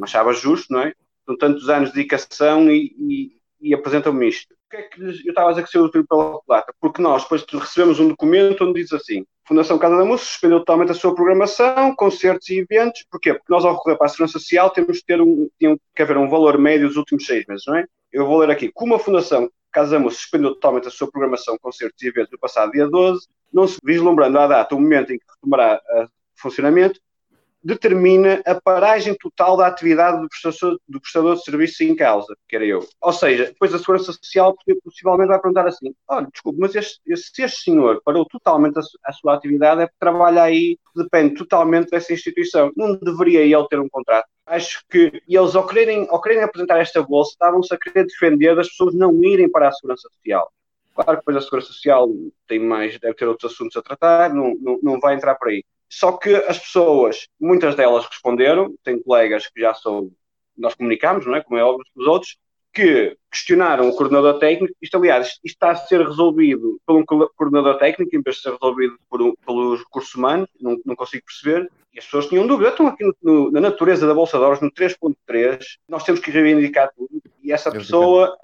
achava 0.02 0.34
justo, 0.34 0.74
não 0.74 0.82
é? 0.82 0.94
Com 1.26 1.38
tantos 1.38 1.70
anos 1.70 1.90
de 1.90 1.96
dedicação 1.96 2.72
e, 2.72 2.96
e, 2.98 3.38
e 3.62 3.74
apresentam-me 3.74 4.28
isto. 4.28 4.54
O 4.54 4.70
que 4.72 4.78
é 4.78 4.82
que 4.84 5.02
eu 5.02 5.12
estava 5.12 5.50
a 5.50 5.52
dizer 5.52 5.64
que 5.64 5.72
saiu 5.72 5.90
do 5.90 6.08
pela 6.08 6.42
plata? 6.42 6.74
Porque 6.82 7.02
nós 7.02 7.22
depois 7.24 7.46
recebemos 7.52 8.00
um 8.00 8.10
documento 8.10 8.66
onde 8.66 8.82
diz 8.82 8.92
assim: 8.92 9.24
Fundação 9.46 9.78
Casa 9.78 9.98
da 9.98 10.06
Música 10.06 10.30
suspendeu 10.30 10.60
totalmente 10.60 10.92
a 10.92 10.96
sua 10.96 11.14
programação, 11.14 11.94
concertos 11.96 12.50
e 12.50 12.60
eventos. 12.60 13.06
Porquê? 13.12 13.34
Porque 13.34 13.52
nós, 13.52 13.66
ao 13.66 13.74
recorrer 13.74 13.98
para 13.98 14.06
a 14.06 14.10
Segurança 14.10 14.40
Social, 14.40 14.70
temos 14.70 15.00
que 15.00 15.06
ter 15.06 15.22
um, 15.22 15.50
tem 15.60 15.78
que 15.96 16.02
haver 16.02 16.18
um 16.18 16.30
valor 16.30 16.58
médio 16.58 16.88
dos 16.88 16.98
últimos 16.98 17.26
seis 17.26 17.46
meses, 17.48 17.64
não 17.68 17.76
é? 17.76 17.86
Eu 18.12 18.26
vou 18.26 18.40
ler 18.40 18.50
aqui. 18.50 18.72
Como 18.74 18.96
a 18.96 19.00
Fundação 19.00 19.50
Casa 19.72 19.92
da 19.92 20.00
Música 20.00 20.22
suspendeu 20.22 20.54
totalmente 20.54 20.88
a 20.88 20.92
sua 20.92 21.12
programação, 21.12 21.58
concertos 21.62 22.02
e 22.02 22.08
eventos 22.08 22.32
no 22.32 22.40
passado 22.40 22.72
dia 22.72 22.88
12, 22.88 23.28
não 23.52 23.68
se 23.68 23.78
vislumbrando 23.84 24.40
à 24.40 24.48
data 24.48 24.76
o 24.76 24.80
momento 24.80 25.12
em 25.12 25.18
que 25.18 25.26
retomará 25.36 25.82
o 25.96 26.08
funcionamento, 26.42 27.00
determina 27.64 28.42
a 28.46 28.60
paragem 28.60 29.16
total 29.16 29.56
da 29.56 29.68
atividade 29.68 30.22
do 30.22 30.28
prestador, 30.28 30.80
do 30.88 31.00
prestador 31.00 31.36
de 31.36 31.44
serviço 31.44 31.84
em 31.84 31.96
causa, 31.96 32.36
que 32.48 32.56
era 32.56 32.66
eu. 32.66 32.86
Ou 33.02 33.14
seja, 33.14 33.46
depois 33.46 33.74
a 33.74 33.80
Segurança 33.80 34.12
Social 34.12 34.56
possivelmente 34.84 35.30
vai 35.30 35.40
perguntar 35.40 35.68
assim: 35.68 35.94
olha, 36.08 36.28
desculpe, 36.32 36.60
mas 36.60 36.76
este, 36.76 37.00
este, 37.08 37.42
este 37.42 37.62
senhor 37.64 38.02
parou 38.04 38.26
totalmente 38.26 38.78
a, 38.78 38.82
a, 39.06 39.14
sua 39.14 39.36
atividade, 39.36 39.82
é 39.82 39.86
porque 39.86 40.00
trabalha 40.00 40.44
aí, 40.44 40.78
depende 40.96 41.36
totalmente 41.36 41.90
dessa 41.90 42.14
instituição. 42.14 42.72
Não 42.76 42.96
deveria 42.96 43.42
ele 43.42 43.68
ter 43.68 43.80
um 43.80 43.90
contrato. 43.90 44.28
Acho 44.46 44.84
que 44.90 45.22
eles, 45.28 45.56
ao 45.56 45.66
quererem, 45.66 46.06
ao 46.10 46.22
quererem 46.22 46.44
apresentar 46.44 46.80
esta 46.80 47.02
bolsa, 47.02 47.32
estavam-se 47.32 47.74
a 47.74 47.78
querer 47.78 48.06
defender 48.06 48.56
das 48.56 48.68
pessoas 48.68 48.94
não 48.94 49.24
irem 49.24 49.50
para 49.50 49.70
a 49.70 49.72
Segurança 49.72 50.10
Social. 50.10 50.52
Claro 50.94 51.12
que 51.12 51.18
depois 51.18 51.38
a 51.38 51.42
Segurança 51.42 51.68
Social 51.68 52.08
tem 52.48 52.60
mais, 52.60 53.00
deve 53.00 53.16
ter 53.16 53.28
outros 53.28 53.52
assuntos 53.52 53.76
a 53.78 53.82
tratar, 53.82 54.34
não, 54.34 54.54
não, 54.60 54.80
não 54.84 55.00
vai 55.00 55.16
entrar 55.16 55.36
por 55.36 55.48
aí. 55.48 55.64
Só 55.96 56.14
que 56.14 56.34
as 56.34 56.58
pessoas, 56.58 57.28
muitas 57.40 57.76
delas 57.76 58.08
responderam, 58.08 58.74
tem 58.84 59.00
colegas 59.00 59.48
que 59.48 59.62
já 59.62 59.76
sou, 59.76 60.12
nós 60.58 60.74
comunicamos, 60.74 61.24
não 61.28 61.36
é? 61.36 61.44
Como 61.44 61.60
é 61.60 61.64
óbvio, 61.64 61.86
os 61.96 62.08
outros, 62.08 62.36
que 62.74 63.16
questionaram 63.32 63.88
o 63.88 63.96
coordenador 63.96 64.40
técnico. 64.40 64.74
Isto, 64.82 64.98
aliás, 64.98 65.28
isto 65.28 65.46
está 65.46 65.70
a 65.70 65.76
ser 65.76 66.02
resolvido 66.04 66.80
por 66.84 66.96
um 66.98 67.06
coordenador 67.06 67.78
técnico, 67.78 68.16
em 68.16 68.24
vez 68.24 68.38
de 68.38 68.42
ser 68.42 68.54
resolvido 68.54 68.98
por 69.08 69.22
um, 69.22 69.36
pelos 69.46 69.82
recursos 69.82 70.16
humanos, 70.16 70.50
não, 70.60 70.80
não 70.84 70.96
consigo 70.96 71.24
perceber. 71.26 71.72
E 71.94 72.00
as 72.00 72.06
pessoas 72.06 72.26
tinham 72.28 72.48
dúvida. 72.48 72.70
Estão 72.70 72.88
aqui 72.88 73.04
no, 73.04 73.16
no, 73.22 73.52
na 73.52 73.62
natureza 73.62 74.08
da 74.08 74.14
Bolsa 74.14 74.38
de 74.38 74.44
Horas, 74.44 74.62
no 74.62 74.72
3.3, 74.72 75.64
nós 75.88 76.04
temos 76.04 76.20
que 76.20 76.32
reivindicar 76.32 76.92
tudo. 76.96 77.22
E 77.44 77.52
essa 77.52 77.70
pessoa, 77.72 78.36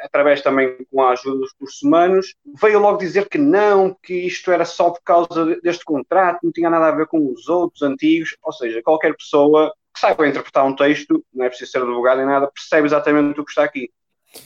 através 0.00 0.40
também 0.40 0.76
com 0.90 1.02
a 1.02 1.10
ajuda 1.10 1.38
dos 1.38 1.52
recursos 1.52 1.82
humanos, 1.82 2.34
veio 2.60 2.80
logo 2.80 2.98
dizer 2.98 3.28
que 3.28 3.38
não, 3.38 3.94
que 4.02 4.14
isto 4.14 4.50
era 4.50 4.64
só 4.64 4.90
por 4.90 5.02
causa 5.02 5.60
deste 5.62 5.84
contrato, 5.84 6.40
não 6.42 6.50
tinha 6.50 6.70
nada 6.70 6.88
a 6.88 6.92
ver 6.92 7.06
com 7.06 7.30
os 7.32 7.48
outros 7.48 7.82
antigos. 7.82 8.36
Ou 8.42 8.52
seja, 8.52 8.82
qualquer 8.82 9.14
pessoa 9.14 9.72
que 9.94 10.00
saiba 10.00 10.26
interpretar 10.26 10.64
um 10.64 10.74
texto, 10.74 11.22
não 11.32 11.44
é 11.44 11.48
preciso 11.48 11.70
ser 11.70 11.82
advogado 11.82 12.18
nem 12.18 12.26
nada, 12.26 12.50
percebe 12.52 12.86
exatamente 12.86 13.40
o 13.40 13.44
que 13.44 13.50
está 13.50 13.64
aqui. 13.64 13.90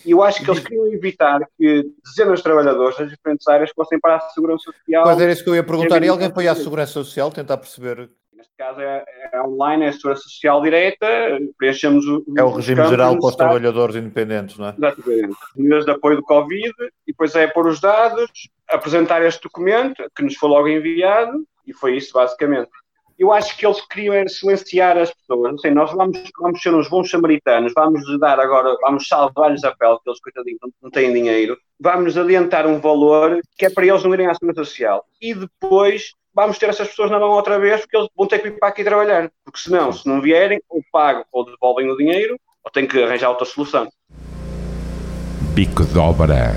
E 0.05 0.11
eu 0.11 0.23
acho 0.23 0.45
que 0.45 0.51
eles 0.51 0.63
queriam 0.63 0.87
evitar 0.93 1.41
que 1.59 1.91
dezenas 2.05 2.39
de 2.39 2.43
trabalhadores 2.43 2.97
das 2.99 3.11
diferentes 3.11 3.47
áreas 3.49 3.71
fossem 3.75 3.99
para 3.99 4.17
a 4.17 4.21
Segurança 4.31 4.65
Social. 4.65 5.05
Pois 5.05 5.21
era 5.21 5.33
isso 5.33 5.43
que 5.43 5.51
eu 5.51 5.55
ia 5.55 5.65
perguntar. 5.65 6.03
E 6.03 6.09
alguém 6.09 6.33
foi 6.33 6.49
à 6.49 6.55
Segurança 6.55 6.93
Social 6.93 7.31
tentar 7.31 7.57
perceber? 7.57 8.11
Caso 8.59 8.81
é, 8.81 9.05
é 9.33 9.43
online, 9.43 9.85
é 9.85 9.89
a 9.89 9.93
Segurança 9.93 10.23
Social 10.23 10.61
direta, 10.63 11.07
preenchemos 11.59 12.07
o. 12.07 12.25
É 12.37 12.43
o 12.43 12.51
regime 12.51 12.87
geral 12.87 13.19
para 13.19 13.29
os 13.29 13.37
trabalhadores 13.37 13.97
independentes, 13.97 14.59
não 14.59 14.69
é? 14.69 14.75
Exatamente. 14.77 15.37
Medidas 15.57 15.85
de 15.85 15.91
apoio 15.91 16.17
do 16.17 16.23
Covid, 16.23 16.73
e 17.07 17.13
depois 17.13 17.35
é 17.35 17.47
pôr 17.47 17.67
os 17.67 17.81
dados, 17.81 18.31
apresentar 18.69 19.23
este 19.23 19.43
documento, 19.43 20.05
que 20.15 20.23
nos 20.23 20.37
foi 20.37 20.49
logo 20.49 20.69
enviado, 20.69 21.45
e 21.67 21.73
foi 21.73 21.97
isso 21.97 22.13
basicamente 22.13 22.71
eu 23.23 23.33
acho 23.33 23.57
que 23.57 23.65
eles 23.65 23.81
queriam 23.87 24.15
era 24.15 24.29
silenciar 24.29 24.99
as 24.99 25.13
pessoas. 25.13 25.53
Não 25.53 25.59
sei, 25.59 25.71
nós 25.71 25.93
vamos, 25.93 26.21
vamos 26.41 26.61
ser 26.61 26.75
uns 26.75 26.89
bons 26.89 27.09
samaritanos, 27.09 27.73
vamos 27.73 28.03
dar 28.19 28.41
agora, 28.41 28.77
vamos 28.81 29.07
salvar-lhes 29.07 29.63
a 29.63 29.75
pele, 29.75 29.99
que 30.03 30.11
eles, 30.11 30.21
coitadinhos, 30.21 30.59
não, 30.61 30.71
não 30.83 30.91
têm 30.91 31.13
dinheiro, 31.13 31.57
vamos 31.79 32.19
adiantar 32.19 32.67
um 32.67 32.81
valor 32.81 33.41
que 33.57 33.67
é 33.67 33.71
para 33.71 33.87
eles 33.87 34.03
não 34.03 34.13
irem 34.13 34.27
à 34.27 34.35
segurança 34.35 34.65
social. 34.65 35.05
E 35.21 35.35
depois 35.35 36.15
vamos 36.35 36.59
ter 36.59 36.69
essas 36.69 36.89
pessoas 36.89 37.11
na 37.11 37.19
mão 37.19 37.31
outra 37.31 37.59
vez, 37.59 37.81
porque 37.81 37.97
eles 37.97 38.09
vão 38.17 38.27
ter 38.27 38.39
que 38.39 38.51
vir 38.51 38.59
para 38.59 38.69
aqui 38.69 38.85
trabalhar. 38.85 39.31
Porque 39.45 39.61
senão, 39.61 39.93
se 39.93 40.07
não 40.07 40.21
vierem, 40.21 40.61
ou 40.69 40.83
pagam 40.91 41.25
ou 41.33 41.45
devolvem 41.45 41.91
o 41.91 41.97
dinheiro, 41.97 42.39
ou 42.65 42.71
têm 42.71 42.87
que 42.87 43.03
arranjar 43.03 43.31
outra 43.31 43.45
solução. 43.45 43.89
Bico 45.55 45.85
de 45.85 45.99
obra. 45.99 46.55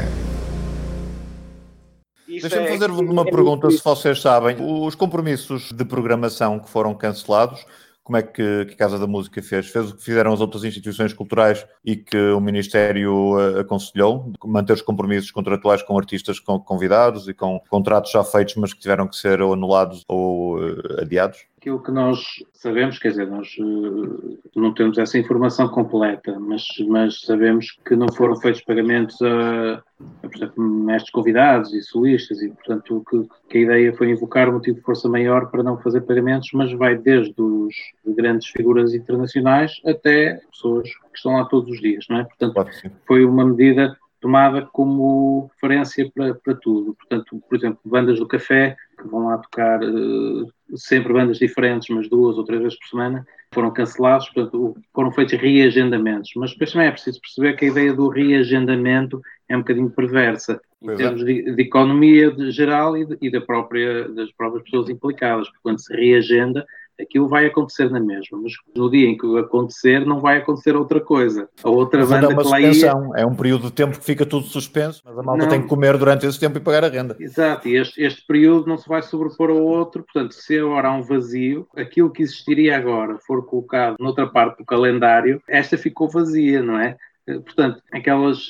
Deixa-me 2.28 2.66
é 2.66 2.72
fazer-vos 2.72 3.00
uma 3.00 3.22
é 3.22 3.32
pergunta, 3.32 3.70
se 3.70 3.84
vocês 3.84 4.20
sabem. 4.20 4.58
Os 4.60 4.96
compromissos 4.96 5.72
de 5.72 5.86
programação 5.86 6.60
que 6.60 6.70
foram 6.70 6.94
cancelados, 6.94 7.66
como 8.06 8.18
é 8.18 8.22
que, 8.22 8.66
que, 8.66 8.74
a 8.76 8.78
Casa 8.78 9.00
da 9.00 9.08
Música 9.08 9.42
fez? 9.42 9.68
Fez 9.68 9.90
o 9.90 9.96
que 9.96 10.04
fizeram 10.04 10.32
as 10.32 10.40
outras 10.40 10.64
instituições 10.64 11.12
culturais 11.12 11.66
e 11.84 11.96
que 11.96 12.16
o 12.16 12.40
Ministério 12.40 13.36
uh, 13.36 13.62
aconselhou, 13.62 14.32
manter 14.46 14.74
os 14.74 14.84
compromissos 14.84 15.32
contratuais 15.32 15.82
com 15.82 15.98
artistas 15.98 16.40
convidados 16.40 17.28
e 17.28 17.34
com 17.34 17.60
contratos 17.68 18.12
já 18.12 18.24
feitos, 18.24 18.56
mas 18.58 18.76
que 18.76 18.80
tiveram 18.80 19.08
que 19.08 19.16
ser 19.16 19.42
ou 19.42 19.54
anulados 19.54 20.04
ou 20.08 20.60
uh, 20.60 21.02
adiados? 21.02 21.48
Aquilo 21.66 21.82
que 21.82 21.92
nós 21.92 22.24
sabemos, 22.54 23.00
quer 23.00 23.10
dizer, 23.10 23.26
nós 23.26 23.48
uh, 23.58 24.40
não 24.56 24.72
temos 24.72 25.00
essa 25.00 25.18
informação 25.18 25.68
completa, 25.68 26.40
mas, 26.40 26.64
mas 26.88 27.22
sabemos 27.22 27.72
que 27.84 27.96
não 27.96 28.08
foram 28.14 28.36
feitos 28.36 28.62
pagamentos 28.62 29.20
a, 29.24 29.74
a 29.74 30.28
por 30.30 30.36
exemplo, 30.36 30.64
mestres 30.64 31.12
convidados 31.12 31.74
e 31.74 31.82
solistas, 31.82 32.40
e 32.44 32.50
portanto 32.50 33.04
que, 33.10 33.28
que, 33.50 33.58
a 33.58 33.62
ideia 33.62 33.94
foi 33.98 34.12
invocar 34.12 34.48
um 34.48 34.54
motivo 34.54 34.78
de 34.78 34.84
força 34.84 35.10
maior 35.10 35.50
para 35.50 35.64
não 35.64 35.76
fazer 35.80 36.02
pagamentos, 36.02 36.50
mas 36.54 36.72
vai 36.74 36.96
desde 36.96 37.42
os 37.42 37.74
grandes 38.06 38.48
figuras 38.50 38.94
internacionais 38.94 39.82
até 39.84 40.40
pessoas 40.52 40.88
que 40.88 41.18
estão 41.18 41.34
lá 41.34 41.46
todos 41.46 41.72
os 41.72 41.82
dias, 41.82 42.06
não 42.08 42.20
é? 42.20 42.26
Portanto, 42.26 42.64
foi 43.08 43.26
uma 43.26 43.44
medida 43.44 43.98
tomada 44.26 44.68
como 44.74 45.52
referência 45.54 46.12
para, 46.16 46.34
para 46.34 46.56
tudo. 46.56 46.96
Portanto, 46.96 47.40
por 47.48 47.56
exemplo, 47.56 47.80
bandas 47.86 48.18
do 48.18 48.28
café 48.28 48.76
que 49.00 49.08
vão 49.08 49.28
lá 49.28 49.38
tocar 49.38 49.84
uh, 49.84 50.52
sempre 50.76 51.14
bandas 51.14 51.38
diferentes, 51.38 51.90
mas 51.90 52.10
duas 52.10 52.36
ou 52.36 52.44
três 52.44 52.60
vezes 52.60 52.80
por 52.80 52.88
semana, 52.88 53.24
foram 53.54 53.70
cancelados, 53.70 54.28
portanto, 54.30 54.76
foram 54.96 55.12
feitos 55.12 55.40
reagendamentos. 55.40 56.32
Mas 56.38 56.54
depois 56.54 56.72
também 56.72 56.88
é 56.88 56.92
preciso 56.92 57.22
perceber 57.22 57.54
que 57.54 57.66
a 57.66 57.68
ideia 57.68 57.94
do 57.94 58.10
reagendamento 58.10 59.22
é 59.48 59.56
um 59.56 59.60
bocadinho 59.60 59.92
perversa, 59.92 60.60
em 60.82 60.88
pois 60.88 61.00
é. 61.00 61.04
termos 61.04 61.22
é. 61.22 61.26
de, 61.26 61.56
de, 61.56 61.62
economia 61.62 62.32
de 62.32 62.50
geral 62.50 62.98
e, 62.98 63.06
de, 63.06 63.18
e 63.22 63.30
da 63.30 63.42
própria, 63.42 64.10
das 64.10 64.32
próprias 64.32 64.64
pessoas 64.64 64.90
implicadas, 64.90 65.48
porque 65.50 65.62
quando 65.62 65.80
se 65.80 65.96
reagenda, 65.96 66.66
aquilo 67.00 67.28
vai 67.28 67.46
acontecer 67.46 67.90
na 67.90 68.00
mesma, 68.00 68.40
mas 68.42 68.54
no 68.76 68.90
dia 68.90 69.08
em 69.08 69.18
que 69.18 69.38
acontecer, 69.38 70.06
não 70.06 70.20
vai 70.20 70.38
acontecer 70.38 70.76
outra 70.76 71.00
coisa. 71.00 71.50
A 71.64 71.70
outra 71.70 72.00
mas 72.00 72.10
banda 72.10 72.26
é 72.28 72.30
uma 72.30 72.44
que 72.44 72.50
lá 72.50 72.60
ia... 72.62 72.94
É 73.16 73.26
um 73.26 73.36
período 73.36 73.68
de 73.68 73.74
tempo 73.74 73.98
que 73.98 74.06
fica 74.06 74.26
tudo 74.26 74.46
suspenso, 74.46 75.02
mas 75.06 75.18
a 75.18 75.24
malta 75.24 75.44
não. 75.44 75.50
tem 75.50 75.62
que 75.62 75.68
comer 75.68 75.98
durante 75.98 76.26
esse 76.26 76.40
tempo 76.40 76.58
e 76.58 76.62
pagar 76.62 76.84
a 76.84 76.90
renda. 76.90 77.16
Exato, 77.20 77.68
e 77.68 77.76
este, 77.76 78.02
este 78.02 78.26
período 78.26 78.68
não 78.68 78.78
se 78.78 78.88
vai 78.88 79.02
sobrepor 79.02 79.50
ao 79.50 79.62
outro, 79.62 80.04
portanto, 80.04 80.34
se 80.34 80.58
agora 80.60 80.90
há 80.90 80.94
um 80.94 81.04
vazio, 81.04 81.68
aquilo 81.76 82.12
que 82.12 82.24
existiria 82.24 82.78
agora 82.78 83.18
for 83.20 83.46
colocado 83.46 83.96
noutra 84.00 84.28
parte 84.28 84.60
do 84.60 84.66
calendário, 84.66 85.42
esta 85.48 85.78
ficou 85.78 86.10
vazia, 86.10 86.62
não 86.62 86.80
é? 86.80 86.98
Portanto, 87.26 87.82
aquelas, 87.92 88.50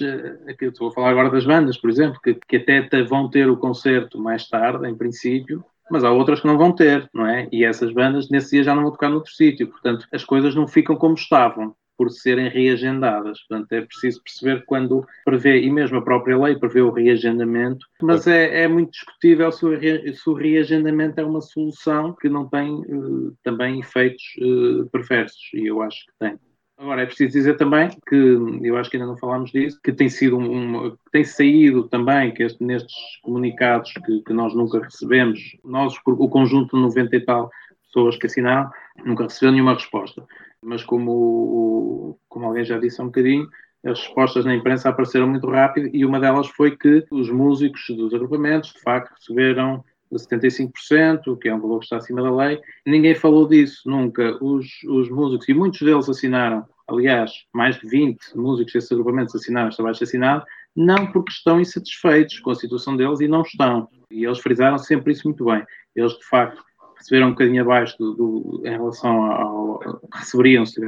aqui 0.50 0.66
estou 0.66 0.89
a 0.89 0.91
falar 0.91 1.12
agora 1.12 1.30
das 1.30 1.46
bandas, 1.46 1.78
por 1.78 1.89
exemplo, 1.89 2.20
que, 2.22 2.38
que 2.48 2.58
até 2.58 3.04
vão 3.04 3.30
ter 3.30 3.50
o 3.50 3.56
concerto 3.56 4.20
mais 4.20 4.50
tarde, 4.50 4.86
em 4.88 4.96
princípio, 4.96 5.64
mas 5.89 6.03
há 6.03 6.11
outras 6.11 6.41
que 6.41 6.47
não 6.47 6.57
vão 6.57 6.71
ter, 6.71 7.09
não 7.13 7.27
é? 7.27 7.47
E 7.51 7.63
essas 7.63 7.91
bandas 7.93 8.29
nesse 8.29 8.51
dia 8.51 8.63
já 8.63 8.75
não 8.75 8.83
vão 8.83 8.91
tocar 8.91 9.09
noutro 9.09 9.31
sítio, 9.31 9.67
portanto 9.67 10.07
as 10.11 10.23
coisas 10.23 10.55
não 10.55 10.67
ficam 10.67 10.95
como 10.95 11.15
estavam 11.15 11.75
por 11.97 12.11
serem 12.11 12.49
reagendadas. 12.49 13.39
Portanto, 13.47 13.71
é 13.71 13.81
preciso 13.81 14.21
perceber 14.21 14.65
quando 14.65 15.05
prevê, 15.23 15.61
e 15.61 15.71
mesmo 15.71 15.97
a 15.97 16.01
própria 16.03 16.38
lei 16.38 16.55
prevê 16.57 16.81
o 16.81 16.91
reagendamento, 16.91 17.86
mas 18.01 18.27
é, 18.27 18.63
é 18.63 18.67
muito 18.67 18.91
discutível 18.91 19.51
se 19.51 19.65
o, 19.65 19.77
re, 19.77 20.13
se 20.13 20.29
o, 20.29 20.33
reagendamento 20.33 21.19
é 21.19 21.23
uma 21.23 21.41
solução 21.41 22.13
que 22.13 22.29
não 22.29 22.47
tem 22.49 22.73
uh, 22.73 23.36
também 23.43 23.79
efeitos 23.79 24.23
uh, 24.41 24.89
perversos, 24.89 25.49
e 25.53 25.65
eu 25.65 25.81
acho 25.81 26.05
que 26.05 26.11
tem. 26.19 26.38
Agora, 26.78 27.03
é 27.03 27.05
preciso 27.05 27.32
dizer 27.32 27.55
também 27.55 27.89
que, 28.07 28.38
eu 28.61 28.78
acho 28.78 28.89
que 28.89 28.97
ainda 28.97 29.07
não 29.07 29.17
falámos 29.17 29.51
disso, 29.51 29.80
que 29.82 29.93
tem 29.93 30.09
sido 30.09 30.38
um, 30.38 30.88
um 30.88 30.97
tem 31.09 31.23
saído 31.23 31.88
também, 31.88 32.34
que 32.34 32.43
este, 32.43 32.61
nestes 32.63 32.93
comunicados 33.21 33.93
que, 33.93 34.21
que, 34.21 34.34
nós 34.34 34.53
nunca 34.53 34.80
recebemos, 34.84 35.39
nós, 35.63 35.95
o 36.05 36.28
conjunto 36.28 36.76
de 36.76 36.82
90 36.82 37.15
e 37.15 37.19
tal 37.21 37.49
pessoas 37.86 38.17
que 38.17 38.26
assinaram, 38.26 38.69
nunca 39.05 39.23
recebeu 39.23 39.53
nenhuma 39.53 39.73
resposta. 39.73 40.26
Mas 40.61 40.84
como, 40.84 42.19
como 42.28 42.45
alguém 42.45 42.65
já 42.65 42.78
disse 42.78 42.99
há 42.99 43.03
um 43.05 43.07
bocadinho, 43.07 43.47
as 43.86 43.99
respostas 43.99 44.43
na 44.43 44.53
imprensa 44.53 44.89
apareceram 44.89 45.28
muito 45.28 45.47
rápido 45.47 45.89
e 45.93 46.03
uma 46.03 46.19
delas 46.19 46.47
foi 46.47 46.76
que 46.76 47.05
os 47.09 47.30
músicos 47.30 47.86
dos 47.95 48.13
agrupamentos, 48.13 48.73
de 48.73 48.82
facto, 48.82 49.13
receberam 49.13 49.84
de 50.18 50.28
75%, 50.28 51.38
que 51.39 51.49
é 51.49 51.55
um 51.55 51.59
valor 51.59 51.80
que 51.80 51.86
está 51.86 51.97
acima 51.97 52.22
da 52.22 52.36
lei. 52.36 52.59
Ninguém 52.86 53.16
falou 53.16 53.47
disso 53.47 53.89
nunca. 53.89 54.38
Os, 54.43 54.68
os 54.88 55.09
músicos, 55.09 55.47
e 55.49 55.53
muitos 55.53 55.82
deles 55.82 56.09
assinaram, 56.09 56.66
aliás, 56.88 57.32
mais 57.53 57.78
de 57.80 57.88
20 57.88 58.36
músicos 58.36 58.74
desses 58.74 58.91
agrupamentos 58.91 59.36
assinaram 59.36 59.70
este 59.70 59.82
abaixo 59.82 60.03
assinado, 60.03 60.45
não 60.76 61.11
porque 61.11 61.32
estão 61.32 61.59
insatisfeitos 61.59 62.39
com 62.39 62.51
a 62.51 62.55
situação 62.55 62.97
deles 62.97 63.22
e 63.22 63.28
não 63.28 63.41
estão. 63.41 63.88
E 64.11 64.26
eles 64.26 64.39
frisaram 64.39 64.78
sempre 64.78 65.13
isso 65.13 65.28
muito 65.28 65.45
bem. 65.45 65.63
Eles, 65.95 66.13
de 66.13 66.26
facto, 66.26 66.63
receberam 66.97 67.28
um 67.28 67.32
bocadinho 67.32 67.61
abaixo 67.61 67.97
do, 67.97 68.13
do 68.13 68.61
em 68.66 68.72
relação 68.72 69.24
ao. 69.24 69.80
receberiam 70.13 70.66
se 70.66 70.80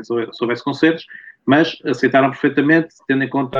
houvesse 0.41 0.63
concertos, 0.63 1.05
mas 1.45 1.77
aceitaram 1.85 2.29
perfeitamente, 2.29 2.95
tendo 3.07 3.23
em 3.23 3.29
conta 3.29 3.59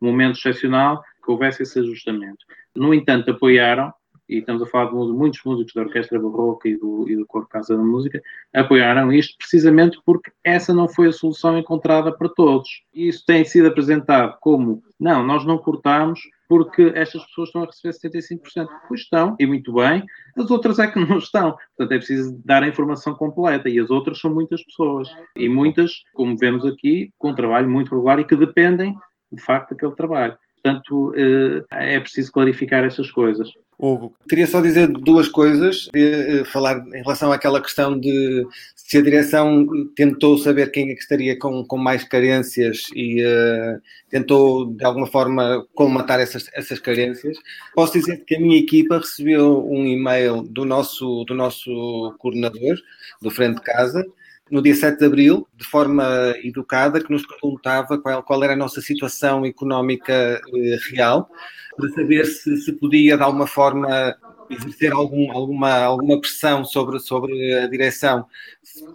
o 0.00 0.06
momento 0.06 0.38
excepcional, 0.38 1.02
que 1.24 1.30
houvesse 1.30 1.62
esse 1.62 1.78
ajustamento. 1.80 2.44
No 2.74 2.94
entanto, 2.94 3.30
apoiaram 3.30 3.92
e 4.28 4.38
estamos 4.38 4.62
a 4.62 4.66
falar 4.66 4.90
de 4.90 4.94
muitos 5.12 5.40
músicos 5.44 5.74
da 5.74 5.82
Orquestra 5.82 6.18
Barroca 6.18 6.68
e 6.68 6.76
do, 6.76 7.08
e 7.08 7.16
do 7.16 7.26
Coro 7.26 7.46
Casa 7.46 7.76
da 7.76 7.82
Música, 7.82 8.20
apoiaram 8.54 9.12
isto 9.12 9.36
precisamente 9.38 9.98
porque 10.04 10.32
essa 10.42 10.74
não 10.74 10.88
foi 10.88 11.08
a 11.08 11.12
solução 11.12 11.58
encontrada 11.58 12.12
para 12.12 12.28
todos. 12.28 12.68
E 12.94 13.08
isso 13.08 13.24
tem 13.26 13.44
sido 13.44 13.68
apresentado 13.68 14.36
como, 14.40 14.82
não, 14.98 15.24
nós 15.24 15.44
não 15.44 15.58
cortamos 15.58 16.20
porque 16.48 16.92
estas 16.94 17.24
pessoas 17.26 17.48
estão 17.48 17.62
a 17.62 17.66
receber 17.66 17.94
75%. 17.94 18.68
Pois 18.88 19.00
estão, 19.00 19.36
e 19.38 19.46
muito 19.46 19.72
bem, 19.72 20.04
as 20.36 20.50
outras 20.50 20.78
é 20.78 20.86
que 20.86 20.98
não 21.04 21.18
estão. 21.18 21.56
Portanto, 21.76 21.92
é 21.92 21.98
preciso 21.98 22.40
dar 22.44 22.62
a 22.62 22.68
informação 22.68 23.14
completa, 23.14 23.68
e 23.68 23.78
as 23.78 23.90
outras 23.90 24.20
são 24.20 24.32
muitas 24.32 24.62
pessoas. 24.64 25.08
E 25.36 25.48
muitas, 25.48 26.02
como 26.14 26.36
vemos 26.36 26.64
aqui, 26.64 27.10
com 27.18 27.30
um 27.30 27.34
trabalho 27.34 27.68
muito 27.68 27.90
regular 27.90 28.18
e 28.18 28.24
que 28.24 28.36
dependem, 28.36 28.96
de 29.32 29.42
facto, 29.42 29.70
daquele 29.70 29.94
trabalho. 29.94 30.36
Portanto, 30.62 31.12
eh, 31.16 31.64
é 31.70 32.00
preciso 32.00 32.32
clarificar 32.32 32.84
essas 32.84 33.10
coisas. 33.10 33.48
Hugo. 33.78 34.14
Queria 34.28 34.46
só 34.46 34.60
dizer 34.60 34.88
duas 34.88 35.28
coisas. 35.28 35.88
Eh, 35.94 36.42
falar 36.46 36.78
em 36.88 37.02
relação 37.02 37.30
àquela 37.30 37.60
questão 37.60 37.98
de 37.98 38.46
se 38.74 38.98
a 38.98 39.02
direção 39.02 39.66
tentou 39.96 40.38
saber 40.38 40.70
quem 40.70 40.90
é 40.90 40.94
que 40.94 41.00
estaria 41.00 41.36
com, 41.38 41.64
com 41.64 41.76
mais 41.76 42.04
carências 42.04 42.84
e 42.94 43.20
uh, 43.20 43.82
tentou, 44.08 44.66
de 44.66 44.84
alguma 44.84 45.08
forma, 45.08 45.66
colmatar 45.74 46.20
essas, 46.20 46.48
essas 46.54 46.78
carências. 46.78 47.36
Posso 47.74 47.94
dizer 47.94 48.24
que 48.24 48.36
a 48.36 48.40
minha 48.40 48.58
equipa 48.58 48.98
recebeu 48.98 49.66
um 49.68 49.84
e-mail 49.86 50.42
do 50.42 50.64
nosso, 50.64 51.24
do 51.24 51.34
nosso 51.34 52.14
coordenador, 52.18 52.76
do 53.20 53.28
Frente 53.28 53.56
de 53.56 53.62
Casa, 53.62 54.06
no 54.50 54.62
dia 54.62 54.74
7 54.74 54.98
de 54.98 55.04
abril, 55.04 55.46
de 55.56 55.64
forma 55.64 56.34
educada, 56.42 57.02
que 57.02 57.10
nos 57.10 57.26
perguntava 57.26 57.98
qual, 57.98 58.22
qual 58.22 58.44
era 58.44 58.52
a 58.52 58.56
nossa 58.56 58.80
situação 58.80 59.44
económica 59.44 60.12
eh, 60.12 60.78
real, 60.90 61.28
para 61.76 61.88
saber 61.90 62.24
se, 62.26 62.56
se 62.58 62.72
podia, 62.72 63.16
de 63.16 63.22
alguma 63.22 63.46
forma, 63.46 64.16
exercer 64.48 64.92
algum, 64.92 65.32
alguma, 65.32 65.72
alguma 65.80 66.20
pressão 66.20 66.64
sobre, 66.64 67.00
sobre 67.00 67.54
a 67.54 67.66
direção 67.66 68.26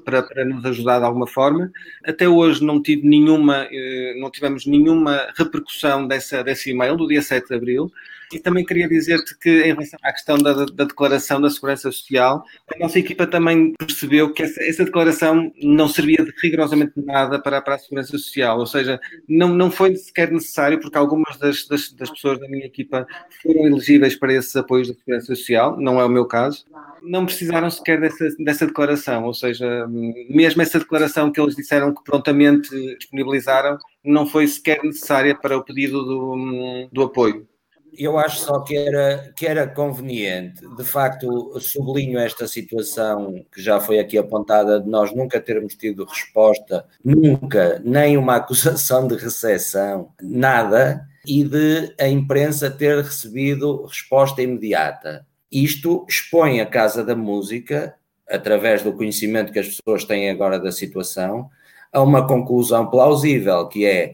para, 0.05 0.23
para 0.23 0.45
nos 0.45 0.63
ajudar 0.65 0.99
de 0.99 1.05
alguma 1.05 1.27
forma. 1.27 1.71
Até 2.05 2.27
hoje 2.27 2.63
não 2.63 2.81
tive 2.81 3.07
nenhuma, 3.07 3.67
eh, 3.69 4.15
não 4.19 4.31
tivemos 4.31 4.65
nenhuma 4.65 5.27
repercussão 5.35 6.07
dessa, 6.07 6.43
desse 6.43 6.71
e-mail 6.71 6.95
do 6.95 7.07
dia 7.07 7.21
7 7.21 7.47
de 7.47 7.55
abril. 7.55 7.91
E 8.31 8.39
também 8.39 8.65
queria 8.65 8.87
dizer-te 8.87 9.37
que, 9.37 9.49
em 9.49 9.73
relação 9.73 9.99
à 10.01 10.11
questão 10.13 10.37
da, 10.37 10.53
da, 10.65 10.85
declaração 10.85 11.41
da 11.41 11.49
Segurança 11.49 11.91
Social, 11.91 12.43
a 12.73 12.79
nossa 12.79 12.97
equipa 12.97 13.27
também 13.27 13.73
percebeu 13.77 14.31
que 14.31 14.43
essa, 14.43 14.63
essa 14.63 14.85
declaração 14.85 15.51
não 15.61 15.87
servia 15.89 16.23
de 16.23 16.31
rigorosamente 16.41 16.93
nada 16.95 17.39
para, 17.39 17.61
para 17.61 17.75
a 17.75 17.79
Segurança 17.79 18.11
Social, 18.11 18.59
ou 18.59 18.65
seja, 18.65 18.99
não, 19.27 19.49
não 19.49 19.69
foi 19.69 19.95
sequer 19.97 20.31
necessário, 20.31 20.79
porque 20.79 20.97
algumas 20.97 21.37
das, 21.37 21.67
das, 21.67 21.91
das 21.91 22.09
pessoas 22.09 22.39
da 22.39 22.47
minha 22.47 22.65
equipa 22.65 23.05
foram 23.41 23.67
elegíveis 23.67 24.15
para 24.15 24.33
esses 24.33 24.55
apoios 24.55 24.87
da 24.87 24.93
Segurança 24.93 25.25
Social, 25.25 25.77
não 25.77 25.99
é 25.99 26.05
o 26.05 26.09
meu 26.09 26.25
caso, 26.25 26.65
não 27.01 27.25
precisaram 27.25 27.69
sequer 27.69 27.99
dessa, 27.99 28.29
dessa 28.39 28.65
declaração, 28.65 29.25
ou 29.25 29.33
seja, 29.33 29.87
mesmo 30.29 30.61
essa 30.61 30.79
declaração 30.79 31.31
que 31.31 31.41
eles 31.41 31.55
disseram 31.55 31.93
que 31.93 32.03
prontamente 32.03 32.69
disponibilizaram, 32.97 33.77
não 34.05 34.25
foi 34.25 34.47
sequer 34.47 34.81
necessária 34.83 35.35
para 35.35 35.57
o 35.57 35.63
pedido 35.63 36.03
do, 36.03 36.89
do 36.91 37.03
apoio 37.03 37.50
eu 37.97 38.17
acho 38.17 38.39
só 38.39 38.59
que 38.61 38.75
era, 38.75 39.31
que 39.35 39.45
era 39.45 39.67
conveniente, 39.67 40.61
de 40.75 40.83
facto, 40.83 41.59
sublinho 41.59 42.19
esta 42.19 42.47
situação 42.47 43.43
que 43.53 43.61
já 43.61 43.79
foi 43.79 43.99
aqui 43.99 44.17
apontada, 44.17 44.79
de 44.79 44.89
nós 44.89 45.13
nunca 45.13 45.39
termos 45.39 45.75
tido 45.75 46.05
resposta, 46.05 46.85
nunca, 47.03 47.81
nem 47.83 48.17
uma 48.17 48.35
acusação 48.37 49.07
de 49.07 49.15
recessão, 49.15 50.11
nada, 50.21 51.05
e 51.25 51.43
de 51.43 51.93
a 51.99 52.07
imprensa 52.07 52.69
ter 52.69 53.03
recebido 53.03 53.85
resposta 53.85 54.41
imediata. 54.41 55.25
Isto 55.51 56.05
expõe 56.07 56.61
a 56.61 56.65
Casa 56.65 57.03
da 57.03 57.15
Música, 57.15 57.95
através 58.29 58.81
do 58.81 58.93
conhecimento 58.93 59.51
que 59.51 59.59
as 59.59 59.67
pessoas 59.67 60.05
têm 60.05 60.29
agora 60.29 60.57
da 60.59 60.71
situação, 60.71 61.49
a 61.91 62.01
uma 62.01 62.25
conclusão 62.25 62.89
plausível, 62.89 63.67
que 63.67 63.85
é 63.85 64.13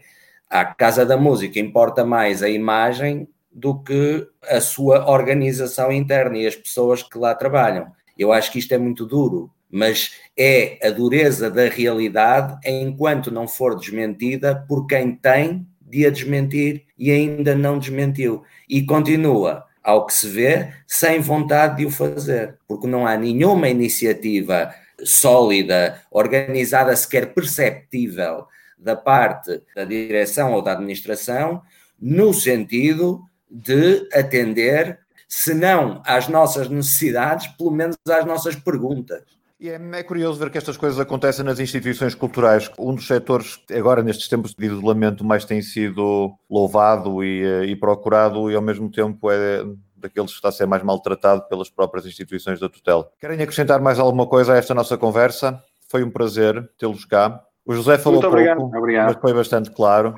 a 0.50 0.64
Casa 0.64 1.06
da 1.06 1.16
Música 1.16 1.60
importa 1.60 2.04
mais 2.04 2.42
a 2.42 2.48
imagem 2.48 3.28
do 3.50 3.82
que 3.82 4.26
a 4.48 4.60
sua 4.60 5.10
organização 5.10 5.90
interna 5.90 6.38
e 6.38 6.46
as 6.46 6.56
pessoas 6.56 7.02
que 7.02 7.18
lá 7.18 7.34
trabalham. 7.34 7.92
Eu 8.16 8.32
acho 8.32 8.52
que 8.52 8.58
isto 8.58 8.72
é 8.72 8.78
muito 8.78 9.06
duro, 9.06 9.50
mas 9.70 10.12
é 10.36 10.78
a 10.86 10.90
dureza 10.90 11.50
da 11.50 11.68
realidade 11.68 12.58
enquanto 12.64 13.30
não 13.30 13.46
for 13.46 13.76
desmentida 13.76 14.64
por 14.68 14.86
quem 14.86 15.14
tem 15.14 15.66
de 15.80 16.06
a 16.06 16.10
desmentir 16.10 16.84
e 16.98 17.10
ainda 17.10 17.54
não 17.54 17.78
desmentiu. 17.78 18.42
E 18.68 18.82
continua, 18.82 19.64
ao 19.82 20.04
que 20.06 20.12
se 20.12 20.28
vê, 20.28 20.72
sem 20.86 21.20
vontade 21.20 21.78
de 21.78 21.86
o 21.86 21.90
fazer, 21.90 22.58
porque 22.66 22.86
não 22.86 23.06
há 23.06 23.16
nenhuma 23.16 23.68
iniciativa 23.68 24.74
sólida, 25.04 26.02
organizada, 26.10 26.94
sequer 26.94 27.32
perceptível 27.32 28.46
da 28.76 28.94
parte 28.94 29.62
da 29.74 29.84
direção 29.84 30.52
ou 30.52 30.62
da 30.62 30.72
administração, 30.72 31.62
no 32.00 32.32
sentido 32.32 33.22
de 33.50 34.08
atender, 34.12 34.98
se 35.26 35.54
não 35.54 36.02
às 36.04 36.28
nossas 36.28 36.68
necessidades, 36.68 37.46
pelo 37.48 37.70
menos 37.70 37.96
às 38.08 38.24
nossas 38.24 38.56
perguntas. 38.56 39.22
E 39.60 39.68
é, 39.68 39.74
é, 39.74 40.02
curioso 40.04 40.38
ver 40.38 40.50
que 40.50 40.58
estas 40.58 40.76
coisas 40.76 41.00
acontecem 41.00 41.44
nas 41.44 41.58
instituições 41.58 42.14
culturais. 42.14 42.70
Um 42.78 42.94
dos 42.94 43.08
setores, 43.08 43.60
agora 43.76 44.04
nestes 44.04 44.28
tempos 44.28 44.54
de 44.54 44.66
isolamento, 44.66 45.24
mais 45.24 45.44
tem 45.44 45.60
sido 45.60 46.32
louvado 46.48 47.24
e, 47.24 47.44
eh, 47.44 47.64
e 47.64 47.74
procurado 47.76 48.48
e 48.50 48.54
ao 48.54 48.62
mesmo 48.62 48.88
tempo 48.88 49.28
é 49.30 49.64
daqueles 49.96 50.30
que 50.30 50.36
está 50.36 50.50
a 50.50 50.52
ser 50.52 50.66
mais 50.66 50.84
maltratado 50.84 51.42
pelas 51.48 51.68
próprias 51.68 52.06
instituições 52.06 52.60
da 52.60 52.68
tutela. 52.68 53.10
Querem 53.18 53.42
acrescentar 53.42 53.80
mais 53.80 53.98
alguma 53.98 54.28
coisa 54.28 54.54
a 54.54 54.56
esta 54.56 54.72
nossa 54.74 54.96
conversa? 54.96 55.60
Foi 55.88 56.04
um 56.04 56.10
prazer 56.10 56.70
tê-los 56.78 57.04
cá. 57.04 57.42
O 57.66 57.74
José 57.74 57.98
falou 57.98 58.20
Muito 58.20 58.32
obrigado. 58.32 58.58
pouco, 58.58 58.78
obrigado. 58.78 59.06
mas 59.06 59.20
foi 59.20 59.34
bastante 59.34 59.70
claro. 59.70 60.14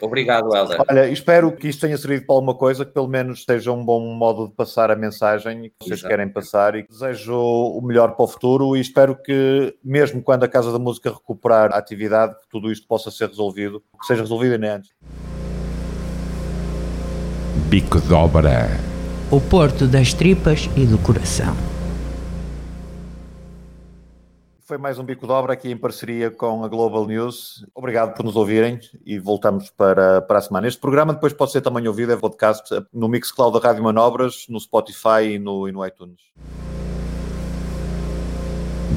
Obrigado, 0.00 0.54
Helder. 0.54 0.82
Olha, 0.88 1.08
espero 1.08 1.50
que 1.52 1.68
isto 1.68 1.80
tenha 1.80 1.96
servido 1.96 2.26
para 2.26 2.36
alguma 2.36 2.54
coisa, 2.54 2.84
que 2.84 2.92
pelo 2.92 3.08
menos 3.08 3.44
seja 3.44 3.72
um 3.72 3.84
bom 3.84 4.00
modo 4.14 4.48
de 4.48 4.54
passar 4.54 4.90
a 4.90 4.96
mensagem 4.96 5.62
que 5.62 5.72
vocês 5.80 6.00
Exato. 6.00 6.08
querem 6.08 6.28
passar 6.28 6.74
e 6.74 6.86
desejo 6.86 7.34
o 7.34 7.80
melhor 7.80 8.14
para 8.14 8.24
o 8.24 8.28
futuro 8.28 8.76
e 8.76 8.80
espero 8.80 9.16
que, 9.16 9.74
mesmo 9.82 10.22
quando 10.22 10.44
a 10.44 10.48
Casa 10.48 10.70
da 10.70 10.78
Música 10.78 11.10
recuperar 11.10 11.72
a 11.72 11.78
atividade, 11.78 12.34
que 12.34 12.48
tudo 12.50 12.70
isto 12.70 12.86
possa 12.86 13.10
ser 13.10 13.28
resolvido, 13.28 13.82
que 13.98 14.06
seja 14.06 14.22
resolvido 14.22 14.58
nem 14.58 14.70
antes. 14.70 14.90
Bico 17.68 18.00
de 18.00 18.12
obra. 18.12 18.68
O 19.30 19.40
porto 19.40 19.86
das 19.86 20.14
tripas 20.14 20.68
e 20.76 20.84
do 20.84 20.98
coração. 20.98 21.75
Foi 24.66 24.78
mais 24.78 24.98
um 24.98 25.04
bico 25.04 25.28
de 25.28 25.32
obra 25.32 25.52
aqui 25.52 25.70
em 25.70 25.76
parceria 25.76 26.28
com 26.28 26.64
a 26.64 26.66
Global 26.66 27.06
News. 27.06 27.64
Obrigado 27.72 28.16
por 28.16 28.24
nos 28.24 28.34
ouvirem 28.34 28.80
e 29.04 29.16
voltamos 29.16 29.70
para, 29.70 30.20
para 30.22 30.40
a 30.40 30.42
semana. 30.42 30.66
Este 30.66 30.80
programa 30.80 31.14
depois 31.14 31.32
pode 31.32 31.52
ser 31.52 31.60
também 31.60 31.86
ouvido, 31.86 32.10
é 32.10 32.16
podcast, 32.16 32.64
no 32.92 33.06
Mixcloud 33.06 33.60
da 33.60 33.64
Rádio 33.64 33.84
Manobras, 33.84 34.44
no 34.48 34.58
Spotify 34.58 35.34
e 35.34 35.38
no, 35.38 35.68
e 35.68 35.72
no 35.72 35.86
iTunes. 35.86 36.18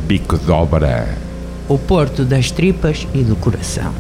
Bico 0.08 0.40
de 0.40 0.50
obra. 0.50 1.08
O 1.70 1.78
porto 1.78 2.26
das 2.26 2.50
tripas 2.50 3.08
e 3.14 3.24
do 3.24 3.36
coração. 3.36 3.94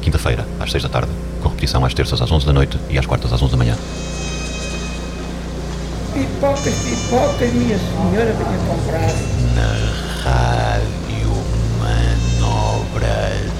Quinta-feira, 0.00 0.46
às 0.60 0.70
seis 0.70 0.84
da 0.84 0.88
tarde, 0.88 1.10
com 1.42 1.48
repetição 1.48 1.84
às 1.84 1.94
terças 1.94 2.22
às 2.22 2.30
onze 2.30 2.46
da 2.46 2.52
noite 2.52 2.78
e 2.88 2.96
às 2.96 3.06
quartas 3.06 3.32
às 3.32 3.42
onze 3.42 3.50
da 3.50 3.58
manhã. 3.58 3.74
Pipocas, 6.14 6.74
pipocas, 6.84 7.52
minha 7.54 7.76
senhora, 7.76 8.32
venha 8.32 8.58
comprar. 8.68 9.10
Na 9.56 10.15
Rádio 10.26 11.30
Manobras. 11.78 13.52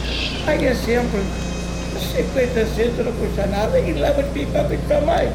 Paga 0.44 0.74
sempre 0.74 1.22
50 2.16 2.66
centos, 2.74 3.06
não 3.06 3.12
custa 3.12 3.46
nada 3.46 3.78
e 3.78 3.92
leva 3.92 4.20
as 4.20 4.26
pipocas 4.28 4.80
também. 4.88 5.30